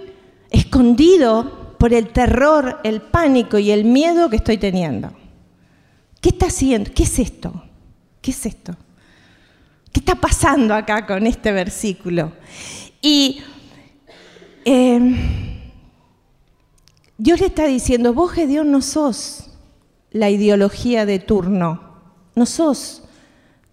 escondido 0.51 1.77
por 1.79 1.93
el 1.93 2.09
terror, 2.09 2.81
el 2.83 3.01
pánico 3.01 3.59
y 3.59 3.71
el 3.71 3.85
miedo 3.85 4.29
que 4.29 4.37
estoy 4.37 4.59
teniendo? 4.59 5.13
¿Qué 6.21 6.31
está 6.31 6.47
haciendo? 6.47 6.91
¿Qué 6.93 7.05
es 7.05 7.19
esto? 7.19 7.63
¿Qué 8.21 8.33
es 8.33 8.47
esto? 8.47 8.77
¿Qué 9.93 10.01
está 10.01 10.17
pasando 10.17 10.75
acá 10.75 11.07
con 11.07 11.27
este 11.27 11.53
versículo? 11.53 12.33
Y 13.01 13.41
em, 14.65 15.61
Dios 17.17 17.41
le 17.41 17.47
está 17.47 17.67
diciendo, 17.67 18.13
vos 18.13 18.35
Dios 18.35 18.67
no 18.67 18.83
sos 18.83 19.51
la 20.11 20.31
ideología 20.31 21.07
de 21.07 21.19
turno, 21.19 21.83
no 22.35 22.47
sos. 22.47 23.05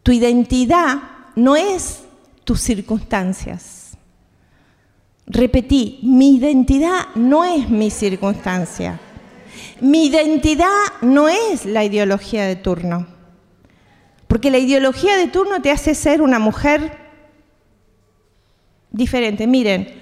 Tu 0.03 0.11
identidad 0.11 1.01
no 1.36 1.55
es 1.55 2.05
tus 2.46 2.62
circunstancias. 2.62 3.98
Repetí, 5.28 6.00
mi 6.04 6.38
identidad 6.38 7.08
no 7.16 7.43
es 7.43 7.70
mi 7.70 7.89
circunstancia. 7.89 9.00
Mi 9.82 10.06
identidad 10.06 10.70
no 11.02 11.28
es 11.28 11.66
la 11.66 11.84
ideología 11.84 12.46
de 12.46 12.56
turno. 12.56 13.08
Porque 14.28 14.52
la 14.52 14.60
ideología 14.60 15.18
de 15.18 15.28
turno 15.28 15.62
te 15.62 15.72
hace 15.72 15.96
ser 15.96 16.22
una 16.22 16.39
mujer 16.39 16.98
diferente. 18.91 19.48
Miren, 19.48 20.02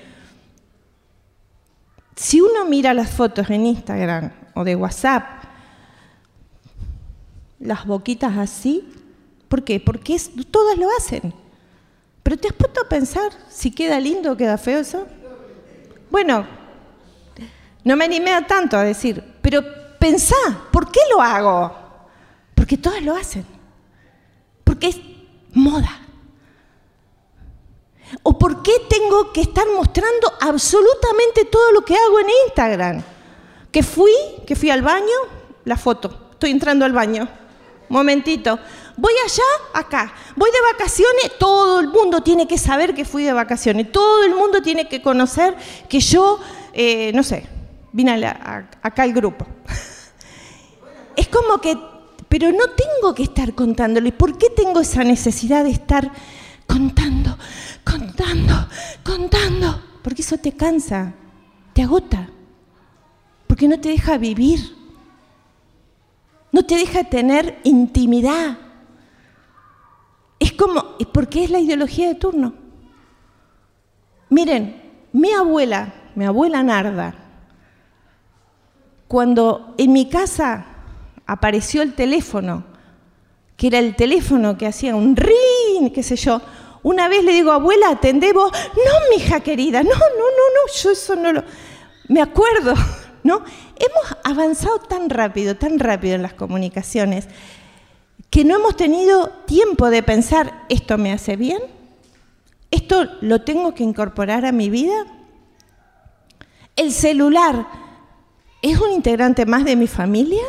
si 2.16 2.42
uno 2.42 2.66
mira 2.66 2.94
las 2.94 3.10
fotos 3.10 3.50
en 3.50 3.66
Instagram 3.66 4.32
o 4.54 4.64
de 4.64 4.76
WhatsApp, 4.76 5.24
las 7.60 7.86
boquitas 7.86 8.38
así, 8.38 8.88
¿por 9.48 9.64
qué? 9.64 9.80
Porque 9.80 10.18
todas 10.52 10.78
lo 10.78 10.88
hacen. 10.98 11.43
Pero 12.24 12.38
te 12.38 12.48
has 12.48 12.54
puesto 12.54 12.82
a 12.82 12.90
pensar 12.90 13.32
si 13.50 13.70
queda 13.72 14.00
lindo 14.00 14.32
o 14.32 14.38
queda 14.38 14.58
feo 14.58 14.80
eso. 14.80 15.06
Bueno, 16.10 16.48
no 17.84 17.96
me 17.96 18.06
animé 18.06 18.34
a 18.34 18.48
tanto 18.48 18.78
a 18.78 18.84
decir, 18.84 19.22
pero 19.42 19.62
pensá, 20.00 20.36
¿por 20.72 20.90
qué 20.90 21.02
lo 21.12 21.22
hago? 21.22 21.76
Porque 22.56 22.78
todas 22.78 23.02
lo 23.04 23.16
hacen. 23.16 23.46
Porque 24.64 24.88
es 24.88 25.00
moda. 25.54 26.00
¿O 28.22 28.38
por 28.38 28.62
qué 28.62 28.72
tengo 28.90 29.34
que 29.34 29.42
estar 29.42 29.66
mostrando 29.76 30.32
absolutamente 30.40 31.46
todo 31.46 31.72
lo 31.72 31.84
que 31.84 31.96
hago 31.96 32.20
en 32.20 32.28
Instagram? 32.46 33.04
Que 33.72 33.84
fui, 33.84 34.14
que 34.46 34.56
fui 34.56 34.70
al 34.70 34.82
baño, 34.82 35.08
la 35.66 35.78
foto. 35.78 36.30
Estoy 36.32 36.52
entrando 36.52 36.86
al 36.86 36.94
baño. 36.94 37.28
Momentito. 37.90 38.60
Voy 38.96 39.14
allá, 39.26 39.44
acá. 39.74 40.14
Voy 40.36 40.52
de 40.52 40.62
vacaciones, 40.74 41.32
todo 41.40 41.80
el 41.80 41.88
mundo 41.88 42.22
tiene 42.22 42.48
que 42.48 42.58
saber 42.58 42.94
que 42.94 43.06
fui 43.06 43.24
de 43.24 43.34
vacaciones. 43.34 43.92
Todo 43.92 44.24
el 44.24 44.36
mundo 44.36 44.62
tiene 44.62 44.88
que 44.88 45.02
conocer 45.02 45.56
que 45.90 46.00
yo, 46.00 46.40
eh, 46.74 47.12
no 47.14 47.24
sé, 47.24 47.48
vine 47.92 48.26
acá 48.82 49.04
al 49.04 49.14
grupo. 49.14 49.46
Es 51.16 51.28
como 51.28 51.62
que, 51.62 51.78
pero 52.28 52.52
no 52.52 52.66
tengo 52.70 53.14
que 53.14 53.22
estar 53.22 53.54
contándole. 53.54 54.12
¿Por 54.12 54.38
qué 54.38 54.50
tengo 54.50 54.80
esa 54.80 55.04
necesidad 55.04 55.64
de 55.64 55.70
estar 55.70 56.12
contando, 56.66 57.38
contando, 57.84 58.68
contando? 59.04 59.84
Porque 60.02 60.24
eso 60.24 60.40
te 60.40 60.54
cansa, 60.54 61.14
te 61.74 61.84
agota, 61.84 62.30
porque 63.46 63.68
no 63.68 63.80
te 63.80 63.90
deja 63.90 64.18
vivir, 64.18 64.76
no 66.52 66.66
te 66.66 66.78
deja 66.78 67.04
tener 67.04 67.60
intimidad. 67.64 68.58
Es 70.44 70.52
como, 70.52 70.98
porque 71.14 71.46
es 71.46 71.50
la 71.50 71.60
ideología 71.60 72.10
de 72.10 72.16
turno. 72.16 72.54
Miren, 74.28 75.08
mi 75.14 75.32
abuela, 75.32 75.94
mi 76.16 76.26
abuela 76.26 76.62
Narda, 76.62 77.16
cuando 79.08 79.74
en 79.78 79.94
mi 79.94 80.10
casa 80.10 80.66
apareció 81.26 81.82
el 81.82 81.94
teléfono, 81.94 82.66
que 83.56 83.68
era 83.68 83.80
el 83.80 83.96
teléfono 83.96 84.58
que 84.58 84.68
hacía 84.68 84.98
un 84.98 85.16
ring, 85.16 85.94
qué 85.94 86.04
sé 86.04 86.18
yo, 86.18 86.42
una 86.82 87.08
vez 87.08 87.24
le 87.24 87.32
digo, 87.32 87.54
abuela, 87.54 87.92
atendé 87.92 88.34
vos. 88.34 88.52
No, 88.52 89.16
mija 89.16 89.40
querida, 89.40 89.82
no, 89.82 89.92
no, 89.92 89.96
no, 89.98 89.98
no, 89.98 90.74
yo 90.76 90.92
eso 90.92 91.16
no 91.16 91.32
lo... 91.32 91.44
Me 92.10 92.22
acuerdo, 92.22 92.74
¿no? 93.24 93.46
Hemos 93.78 94.18
avanzado 94.26 94.80
tan 94.80 95.10
rápido, 95.10 95.56
tan 95.56 95.80
rápido 95.80 96.16
en 96.16 96.22
las 96.22 96.34
comunicaciones, 96.34 97.30
que 98.34 98.44
no 98.44 98.56
hemos 98.56 98.76
tenido 98.76 99.28
tiempo 99.46 99.92
de 99.92 100.02
pensar, 100.02 100.66
¿esto 100.68 100.98
me 100.98 101.14
hace 101.14 101.36
bien? 101.36 101.60
¿Esto 102.72 103.06
lo 103.22 103.42
tengo 103.42 103.76
que 103.76 103.84
incorporar 103.84 104.44
a 104.44 104.52
mi 104.52 104.72
vida? 104.72 105.06
El 106.76 106.92
celular 106.92 107.68
¿Es 108.64 108.80
un 108.80 108.92
integrante 108.92 109.46
más 109.46 109.66
de 109.66 109.76
mi 109.76 109.86
familia? 109.86 110.42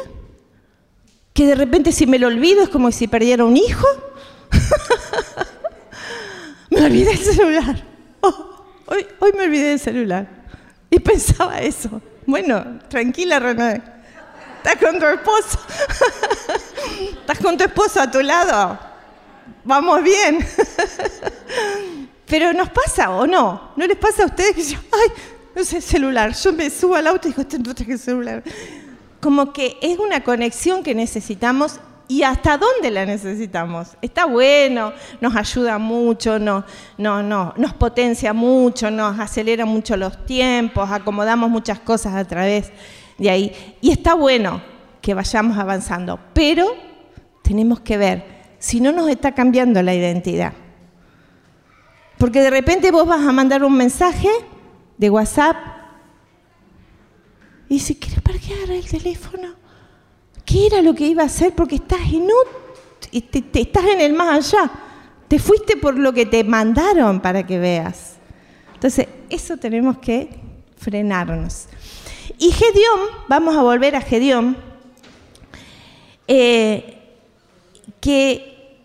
que 1.34 1.46
de 1.46 1.56
repente 1.56 1.92
si 1.92 2.06
me 2.06 2.18
lo 2.18 2.28
olvido 2.28 2.62
es 2.62 2.70
como 2.70 2.90
si 2.90 3.06
perdiera 3.06 3.44
un 3.44 3.56
hijo. 3.56 3.86
me 6.70 6.86
olvidé 6.86 7.10
el 7.10 7.18
celular. 7.18 7.84
Oh, 8.22 8.64
hoy, 8.86 9.06
hoy 9.18 9.32
me 9.36 9.42
olvidé 9.42 9.70
del 9.70 9.80
celular. 9.80 10.26
Y 10.88 11.00
pensaba 11.00 11.60
eso. 11.60 12.00
Bueno, 12.24 12.78
tranquila, 12.88 13.40
René. 13.40 13.93
Estás 14.64 14.78
con 14.78 14.98
tu 14.98 15.04
esposo. 15.04 15.58
Estás 17.20 17.38
con 17.38 17.58
tu 17.58 17.64
esposo 17.64 18.00
a 18.00 18.10
tu 18.10 18.22
lado. 18.22 18.78
Vamos 19.62 20.02
bien. 20.02 20.38
Pero 22.26 22.50
nos 22.54 22.70
pasa 22.70 23.10
o 23.10 23.26
no. 23.26 23.72
¿No 23.76 23.86
les 23.86 23.98
pasa 23.98 24.22
a 24.22 24.26
ustedes 24.26 24.54
que 24.54 24.62
yo, 24.62 24.78
ay, 24.90 25.22
no 25.54 25.64
sé, 25.64 25.82
celular? 25.82 26.32
Yo 26.32 26.54
me 26.54 26.70
subo 26.70 26.94
al 26.94 27.06
auto 27.08 27.28
y 27.28 27.32
digo, 27.32 27.42
este 27.42 27.58
no 27.58 27.74
traje 27.74 27.98
celular. 27.98 28.42
Como 29.20 29.52
que 29.52 29.76
es 29.82 29.98
una 29.98 30.24
conexión 30.24 30.82
que 30.82 30.94
necesitamos 30.94 31.78
y 32.08 32.22
hasta 32.22 32.56
dónde 32.56 32.90
la 32.90 33.04
necesitamos. 33.04 33.98
Está 34.00 34.24
bueno, 34.24 34.94
nos 35.20 35.36
ayuda 35.36 35.76
mucho, 35.76 36.38
no, 36.38 36.64
no, 36.96 37.22
no, 37.22 37.52
nos 37.58 37.74
potencia 37.74 38.32
mucho, 38.32 38.90
nos 38.90 39.20
acelera 39.20 39.66
mucho 39.66 39.94
los 39.98 40.24
tiempos, 40.24 40.90
acomodamos 40.90 41.50
muchas 41.50 41.80
cosas 41.80 42.14
a 42.14 42.24
través 42.24 42.72
de 43.18 43.30
ahí. 43.30 43.76
Y 43.80 43.90
está 43.90 44.14
bueno 44.14 44.62
que 45.00 45.14
vayamos 45.14 45.58
avanzando, 45.58 46.18
pero 46.32 46.74
tenemos 47.42 47.80
que 47.80 47.96
ver 47.96 48.24
si 48.58 48.80
no 48.80 48.92
nos 48.92 49.08
está 49.08 49.32
cambiando 49.32 49.82
la 49.82 49.94
identidad. 49.94 50.52
Porque 52.18 52.40
de 52.40 52.50
repente 52.50 52.90
vos 52.90 53.06
vas 53.06 53.26
a 53.26 53.32
mandar 53.32 53.64
un 53.64 53.76
mensaje 53.76 54.28
de 54.96 55.10
WhatsApp 55.10 55.56
y 57.68 57.78
si 57.80 57.96
¿quieres 57.96 58.20
parquear 58.22 58.70
el 58.70 58.84
teléfono? 58.86 59.48
¿Qué 60.44 60.66
era 60.66 60.82
lo 60.82 60.94
que 60.94 61.06
iba 61.06 61.22
a 61.22 61.26
hacer? 61.26 61.54
Porque 61.54 61.76
estás 61.76 62.00
en, 62.12 62.28
estás 63.10 63.84
en 63.84 64.00
el 64.00 64.12
más 64.12 64.54
allá. 64.54 64.70
Te 65.28 65.38
fuiste 65.38 65.76
por 65.76 65.98
lo 65.98 66.12
que 66.12 66.26
te 66.26 66.44
mandaron 66.44 67.20
para 67.20 67.44
que 67.46 67.58
veas. 67.58 68.16
Entonces, 68.74 69.08
eso 69.30 69.56
tenemos 69.56 69.98
que 69.98 70.28
frenarnos. 70.76 71.66
Y 72.38 72.52
Gedeón, 72.52 73.00
vamos 73.28 73.56
a 73.56 73.62
volver 73.62 73.96
a 73.96 74.00
Gedeón, 74.00 74.56
eh, 76.26 77.02
que 78.00 78.76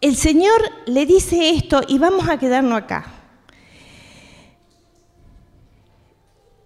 el 0.00 0.16
Señor 0.16 0.60
le 0.86 1.06
dice 1.06 1.50
esto 1.50 1.80
y 1.86 1.98
vamos 1.98 2.28
a 2.28 2.38
quedarnos 2.38 2.78
acá. 2.78 3.06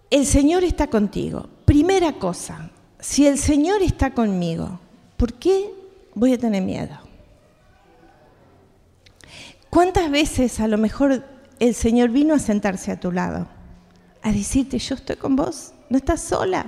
El 0.09 0.25
Señor 0.25 0.63
está 0.63 0.87
contigo. 0.87 1.47
Primera 1.65 2.13
cosa, 2.13 2.71
si 2.99 3.27
el 3.27 3.37
Señor 3.37 3.81
está 3.81 4.13
conmigo, 4.13 4.79
¿por 5.17 5.33
qué 5.33 5.71
voy 6.15 6.33
a 6.33 6.37
tener 6.37 6.63
miedo? 6.63 6.97
¿Cuántas 9.69 10.09
veces 10.09 10.59
a 10.59 10.67
lo 10.67 10.77
mejor 10.77 11.23
el 11.59 11.75
Señor 11.75 12.09
vino 12.09 12.33
a 12.33 12.39
sentarse 12.39 12.91
a 12.91 12.99
tu 12.99 13.11
lado? 13.11 13.47
A 14.23 14.31
decirte, 14.31 14.79
yo 14.79 14.95
estoy 14.95 15.15
con 15.15 15.35
vos, 15.35 15.73
no 15.89 15.97
estás 15.97 16.21
sola, 16.21 16.65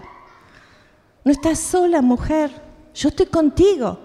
no 1.23 1.31
estás 1.31 1.59
sola 1.59 2.01
mujer, 2.01 2.51
yo 2.93 3.09
estoy 3.09 3.27
contigo, 3.27 3.99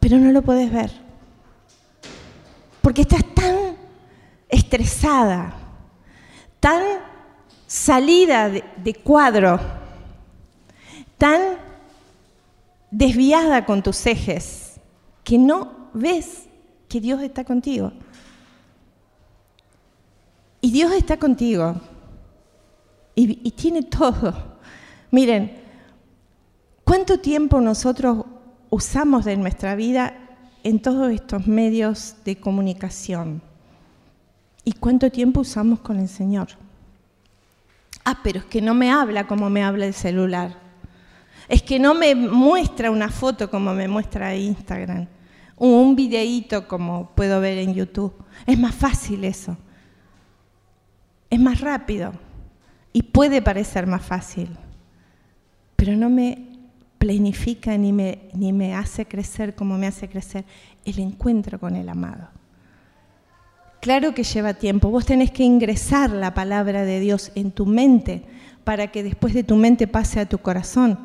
pero 0.00 0.18
no 0.18 0.30
lo 0.32 0.42
puedes 0.42 0.72
ver, 0.72 0.92
porque 2.82 3.02
estás 3.02 3.24
tan 3.34 3.76
estresada, 4.48 5.54
tan 6.60 6.82
salida 7.66 8.48
de, 8.48 8.64
de 8.76 8.94
cuadro 8.94 9.78
tan 11.18 11.58
desviada 12.90 13.66
con 13.66 13.82
tus 13.82 14.06
ejes 14.06 14.80
que 15.24 15.36
no 15.36 15.90
ves 15.92 16.44
que 16.88 17.00
Dios 17.00 17.20
está 17.20 17.44
contigo. 17.44 17.92
Y 20.60 20.70
Dios 20.70 20.92
está 20.92 21.18
contigo. 21.18 21.74
Y, 23.20 23.50
tiene 23.50 23.82
todo. 23.82 24.32
Miren, 25.10 25.52
¿cuánto 26.84 27.18
tiempo 27.18 27.60
nosotros 27.60 28.24
usamos 28.70 29.24
de 29.24 29.36
nuestra 29.36 29.74
vida 29.74 30.14
en 30.62 30.80
todos 30.80 31.10
estos 31.10 31.48
medios 31.48 32.14
de 32.24 32.36
comunicación? 32.36 33.42
¿Y 34.62 34.74
cuánto 34.74 35.10
tiempo 35.10 35.40
usamos 35.40 35.80
con 35.80 35.98
el 35.98 36.08
Señor? 36.08 36.46
Ah, 38.04 38.20
pero 38.22 38.38
es 38.38 38.44
que 38.44 38.62
no 38.62 38.72
me 38.72 38.92
habla 38.92 39.26
como 39.26 39.50
me 39.50 39.64
habla 39.64 39.86
el 39.86 39.94
celular 39.94 40.68
es 41.48 41.62
que 41.62 41.78
no 41.78 41.94
me 41.94 42.14
muestra 42.14 42.90
una 42.90 43.08
foto 43.08 43.50
como 43.50 43.72
me 43.72 43.88
muestra 43.88 44.36
Instagram, 44.36 45.06
o 45.56 45.66
un 45.66 45.96
videíto 45.96 46.68
como 46.68 47.10
puedo 47.14 47.40
ver 47.40 47.56
en 47.56 47.72
YouTube. 47.72 48.12
Es 48.46 48.58
más 48.58 48.74
fácil 48.74 49.24
eso. 49.24 49.56
Es 51.30 51.40
más 51.40 51.62
rápido 51.62 52.12
y 52.98 53.02
puede 53.04 53.40
parecer 53.40 53.86
más 53.86 54.02
fácil, 54.02 54.48
pero 55.76 55.94
no 55.94 56.10
me 56.10 56.48
planifica 56.98 57.78
ni 57.78 57.92
me, 57.92 58.28
ni 58.34 58.52
me 58.52 58.74
hace 58.74 59.06
crecer 59.06 59.54
como 59.54 59.78
me 59.78 59.86
hace 59.86 60.08
crecer 60.08 60.44
el 60.84 60.98
encuentro 60.98 61.60
con 61.60 61.76
el 61.76 61.88
amado. 61.88 62.28
Claro 63.80 64.14
que 64.14 64.24
lleva 64.24 64.54
tiempo, 64.54 64.90
vos 64.90 65.06
tenés 65.06 65.30
que 65.30 65.44
ingresar 65.44 66.10
la 66.10 66.34
palabra 66.34 66.84
de 66.84 66.98
Dios 66.98 67.30
en 67.36 67.52
tu 67.52 67.66
mente 67.66 68.24
para 68.64 68.88
que 68.88 69.04
después 69.04 69.32
de 69.32 69.44
tu 69.44 69.54
mente 69.54 69.86
pase 69.86 70.18
a 70.18 70.28
tu 70.28 70.38
corazón 70.38 70.98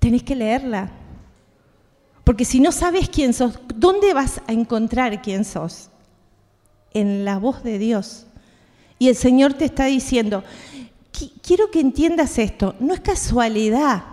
tenés 0.00 0.24
que 0.24 0.34
leerla. 0.34 0.90
Porque 2.24 2.44
si 2.44 2.58
no 2.58 2.72
sabes 2.72 3.08
quién 3.08 3.32
sos, 3.32 3.60
¿dónde 3.76 4.12
vas 4.12 4.42
a 4.48 4.52
encontrar 4.52 5.22
quién 5.22 5.44
sos? 5.44 5.90
En 6.92 7.24
la 7.24 7.38
voz 7.38 7.62
de 7.62 7.78
Dios. 7.78 8.26
Y 8.98 9.08
el 9.08 9.16
Señor 9.16 9.54
te 9.54 9.64
está 9.64 9.86
diciendo, 9.86 10.44
quiero 11.42 11.70
que 11.70 11.80
entiendas 11.80 12.38
esto, 12.38 12.74
no 12.80 12.94
es 12.94 13.00
casualidad, 13.00 14.04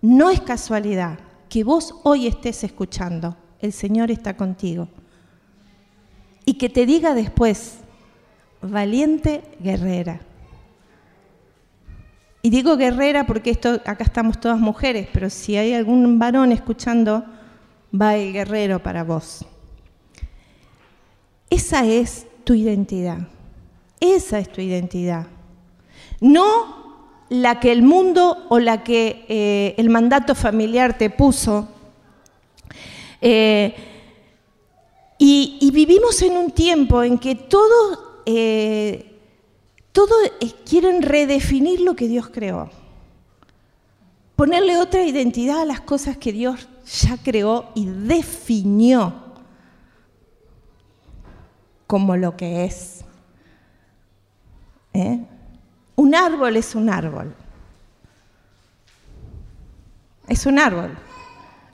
no 0.00 0.30
es 0.30 0.40
casualidad 0.40 1.18
que 1.48 1.64
vos 1.64 1.94
hoy 2.02 2.26
estés 2.26 2.64
escuchando, 2.64 3.36
el 3.60 3.72
Señor 3.72 4.10
está 4.10 4.36
contigo. 4.36 4.88
Y 6.44 6.54
que 6.54 6.68
te 6.68 6.86
diga 6.86 7.14
después, 7.14 7.78
valiente 8.62 9.42
guerrera. 9.60 10.20
Y 12.42 12.50
digo 12.50 12.76
guerrera 12.76 13.26
porque 13.26 13.50
esto, 13.50 13.80
acá 13.84 14.04
estamos 14.04 14.38
todas 14.38 14.58
mujeres, 14.58 15.08
pero 15.12 15.30
si 15.30 15.56
hay 15.56 15.72
algún 15.72 16.18
varón 16.18 16.52
escuchando, 16.52 17.24
va 17.92 18.16
el 18.16 18.32
guerrero 18.32 18.80
para 18.80 19.02
vos. 19.02 19.44
Esa 21.50 21.84
es 21.84 22.26
tu 22.46 22.54
identidad. 22.54 23.18
Esa 23.98 24.38
es 24.38 24.52
tu 24.52 24.60
identidad. 24.60 25.26
No 26.20 27.24
la 27.28 27.58
que 27.58 27.72
el 27.72 27.82
mundo 27.82 28.46
o 28.48 28.60
la 28.60 28.84
que 28.84 29.26
eh, 29.28 29.74
el 29.78 29.90
mandato 29.90 30.36
familiar 30.36 30.96
te 30.96 31.10
puso. 31.10 31.68
Eh, 33.20 33.74
y, 35.18 35.70
vivimos 35.72 36.22
en 36.22 36.36
un 36.36 36.52
tiempo 36.52 37.02
en 37.02 37.18
que 37.18 37.34
todo 37.34 38.22
eh, 38.26 39.12
todo 39.90 40.14
quieren 40.68 41.02
redefinir 41.02 41.80
lo 41.80 41.96
que 41.96 42.06
Dios 42.06 42.28
creó. 42.28 42.70
Ponerle 44.36 44.78
otra 44.78 45.02
identidad 45.04 45.62
a 45.62 45.64
las 45.64 45.80
cosas 45.80 46.16
que 46.16 46.32
Dios 46.32 46.68
ya 47.02 47.16
creó 47.16 47.70
y 47.74 47.86
definió 47.86 49.25
como 51.86 52.16
lo 52.16 52.36
que 52.36 52.64
es. 52.64 53.04
¿Eh? 54.92 55.20
Un 55.94 56.14
árbol 56.14 56.56
es 56.56 56.74
un 56.74 56.90
árbol. 56.90 57.34
Es 60.28 60.46
un 60.46 60.58
árbol. 60.58 60.96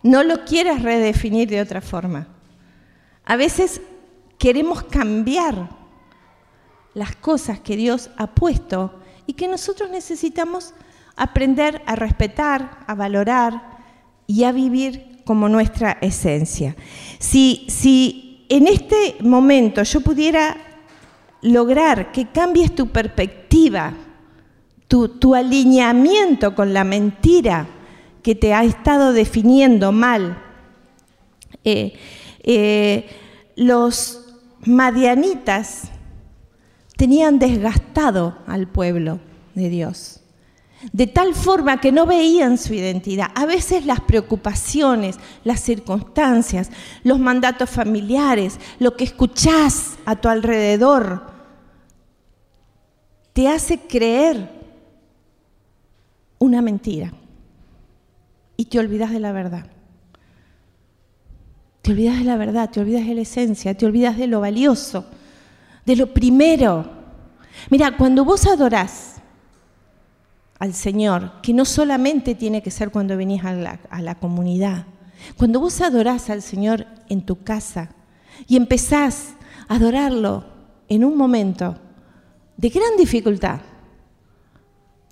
No 0.03 0.23
lo 0.23 0.45
quieras 0.45 0.83
redefinir 0.83 1.49
de 1.49 1.61
otra 1.61 1.81
forma. 1.81 2.27
A 3.25 3.37
veces 3.37 3.81
queremos 4.39 4.83
cambiar 4.85 5.71
las 6.95 7.17
cosas 7.17 7.61
que 7.61 7.77
Dios 7.77 8.11
ha 8.17 8.27
puesto 8.27 9.01
y 9.27 9.35
que 9.35 9.49
nosotros 9.49 9.91
necesitamos 9.91 10.75
aprender 11.17 11.83
a 11.87 11.95
respetar, 11.95 12.81
a 12.87 12.95
valorar 12.95 13.79
y 14.27 14.45
a 14.45 14.53
vivir 14.53 15.23
como 15.25 15.49
nuestra 15.49 15.99
esencia. 16.01 16.77
Si, 17.19 17.67
si 17.69 18.32
en 18.53 18.66
este 18.66 19.16
momento 19.20 19.82
yo 19.82 20.03
pudiera 20.03 20.59
lograr 21.40 22.12
que 22.12 22.26
cambies 22.26 22.74
tu 22.74 22.88
perspectiva, 22.88 23.94
tu, 24.86 25.34
alineamiento 25.34 26.55
con 26.55 26.74
la 26.74 26.84
mentira 26.84 27.66
que 28.22 28.34
te 28.34 28.53
ha 28.53 28.62
estado 28.62 29.14
definiendo 29.14 29.90
mal, 29.90 30.36
eh, 31.64 31.94
eh, 32.42 33.09
los 33.57 34.20
madianitas 34.66 35.84
tenían 36.98 37.38
desgastado 37.38 38.36
al 38.46 38.68
pueblo 38.68 39.18
de 39.55 39.70
Dios. 39.70 40.22
De 40.91 41.07
tal 41.07 41.35
forma 41.35 41.80
que 41.80 41.93
no 41.93 42.07
veían 42.07 42.59
su 42.59 42.74
identidad. 42.74 43.30
A 43.35 43.47
veces 43.47 43.87
las 43.87 44.01
preocupaciones, 44.01 45.18
las 45.45 45.61
circunstancias, 45.61 46.70
los 47.05 47.18
mandatos 47.18 47.70
familiares, 47.70 48.59
lo 48.78 48.97
que 48.97 49.05
escuchás 49.05 49.99
a 50.05 50.16
tu 50.16 50.28
alrededor, 50.28 51.30
te 53.33 53.49
hace 53.49 53.78
creer 53.78 54.51
una 56.39 56.61
mentira 56.61 57.12
y 58.57 58.64
te 58.64 58.78
olvidas 58.78 59.12
de 59.12 59.20
la 59.20 59.33
verdad. 59.33 59.66
Te 61.83 61.93
olvidas 61.93 62.18
de 62.18 62.24
la 62.24 62.37
verdad, 62.37 62.70
te 62.70 62.80
olvidas 62.80 63.07
de 63.07 63.14
la 63.14 63.22
esencia, 63.22 63.76
te 63.76 63.87
olvidas 63.87 64.16
de 64.16 64.26
lo 64.26 64.41
valioso, 64.41 65.05
de 65.85 65.97
lo 65.97 66.12
primero. 66.12 66.89
Mira, 67.70 67.97
cuando 67.97 68.24
vos 68.24 68.47
adorás 68.47 69.01
al 70.63 70.75
Señor, 70.75 71.33
que 71.43 71.53
no 71.53 71.65
solamente 71.65 72.37
tiene 72.37 72.63
que 72.63 72.71
ser 72.71 72.93
cuando 72.93 73.17
venís 73.17 73.45
a 73.45 73.53
la, 73.53 73.81
la 74.01 74.15
comunidad, 74.15 74.87
cuando 75.37 75.59
vos 75.59 75.81
adorás 75.81 76.31
al 76.31 76.41
Señor 76.41 76.87
en 77.09 77.27
tu 77.27 77.43
casa 77.43 77.89
y 78.47 78.57
empezás 78.57 79.35
a 79.67 79.75
adorarlo 79.75 80.45
en 80.89 81.05
un 81.05 81.17
momento 81.17 81.81
de 82.57 82.69
gran 82.69 82.97
dificultad. 82.97 83.59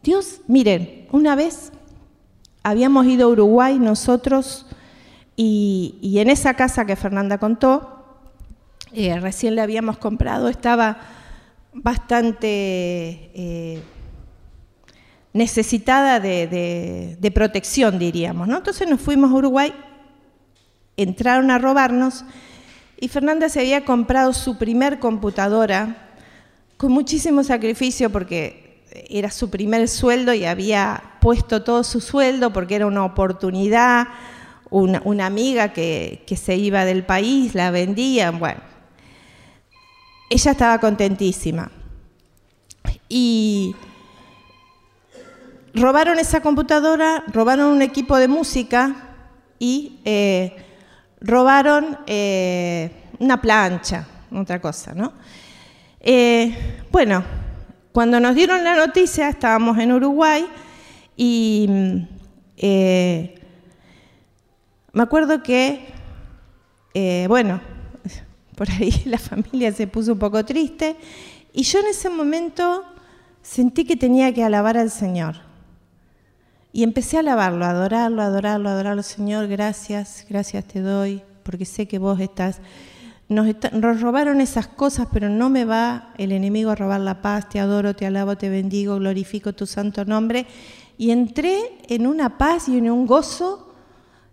Dios, 0.05 0.41
miren, 0.47 1.09
una 1.11 1.35
vez 1.35 1.73
habíamos 2.63 3.07
ido 3.07 3.27
a 3.27 3.33
Uruguay 3.33 3.77
nosotros 3.81 4.67
y, 5.35 6.17
en 6.17 6.31
esa 6.31 6.55
casa 6.55 6.85
que 6.85 6.95
Fernanda 6.95 7.39
contó, 7.39 8.21
eh, 8.93 9.19
recién 9.19 9.57
le 9.57 9.63
habíamos 9.63 9.99
comprado, 9.99 10.49
estaba 10.49 10.99
bastante 11.73 13.33
eh, 13.35 13.83
necesitada 15.33 16.21
de, 16.21 17.33
protección, 17.35 17.99
diríamos. 17.99 18.49
¿no? 18.49 18.59
Entonces 18.59 18.89
nos 18.89 19.01
fuimos 19.01 19.31
a 19.31 19.35
Uruguay, 19.35 19.73
entraron 20.97 21.51
a 21.51 21.59
robarnos 21.59 22.25
y 22.99 23.09
Fernanda 23.09 23.49
se 23.49 23.61
había 23.61 23.85
comprado 23.85 24.33
su 24.33 24.59
primer 24.59 24.99
computadora 24.99 26.09
con 26.77 26.93
muchísimo 26.93 27.45
sacrificio 27.45 28.11
porque 28.11 28.83
era 29.09 29.31
su 29.31 29.51
primer 29.51 29.89
sueldo 29.89 30.35
y 30.35 30.45
había 30.45 31.03
puesto 31.21 31.63
todo 31.63 31.85
su 31.85 32.01
sueldo 32.01 32.53
porque 32.53 32.75
era 32.75 32.87
una 32.87 33.05
oportunidad, 33.05 34.09
una, 34.69 35.27
amiga 35.27 35.73
que, 35.73 36.25
que, 36.27 36.37
se 36.37 36.57
iba 36.57 36.85
del 36.85 37.05
país, 37.05 37.55
la 37.55 37.71
vendían, 37.71 38.39
bueno. 38.39 38.61
Ella 40.29 40.53
estaba 40.53 40.79
contentísima. 40.79 41.73
Y 43.09 43.75
robaron 45.75 46.19
esa 46.19 46.41
computadora, 46.41 47.25
robaron 47.29 47.67
un 47.73 47.83
equipo 47.83 48.17
de 48.17 48.29
música 48.29 49.09
y 49.59 50.01
eh, 50.05 50.57
robaron 51.21 51.99
eh, 52.07 52.91
una 53.19 53.41
plancha, 53.41 54.07
otra 54.33 54.61
cosa, 54.61 54.95
¿no? 54.95 55.13
Eh, 56.01 56.83
bueno, 56.91 57.23
cuando 57.93 58.19
nos 58.21 58.35
dieron 58.35 58.65
la 58.65 58.75
noticia, 58.75 59.29
estábamos 59.29 59.79
en 59.79 59.93
Uruguay 59.93 60.47
y 61.17 61.69
me 64.93 65.03
acuerdo 65.03 65.43
que, 65.43 65.87
bueno, 67.29 67.61
por 68.57 68.71
ahí 68.71 69.03
la 69.05 69.19
familia 69.19 69.73
se 69.73 69.87
puso 69.87 70.15
un 70.15 70.19
poco 70.19 70.45
triste 70.45 70.97
y 71.53 71.63
yo 71.65 71.81
en 71.81 71.89
ese 71.89 72.09
momento 72.09 72.85
sentí 73.43 73.85
que 73.85 73.97
tenía 73.97 74.33
que 74.33 74.43
alabar 74.43 74.79
al 74.79 74.91
Señor. 74.91 75.50
Y 76.73 76.85
empecé 76.85 77.17
a 77.17 77.21
alabarlo, 77.21 77.65
a 77.65 77.71
adorarlo, 77.71 78.23
a 78.23 78.27
adorarlo, 78.27 78.69
a 78.69 78.73
adorarlo. 78.73 79.03
Señor, 79.03 79.49
gracias, 79.49 80.25
gracias 80.29 80.65
te 80.65 80.81
doy, 80.81 81.23
porque 81.43 81.65
sé 81.65 81.87
que 81.87 81.99
vos 81.99 82.21
estás... 82.21 82.61
Nos, 83.29 84.01
robaron 84.01 84.41
esas 84.41 84.67
cosas, 84.67 85.07
pero 85.13 85.29
no 85.29 85.51
me 85.51 85.65
va 85.65 86.13
el 86.19 86.33
enemigo 86.33 86.71
a 86.71 86.75
robar 86.75 87.01
la 87.01 87.23
paz. 87.23 87.49
Te 87.49 87.61
adoro, 87.61 87.95
te 87.95 88.07
alabo, 88.07 88.37
te 88.37 88.49
bendigo, 88.49 88.97
glorifico 88.97 89.53
tu 89.53 89.67
santo 89.67 90.05
nombre. 90.05 90.47
Y 90.99 91.13
entré 91.13 91.79
en 91.89 92.09
una 92.09 92.39
paz 92.39 92.69
y 92.69 92.79
en 92.79 92.91
un 92.91 93.07
gozo 93.07 93.73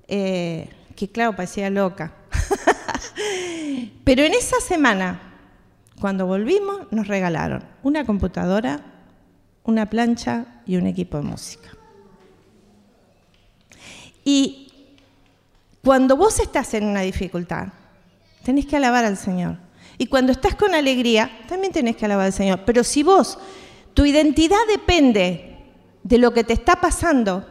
eh, 0.07 0.69
que, 0.95 1.09
claro, 1.09 1.35
parecía 1.35 1.69
loca. 1.69 2.13
pero 4.03 4.23
en 4.23 4.33
esa 4.33 4.59
semana, 4.61 5.21
cuando 6.01 6.25
volvimos, 6.25 6.91
nos 6.91 7.07
regalaron 7.07 7.63
una 7.83 8.03
computadora, 8.03 8.81
una 9.63 9.87
plancha 9.87 10.61
y 10.65 10.77
un 10.77 10.87
equipo 10.87 11.17
de 11.17 11.23
música. 11.23 11.76
Y 14.27 14.67
cuando 15.81 16.17
vos 16.17 16.41
estás 16.41 16.73
en 16.73 16.83
una 16.83 16.99
dificultad, 16.99 17.69
tenés 18.43 18.65
que 18.65 18.75
alabar 18.75 19.05
al 19.05 19.15
Señor. 19.15 19.55
Y 19.97 20.07
cuando 20.07 20.33
estás 20.33 20.53
con 20.55 20.75
alegría, 20.75 21.31
también 21.47 21.71
tenés 21.71 21.95
que 21.95 22.03
alabar 22.03 22.25
al 22.25 22.33
Señor. 22.33 22.63
Pero 22.65 22.83
si 22.83 23.03
vos, 23.03 23.39
tu 23.93 24.05
identidad 24.05 24.57
depende 24.67 25.55
de 26.03 26.17
lo 26.17 26.33
que 26.33 26.43
te 26.43 26.51
está 26.51 26.75
pasando, 26.75 27.47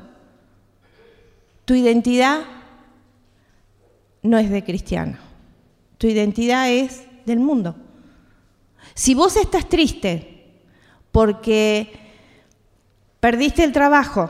tu 1.64 1.72
identidad 1.72 2.44
no 4.20 4.36
es 4.36 4.50
de 4.50 4.62
cristiano. 4.62 5.16
Tu 5.96 6.08
identidad 6.08 6.70
es 6.70 7.04
del 7.24 7.40
mundo. 7.40 7.74
Si 8.92 9.14
vos 9.14 9.38
estás 9.38 9.66
triste 9.66 10.60
porque 11.10 11.90
perdiste 13.18 13.64
el 13.64 13.72
trabajo, 13.72 14.28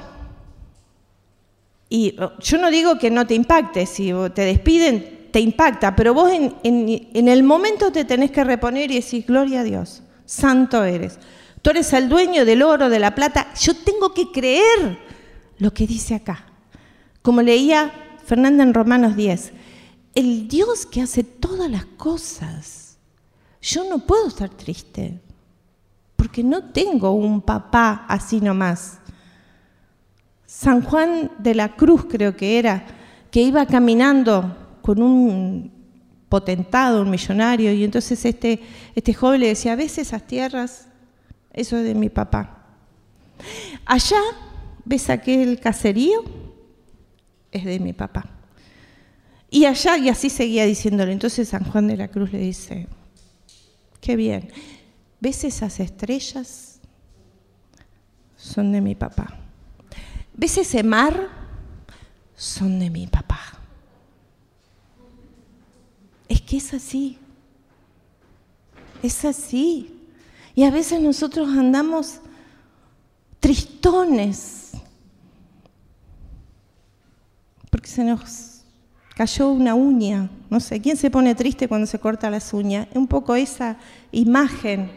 y 1.89 2.17
yo 2.41 2.59
no 2.59 2.71
digo 2.71 2.99
que 2.99 3.11
no 3.11 3.27
te 3.27 3.35
impacte, 3.35 3.87
si 3.87 4.13
te 4.35 4.43
despiden, 4.43 5.29
te 5.31 5.41
impacta, 5.41 5.95
pero 5.95 6.15
vos 6.15 6.31
en, 6.33 7.29
el 7.29 7.43
momento 7.43 7.93
te 7.93 8.05
tenés 8.05 8.31
que 8.31 8.43
reponer 8.43 8.91
y 8.91 8.97
decir, 8.97 9.25
gloria 9.27 9.61
a 9.61 9.65
Dios, 9.65 10.03
santo 10.25 10.83
eres. 10.83 11.19
Tú 11.63 11.71
eres 11.71 11.93
el 11.93 12.09
dueño 12.09 12.45
del 12.45 12.63
oro, 12.63 12.89
de 12.89 12.99
la 12.99 13.15
plata. 13.15 13.53
Yo 13.61 13.75
tengo 13.75 14.15
que 14.15 14.31
creer 14.31 14.99
lo 15.59 15.73
que 15.73 15.87
dice 15.87 16.15
acá. 16.15 16.47
Como 17.23 17.43
leía 17.43 17.93
Fernanda 18.25 18.63
en 18.63 18.73
Romanos 18.75 19.17
10, 19.17 19.53
el 20.15 20.49
Dios 20.49 20.87
que 20.87 21.03
hace 21.03 21.25
todas 21.25 21.71
las 21.71 21.85
cosas. 21.85 22.99
Yo 23.61 23.89
no 23.89 23.99
puedo 23.99 24.29
estar 24.29 24.49
triste, 24.51 25.21
porque 26.15 26.43
no 26.43 26.71
tengo 26.71 27.13
un 27.13 27.41
papá 27.41 28.07
así 28.09 28.41
nomás 28.41 29.01
San 30.59 30.81
Juan 30.81 31.31
de 31.39 31.55
la 31.55 31.77
Cruz 31.77 32.07
creo 32.07 32.35
que 32.35 32.59
era, 32.59 32.83
que 33.31 33.43
iba 33.43 33.67
caminando 33.67 34.79
con 34.81 35.03
un 35.03 35.71
potentado, 36.31 37.03
un 37.03 37.11
millonario, 37.11 37.75
y 37.75 37.85
entonces 37.85 38.25
este, 38.25 38.63
este 38.95 39.13
joven 39.13 39.41
le 39.41 39.49
decía, 39.49 39.77
¿ves 39.77 39.99
esas 39.99 40.27
tierras? 40.27 40.89
Eso 41.53 41.77
es 41.77 41.85
de 41.85 41.95
mi 41.95 42.09
papá. 42.09 42.65
Allá, 43.85 44.17
¿ves 44.87 45.11
aquel 45.11 45.61
caserío? 45.61 46.25
Es 47.53 47.67
de 47.67 47.79
mi 47.79 47.93
papá. 47.93 48.25
Y 49.51 49.67
allá, 49.67 49.99
y 49.99 50.09
así 50.09 50.31
seguía 50.31 50.65
diciéndole. 50.65 51.13
Entonces 51.13 51.51
San 51.51 51.65
Juan 51.65 51.87
de 51.87 51.99
la 51.99 52.09
Cruz 52.09 52.33
le 52.33 52.39
dice, 52.39 52.89
qué 54.01 54.17
bien, 54.17 54.49
¿ves 55.21 55.45
esas 55.45 55.81
estrellas? 55.81 56.81
Son 58.39 58.73
de 58.73 58.81
mi 58.81 58.95
papá. 58.95 59.43
¿Ves 60.37 60.59
ese 60.59 60.83
mar? 60.83 61.29
Son 62.35 62.79
de 62.79 62.91
mi 62.91 63.07
papá. 63.07 63.41
Es 66.29 66.43
que 66.43 66.59
es 66.59 66.75
así. 66.75 67.19
Es 69.03 69.25
así. 69.25 69.99
Y 70.55 70.65
a 70.65 70.71
veces 70.71 71.01
nosotros 71.01 71.49
andamos 71.49 72.21
tristones 73.41 74.73
porque 77.71 77.89
se 77.89 78.05
nos 78.05 78.63
cayó 79.15 79.51
una 79.51 79.75
uña. 79.75 80.31
No 80.51 80.61
sé, 80.61 80.81
¿quién 80.81 80.97
se 80.97 81.11
pone 81.11 81.35
triste 81.35 81.69
cuando 81.69 81.87
se 81.87 81.99
corta 81.99 82.31
las 82.31 82.53
uñas? 82.53 82.89
Un 82.95 83.07
poco 83.07 83.35
esa 83.35 83.77
imagen. 84.13 84.91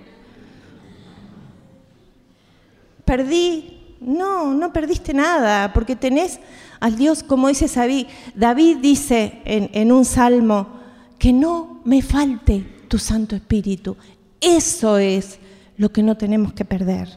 Perdí 3.06 3.79
no, 4.02 4.54
no 4.54 4.72
perdiste 4.72 5.14
nada, 5.14 5.74
porque 5.74 5.96
tenés 5.96 6.40
al 6.80 6.96
Dios, 6.96 7.24
como 7.24 7.50
dice 7.50 7.68
David, 7.68 8.08
David 8.34 8.78
dice 8.78 9.42
en, 9.44 9.92
un 9.92 10.06
salmo, 10.06 10.80
que 11.18 11.34
no 11.34 11.82
me 11.84 12.02
falte 12.02 12.66
tu 12.88 12.98
Santo 12.98 13.36
Espíritu. 13.36 13.98
Eso 14.40 14.98
es 14.98 15.40
lo 15.78 15.92
que 15.92 16.02
no 16.02 16.16
tenemos 16.16 16.54
que 16.54 16.64
perder. 16.64 17.10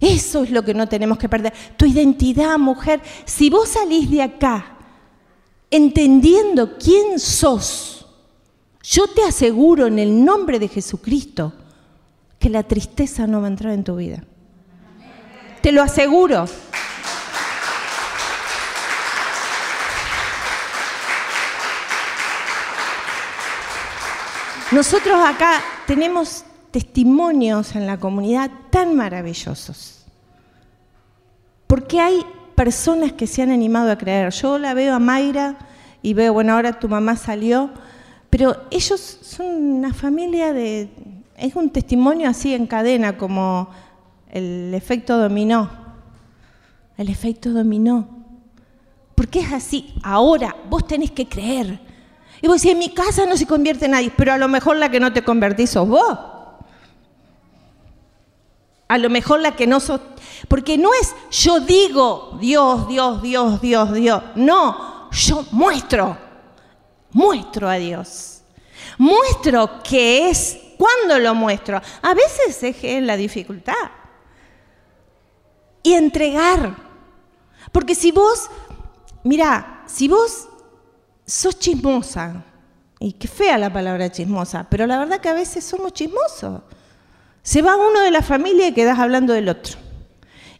Eso 0.00 0.42
es 0.42 0.50
lo 0.50 0.64
que 0.64 0.74
no 0.74 0.88
tenemos 0.88 1.18
que 1.18 1.28
perder. 1.28 1.52
Tu 1.76 1.86
identidad, 1.86 2.58
mujer, 2.58 3.00
si 3.24 3.48
vos 3.48 3.68
salís 3.68 4.10
de 4.10 4.22
acá 4.22 4.76
entendiendo 5.70 6.76
quién 6.76 7.20
sos, 7.20 8.06
yo 8.82 9.06
te 9.06 9.22
aseguro 9.22 9.86
en 9.86 10.00
el 10.00 10.24
nombre 10.24 10.58
de 10.58 10.68
Jesucristo 10.68 11.52
que 12.40 12.50
la 12.50 12.64
tristeza 12.64 13.26
no 13.28 13.40
va 13.40 13.46
a 13.46 13.50
entrar 13.50 13.72
en 13.72 13.84
tu 13.84 13.96
vida 13.96 14.24
te 15.64 15.72
lo 15.72 15.82
aseguro. 15.82 16.44
Nosotros 24.72 25.24
acá 25.24 25.62
tenemos 25.86 26.44
testimonios 26.70 27.76
en 27.76 27.86
la 27.86 27.96
comunidad 27.96 28.50
tan 28.68 28.94
maravillosos. 28.94 30.04
Porque 31.66 31.98
hay 31.98 32.26
personas 32.54 33.12
que 33.12 33.26
se 33.26 33.40
han 33.40 33.50
animado 33.50 33.90
a 33.90 33.96
creer. 33.96 34.32
Yo 34.32 34.58
la 34.58 34.74
veo 34.74 34.94
a 34.94 34.98
Mayra 34.98 35.56
y 36.02 36.12
veo, 36.12 36.34
bueno, 36.34 36.52
ahora 36.52 36.78
tu 36.78 36.90
mamá 36.90 37.16
salió, 37.16 37.70
pero 38.28 38.54
ellos 38.70 39.00
son 39.00 39.46
una 39.46 39.94
familia 39.94 40.52
de... 40.52 40.90
Es 41.38 41.56
un 41.56 41.70
testimonio 41.70 42.28
así 42.28 42.52
en 42.52 42.66
cadena, 42.66 43.16
como 43.16 43.70
el 44.34 44.74
efecto 44.74 45.16
dominó. 45.16 45.70
El 46.98 47.08
efecto 47.08 47.50
dominó. 47.50 48.08
Porque 49.14 49.38
es 49.38 49.52
así. 49.52 49.94
Ahora 50.02 50.56
vos 50.68 50.86
tenés 50.86 51.12
que 51.12 51.28
creer. 51.28 51.78
Y 52.42 52.48
vos 52.48 52.60
decís, 52.60 52.72
en 52.72 52.78
mi 52.80 52.92
casa 52.92 53.26
no 53.26 53.36
se 53.36 53.46
convierte 53.46 53.86
nadie, 53.88 54.12
pero 54.14 54.32
a 54.32 54.38
lo 54.38 54.48
mejor 54.48 54.76
la 54.76 54.90
que 54.90 54.98
no 54.98 55.12
te 55.12 55.22
convertís 55.22 55.70
sos 55.70 55.88
vos. 55.88 56.18
A 58.88 58.98
lo 58.98 59.08
mejor 59.08 59.40
la 59.40 59.54
que 59.54 59.68
no 59.68 59.78
sos... 59.78 60.00
Porque 60.48 60.76
no 60.76 60.90
es 61.00 61.14
yo 61.30 61.60
digo 61.60 62.36
Dios, 62.40 62.88
Dios, 62.88 63.22
Dios, 63.22 63.60
Dios, 63.60 63.92
Dios. 63.94 64.22
No, 64.34 65.10
yo 65.12 65.46
muestro. 65.52 66.18
Muestro 67.12 67.68
a 67.68 67.76
Dios. 67.76 68.42
Muestro 68.98 69.80
que 69.84 70.28
es. 70.28 70.58
¿Cuándo 70.76 71.20
lo 71.20 71.36
muestro? 71.36 71.80
A 72.02 72.14
veces 72.14 72.60
es 72.82 73.02
la 73.02 73.16
dificultad. 73.16 73.74
Y 75.84 75.92
entregar. 75.92 76.76
Porque 77.70 77.94
si 77.94 78.10
vos, 78.10 78.50
mira, 79.22 79.84
si 79.86 80.08
vos 80.08 80.48
sos 81.24 81.56
chismosa, 81.60 82.44
y 82.98 83.12
qué 83.12 83.28
fea 83.28 83.58
la 83.58 83.72
palabra 83.72 84.10
chismosa, 84.10 84.66
pero 84.70 84.86
la 84.86 84.98
verdad 84.98 85.20
que 85.20 85.28
a 85.28 85.34
veces 85.34 85.64
somos 85.64 85.92
chismosos. 85.92 86.62
Se 87.42 87.60
va 87.60 87.76
uno 87.76 88.00
de 88.00 88.10
la 88.10 88.22
familia 88.22 88.68
y 88.68 88.72
quedas 88.72 88.98
hablando 88.98 89.34
del 89.34 89.48
otro. 89.48 89.76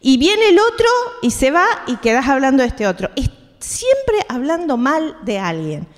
Y 0.00 0.18
viene 0.18 0.50
el 0.50 0.58
otro 0.58 0.86
y 1.22 1.30
se 1.30 1.50
va 1.50 1.64
y 1.86 1.96
quedas 1.96 2.28
hablando 2.28 2.62
de 2.62 2.68
este 2.68 2.86
otro. 2.86 3.08
Es 3.16 3.30
siempre 3.58 4.26
hablando 4.28 4.76
mal 4.76 5.16
de 5.24 5.38
alguien. 5.38 5.88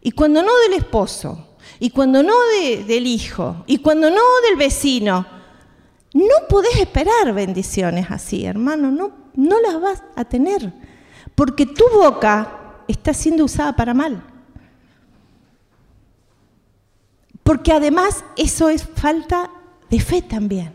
Y 0.00 0.12
cuando 0.12 0.42
no 0.42 0.56
del 0.60 0.72
esposo, 0.78 1.58
y 1.78 1.90
cuando 1.90 2.22
no 2.22 2.34
del 2.86 3.06
hijo, 3.06 3.64
y 3.66 3.78
cuando 3.78 4.08
no 4.08 4.22
del 4.48 4.56
vecino, 4.56 5.26
no 6.12 6.34
podés 6.48 6.76
esperar 6.76 7.32
bendiciones 7.32 8.10
así, 8.10 8.44
hermano, 8.44 8.90
no, 8.90 9.12
no 9.34 9.60
las 9.60 9.80
vas 9.80 10.02
a 10.16 10.24
tener, 10.24 10.72
porque 11.34 11.66
tu 11.66 11.84
boca 11.92 12.82
está 12.88 13.14
siendo 13.14 13.44
usada 13.44 13.74
para 13.74 13.94
mal. 13.94 14.22
Porque 17.42 17.72
además 17.72 18.24
eso 18.36 18.68
es 18.68 18.84
falta 18.84 19.50
de 19.88 20.00
fe 20.00 20.22
también. 20.22 20.72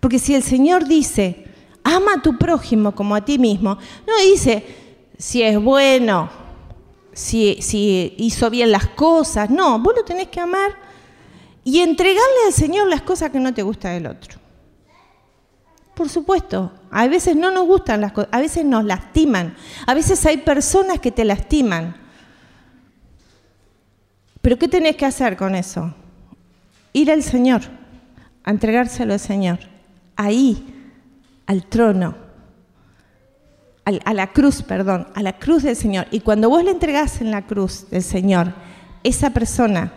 Porque 0.00 0.18
si 0.18 0.34
el 0.34 0.42
Señor 0.42 0.86
dice, 0.86 1.44
ama 1.84 2.14
a 2.14 2.22
tu 2.22 2.38
prójimo 2.38 2.94
como 2.94 3.14
a 3.14 3.24
ti 3.24 3.38
mismo, 3.38 3.78
no 4.06 4.16
dice 4.24 4.64
si 5.18 5.42
es 5.42 5.62
bueno, 5.62 6.30
si, 7.12 7.58
si 7.60 8.14
hizo 8.16 8.48
bien 8.50 8.72
las 8.72 8.86
cosas, 8.88 9.50
no, 9.50 9.78
vos 9.78 9.94
lo 9.94 10.04
tenés 10.04 10.28
que 10.28 10.40
amar 10.40 10.74
y 11.62 11.80
entregarle 11.80 12.46
al 12.46 12.52
Señor 12.52 12.88
las 12.88 13.02
cosas 13.02 13.30
que 13.30 13.38
no 13.38 13.52
te 13.52 13.62
gusta 13.62 13.90
del 13.90 14.06
otro. 14.06 14.39
Por 16.00 16.08
supuesto, 16.08 16.72
a 16.90 17.06
veces 17.08 17.36
no 17.36 17.50
nos 17.50 17.66
gustan 17.66 18.00
las 18.00 18.12
cosas, 18.12 18.30
a 18.32 18.40
veces 18.40 18.64
nos 18.64 18.86
lastiman, 18.86 19.54
a 19.86 19.92
veces 19.92 20.24
hay 20.24 20.38
personas 20.38 20.98
que 20.98 21.12
te 21.12 21.26
lastiman. 21.26 21.94
Pero 24.40 24.58
¿qué 24.58 24.66
tenés 24.66 24.96
que 24.96 25.04
hacer 25.04 25.36
con 25.36 25.54
eso? 25.54 25.94
Ir 26.94 27.10
al 27.10 27.22
Señor 27.22 27.60
a 28.44 28.50
entregárselo 28.50 29.12
al 29.12 29.20
Señor, 29.20 29.58
ahí, 30.16 30.64
al 31.44 31.66
trono, 31.66 32.14
a 33.84 34.14
la 34.14 34.28
cruz, 34.28 34.62
perdón, 34.62 35.06
a 35.14 35.22
la 35.22 35.38
cruz 35.38 35.64
del 35.64 35.76
Señor. 35.76 36.06
Y 36.10 36.20
cuando 36.20 36.48
vos 36.48 36.64
le 36.64 36.70
entregás 36.70 37.20
en 37.20 37.30
la 37.30 37.46
cruz 37.46 37.90
del 37.90 38.02
Señor, 38.02 38.54
esa 39.04 39.34
persona 39.34 39.92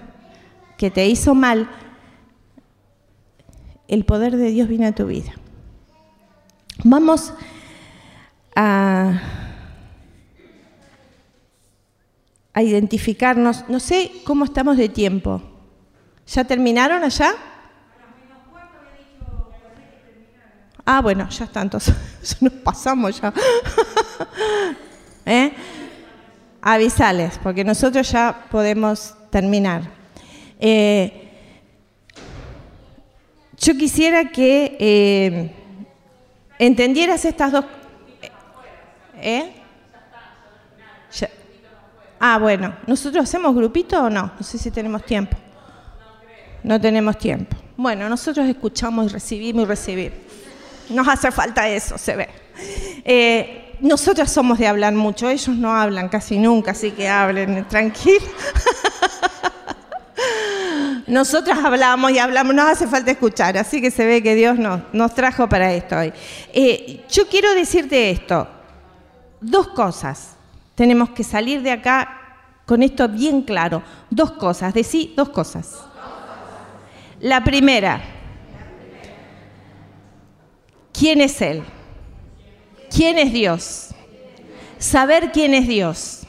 que 0.78 0.92
te 0.92 1.08
hizo 1.08 1.34
mal, 1.34 1.70
el 3.88 4.04
poder 4.04 4.36
de 4.36 4.50
Dios 4.50 4.68
viene 4.68 4.88
a 4.88 4.92
tu 4.94 5.06
vida. 5.06 5.32
Vamos 6.84 7.34
a, 8.56 9.22
a 12.54 12.62
identificarnos. 12.62 13.68
No 13.70 13.80
sé 13.80 14.12
cómo 14.24 14.46
estamos 14.46 14.78
de 14.78 14.90
tiempo. 14.90 15.42
¿Ya 16.28 16.44
terminaron 16.44 17.04
allá? 17.04 17.34
Ah, 20.86 21.02
bueno, 21.02 21.30
ya 21.30 21.46
está, 21.46 21.62
entonces 21.62 21.96
nos 22.42 22.54
pasamos 22.54 23.22
ya. 23.22 23.34
¿Eh? 25.26 25.54
Avisales, 26.62 27.40
porque 27.42 27.64
nosotros 27.64 28.10
ya 28.12 28.48
podemos 28.52 29.16
terminar. 29.30 29.84
Eh, 30.60 31.30
yo 33.58 33.78
quisiera 33.78 34.30
que 34.30 34.76
eh, 34.80 35.63
entendieras 36.66 37.26
estas 37.26 37.52
dos... 37.52 37.66
¿Eh? 39.22 39.60
Ah, 42.26 42.38
bueno, 42.38 42.74
¿nosotros 42.88 43.22
hacemos 43.22 43.54
grupito 43.54 44.02
o 44.02 44.10
no? 44.10 44.32
No 44.40 44.44
sé 44.44 44.58
si 44.58 44.72
tenemos 44.72 45.06
tiempo. 45.06 45.36
No 46.64 46.80
tenemos 46.80 47.18
tiempo. 47.18 47.58
Bueno, 47.76 48.08
nosotros 48.08 48.48
escuchamos 48.48 49.08
y 49.08 49.10
recibimos 49.10 49.64
y 49.64 49.66
recibimos. 49.66 50.18
Nos 50.90 51.06
hace 51.06 51.32
falta 51.32 51.68
eso, 51.68 51.98
se 51.98 52.16
ve. 52.16 52.30
Eh, 53.04 53.76
nosotros 53.82 54.32
somos 54.32 54.58
de 54.58 54.68
hablar 54.68 54.94
mucho, 54.94 55.30
ellos 55.30 55.50
no 55.50 55.74
hablan 55.74 56.08
casi 56.08 56.38
nunca, 56.38 56.72
así 56.72 56.92
que 56.92 57.10
hablen 57.10 57.68
tranquilo. 57.68 58.26
Nosotras 61.08 61.60
hablamos 61.64 62.12
y 62.12 62.20
hablamos, 62.20 62.56
nos 62.56 62.70
hace 62.70 62.88
falta 62.88 63.12
escuchar, 63.12 63.58
así 63.58 63.82
que 63.82 63.92
se 63.92 64.06
ve 64.06 64.24
que 64.24 64.36
Dios 64.36 64.58
nos, 64.58 64.82
nos 64.94 65.14
trajo 65.14 65.50
para 65.50 65.74
esto 65.74 65.98
hoy. 65.98 66.14
Eh, 66.54 67.04
yo 67.10 67.28
quiero 67.28 67.54
decirte 67.54 68.10
esto, 68.10 68.48
dos 69.42 69.70
cosas. 69.70 70.36
Tenemos 70.76 71.10
que 71.12 71.24
salir 71.24 71.62
de 71.62 71.72
acá 71.72 72.40
con 72.66 72.82
esto 72.82 73.08
bien 73.08 73.42
claro. 73.42 73.84
Dos 74.10 74.32
cosas, 74.32 74.74
decí 74.74 75.14
dos 75.16 75.30
cosas. 75.30 75.84
La 77.20 77.44
primera, 77.44 78.02
¿Quién 80.94 81.20
es 81.22 81.42
Él? 81.42 81.64
¿Quién 82.96 83.18
es 83.18 83.34
Dios? 83.34 83.90
Saber 84.78 85.32
quién 85.32 85.54
es 85.54 85.68
Dios. 85.68 86.23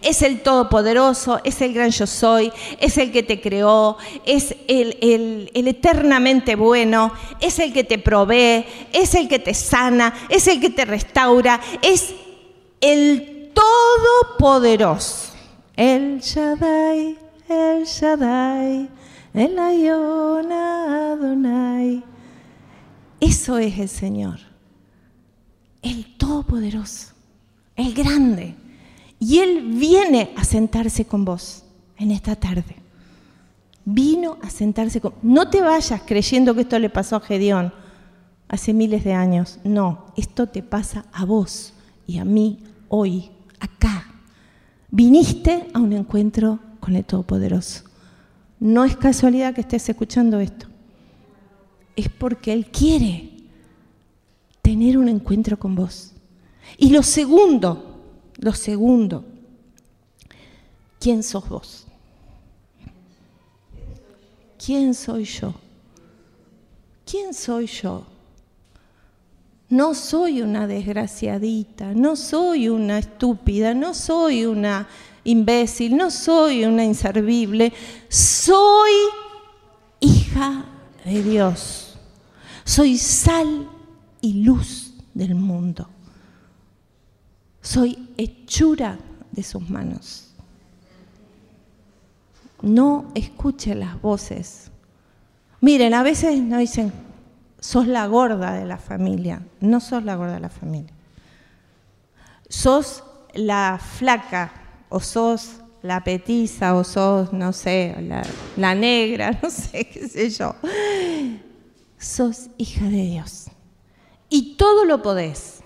Es 0.00 0.22
el 0.22 0.40
Todopoderoso, 0.40 1.40
es 1.44 1.60
el 1.60 1.74
gran 1.74 1.90
yo 1.90 2.06
soy, 2.06 2.52
es 2.80 2.96
el 2.98 3.12
que 3.12 3.22
te 3.22 3.40
creó, 3.40 3.98
es 4.24 4.54
el, 4.68 4.96
el, 5.02 5.66
eternamente 5.66 6.54
bueno, 6.54 7.12
es 7.40 7.58
el 7.58 7.72
que 7.72 7.84
te 7.84 7.98
provee, 7.98 8.64
es 8.92 9.14
el 9.14 9.28
que 9.28 9.38
te 9.38 9.54
sana, 9.54 10.14
es 10.28 10.46
el 10.46 10.60
que 10.60 10.70
te 10.70 10.84
restaura, 10.84 11.60
es 11.82 12.14
el 12.80 13.52
Todopoderoso. 13.54 15.32
El 15.76 16.20
Shaddai, 16.20 17.18
el 17.48 17.84
Shaddai, 17.84 18.88
el 19.34 19.58
Ayona 19.58 21.12
Adonai. 21.12 22.04
Eso 23.20 23.56
es 23.58 23.78
el 23.78 23.88
Señor, 23.88 24.40
el 25.80 26.16
Todopoderoso, 26.16 27.14
el 27.76 27.94
Grande. 27.94 28.54
Y 29.22 29.38
Él 29.38 29.74
viene 29.78 30.32
a 30.36 30.42
sentarse 30.42 31.04
con 31.04 31.24
vos 31.24 31.62
en 31.96 32.10
esta 32.10 32.34
tarde. 32.34 32.74
Vino 33.84 34.38
a 34.42 34.50
sentarse 34.50 35.00
con... 35.00 35.14
No 35.22 35.48
te 35.48 35.60
vayas 35.60 36.02
creyendo 36.04 36.54
que 36.54 36.62
esto 36.62 36.76
le 36.80 36.90
pasó 36.90 37.16
a 37.16 37.20
Gedeón 37.20 37.72
hace 38.48 38.72
miles 38.72 39.04
de 39.04 39.12
años. 39.12 39.60
No, 39.62 40.06
esto 40.16 40.48
te 40.48 40.64
pasa 40.64 41.04
a 41.12 41.24
vos 41.24 41.72
y 42.04 42.18
a 42.18 42.24
mí 42.24 42.64
hoy, 42.88 43.30
acá. 43.60 44.08
Viniste 44.90 45.68
a 45.72 45.78
un 45.78 45.92
encuentro 45.92 46.58
con 46.80 46.96
el 46.96 47.04
Todopoderoso. 47.04 47.84
No 48.58 48.84
es 48.84 48.96
casualidad 48.96 49.54
que 49.54 49.60
estés 49.60 49.88
escuchando 49.88 50.40
esto 50.40 50.66
es 51.96 52.08
porque 52.08 52.52
Él 52.52 52.66
quiere 52.66 53.30
tener 54.62 54.98
un 54.98 55.08
encuentro 55.08 55.58
con 55.58 55.74
vos. 55.74 56.12
Y 56.78 56.90
lo 56.90 57.02
segundo, 57.02 57.91
lo 58.42 58.52
segundo, 58.52 59.24
¿quién 60.98 61.22
sos 61.22 61.48
vos? 61.48 61.86
¿Quién 64.58 64.94
soy 64.94 65.24
yo? 65.24 65.54
¿Quién 67.08 67.34
soy 67.34 67.66
yo? 67.66 68.04
No 69.68 69.94
soy 69.94 70.42
una 70.42 70.66
desgraciadita, 70.66 71.94
no 71.94 72.16
soy 72.16 72.68
una 72.68 72.98
estúpida, 72.98 73.74
no 73.74 73.94
soy 73.94 74.44
una 74.44 74.88
imbécil, 75.22 75.96
no 75.96 76.10
soy 76.10 76.64
una 76.64 76.84
inservible, 76.84 77.72
soy 78.08 78.90
hija 80.00 80.64
de 81.04 81.22
Dios. 81.22 81.96
Soy 82.64 82.98
sal 82.98 83.68
y 84.20 84.42
luz 84.42 84.94
del 85.14 85.36
mundo. 85.36 85.91
Soy 87.62 88.10
hechura 88.18 88.98
de 89.30 89.42
sus 89.42 89.68
manos. 89.70 90.34
No 92.60 93.10
escuche 93.14 93.74
las 93.74 94.00
voces. 94.02 94.70
Miren, 95.60 95.94
a 95.94 96.02
veces 96.02 96.40
nos 96.40 96.58
dicen, 96.58 96.92
sos 97.60 97.86
la 97.86 98.06
gorda 98.06 98.52
de 98.52 98.66
la 98.66 98.78
familia. 98.78 99.42
No 99.60 99.80
sos 99.80 100.04
la 100.04 100.16
gorda 100.16 100.34
de 100.34 100.40
la 100.40 100.48
familia. 100.48 100.92
Sos 102.48 103.04
la 103.32 103.80
flaca 103.80 104.52
o 104.88 105.00
sos 105.00 105.62
la 105.82 106.04
petiza 106.04 106.74
o 106.74 106.84
sos, 106.84 107.32
no 107.32 107.52
sé, 107.52 107.96
la, 108.02 108.22
la 108.56 108.74
negra, 108.74 109.38
no 109.42 109.50
sé, 109.50 109.84
qué 109.88 110.08
sé 110.08 110.30
yo. 110.30 110.54
Sos 111.98 112.48
hija 112.58 112.84
de 112.84 113.06
Dios. 113.06 113.46
Y 114.28 114.56
todo 114.56 114.84
lo 114.84 115.02
podés, 115.02 115.61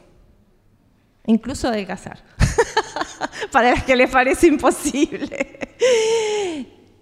incluso 1.27 1.69
adelgazar, 1.69 2.23
para 3.53 3.73
las 3.73 3.85
que 3.85 3.97
les 3.97 4.11
parece 4.11 4.47
imposible. 4.47 5.59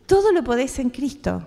Todo 0.07 0.33
lo 0.33 0.43
podés 0.45 0.79
en 0.79 0.91
Cristo. 0.91 1.47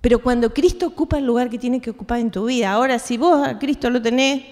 Pero 0.00 0.20
cuando 0.20 0.52
Cristo 0.52 0.88
ocupa 0.88 1.18
el 1.18 1.26
lugar 1.26 1.48
que 1.48 1.58
tiene 1.58 1.80
que 1.80 1.90
ocupar 1.90 2.18
en 2.18 2.30
tu 2.30 2.46
vida, 2.46 2.72
ahora 2.72 2.98
si 2.98 3.16
vos 3.16 3.46
a 3.46 3.58
Cristo 3.58 3.88
lo 3.88 4.02
tenés 4.02 4.42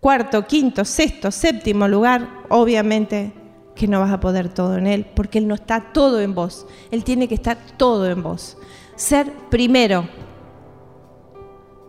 cuarto, 0.00 0.46
quinto, 0.46 0.84
sexto, 0.84 1.30
séptimo 1.30 1.86
lugar, 1.86 2.26
obviamente 2.48 3.32
que 3.74 3.86
no 3.86 4.00
vas 4.00 4.10
a 4.10 4.20
poder 4.20 4.48
todo 4.48 4.76
en 4.76 4.86
Él, 4.86 5.06
porque 5.14 5.38
Él 5.38 5.48
no 5.48 5.54
está 5.54 5.92
todo 5.92 6.20
en 6.20 6.34
vos. 6.34 6.66
Él 6.90 7.04
tiene 7.04 7.28
que 7.28 7.34
estar 7.34 7.58
todo 7.76 8.08
en 8.10 8.22
vos. 8.22 8.56
Ser 8.96 9.30
primero. 9.50 10.08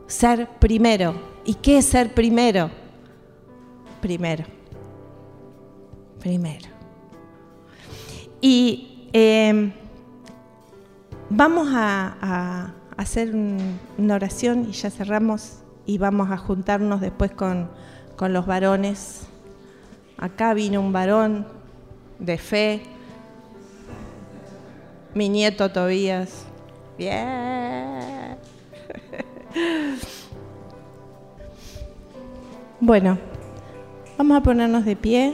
Ser 0.08 0.48
primero. 0.60 1.16
¿Y 1.46 1.56
qué 1.56 1.80
es 1.80 1.86
ser 1.86 2.14
primero? 2.14 2.70
Primero. 4.02 4.46
Primero. 6.24 6.70
Y 8.40 9.10
eh, 9.12 9.74
vamos 11.30 11.68
a, 11.74 12.72
hacer 12.96 13.36
un, 13.36 13.78
una 13.98 14.16
oración 14.16 14.66
y 14.70 14.72
ya 14.72 14.90
cerramos 14.90 15.58
y 15.86 15.98
vamos 15.98 16.32
a 16.32 16.38
juntarnos 16.38 17.02
después 17.02 17.32
con, 17.32 17.70
con 18.16 18.32
los 18.32 18.46
varones. 18.46 19.28
Acá 20.18 20.54
vino 20.54 20.80
un 20.80 20.94
varón 20.94 21.46
de 22.20 22.38
fe. 22.38 22.84
Mi 25.14 25.28
nieto 25.28 25.72
Tobías. 25.72 26.46
Bien. 26.98 28.38
Bueno, 32.86 33.18
vamos 34.18 34.38
a 34.38 34.44
ponernos 34.44 34.84
de 34.84 34.98
pie. 34.98 35.34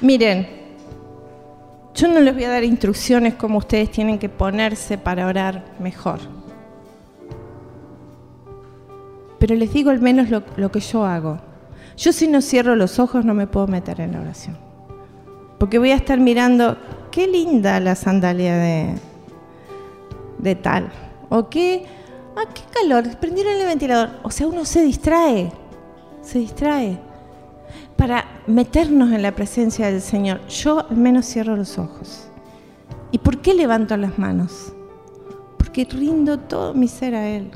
Miren, 0.00 0.48
yo 1.94 2.08
no 2.08 2.20
les 2.20 2.32
voy 2.32 2.44
a 2.44 2.50
dar 2.50 2.64
instrucciones 2.64 3.34
cómo 3.34 3.58
ustedes 3.58 3.90
tienen 3.90 4.18
que 4.18 4.30
ponerse 4.30 4.96
para 4.96 5.26
orar 5.26 5.64
mejor. 5.78 6.20
Pero 9.38 9.54
les 9.54 9.72
digo 9.72 9.90
al 9.90 10.00
menos 10.00 10.30
lo, 10.30 10.42
lo, 10.56 10.70
que 10.70 10.80
yo 10.80 11.04
hago. 11.04 11.38
Yo 11.96 12.12
si 12.12 12.28
no 12.28 12.40
cierro 12.40 12.76
los 12.76 12.98
ojos 12.98 13.24
no 13.24 13.34
me 13.34 13.46
puedo 13.46 13.66
meter 13.66 14.00
en 14.00 14.12
la 14.12 14.20
oración. 14.20 14.56
Porque 15.58 15.78
voy 15.78 15.90
a 15.90 15.96
estar 15.96 16.18
mirando, 16.18 16.78
qué 17.10 17.26
linda 17.26 17.78
la 17.80 17.94
sandalia 17.94 18.56
de, 18.56 18.94
de 20.38 20.54
tal. 20.54 20.90
O 21.28 21.50
qué, 21.50 21.84
ah, 22.36 22.48
qué 22.54 22.62
calor, 22.72 23.16
prendieron 23.18 23.52
el 23.54 23.66
ventilador. 23.66 24.10
O 24.22 24.30
sea, 24.30 24.46
uno 24.46 24.64
se 24.64 24.82
distrae, 24.82 25.52
se 26.22 26.38
distrae. 26.38 27.09
Para 28.00 28.24
meternos 28.46 29.12
en 29.12 29.20
la 29.20 29.32
presencia 29.32 29.92
del 29.92 30.00
Señor, 30.00 30.40
yo 30.48 30.88
al 30.88 30.96
menos 30.96 31.26
cierro 31.26 31.54
los 31.54 31.78
ojos. 31.78 32.28
¿Y 33.12 33.18
por 33.18 33.38
qué 33.38 33.52
levanto 33.52 33.94
las 33.98 34.18
manos? 34.18 34.72
Porque 35.58 35.84
rindo 35.84 36.38
todo 36.38 36.72
mi 36.72 36.88
ser 36.88 37.14
a 37.14 37.28
Él 37.28 37.50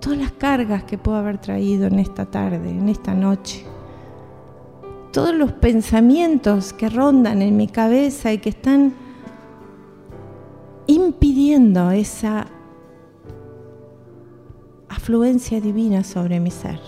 todas 0.00 0.18
las 0.18 0.32
cargas 0.32 0.84
que 0.84 0.98
puedo 0.98 1.18
haber 1.18 1.38
traído 1.38 1.86
en 1.86 1.98
esta 1.98 2.26
tarde, 2.26 2.70
en 2.70 2.88
esta 2.88 3.14
noche, 3.14 3.64
todos 5.12 5.34
los 5.34 5.52
pensamientos 5.52 6.72
que 6.72 6.88
rondan 6.88 7.42
en 7.42 7.56
mi 7.56 7.66
cabeza 7.68 8.32
y 8.32 8.38
que 8.38 8.50
están 8.50 8.94
impidiendo 10.86 11.90
esa 11.90 12.46
afluencia 14.88 15.60
divina 15.60 16.04
sobre 16.04 16.40
mi 16.40 16.50
ser, 16.50 16.80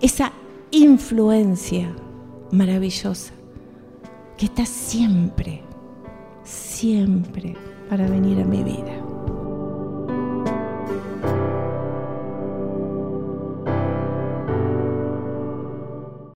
esa 0.00 0.32
influencia 0.76 1.94
maravillosa 2.52 3.32
que 4.36 4.46
está 4.46 4.66
siempre, 4.66 5.62
siempre 6.44 7.56
para 7.88 8.06
venir 8.08 8.40
a 8.40 8.44
mi 8.44 8.62
vida. 8.62 9.05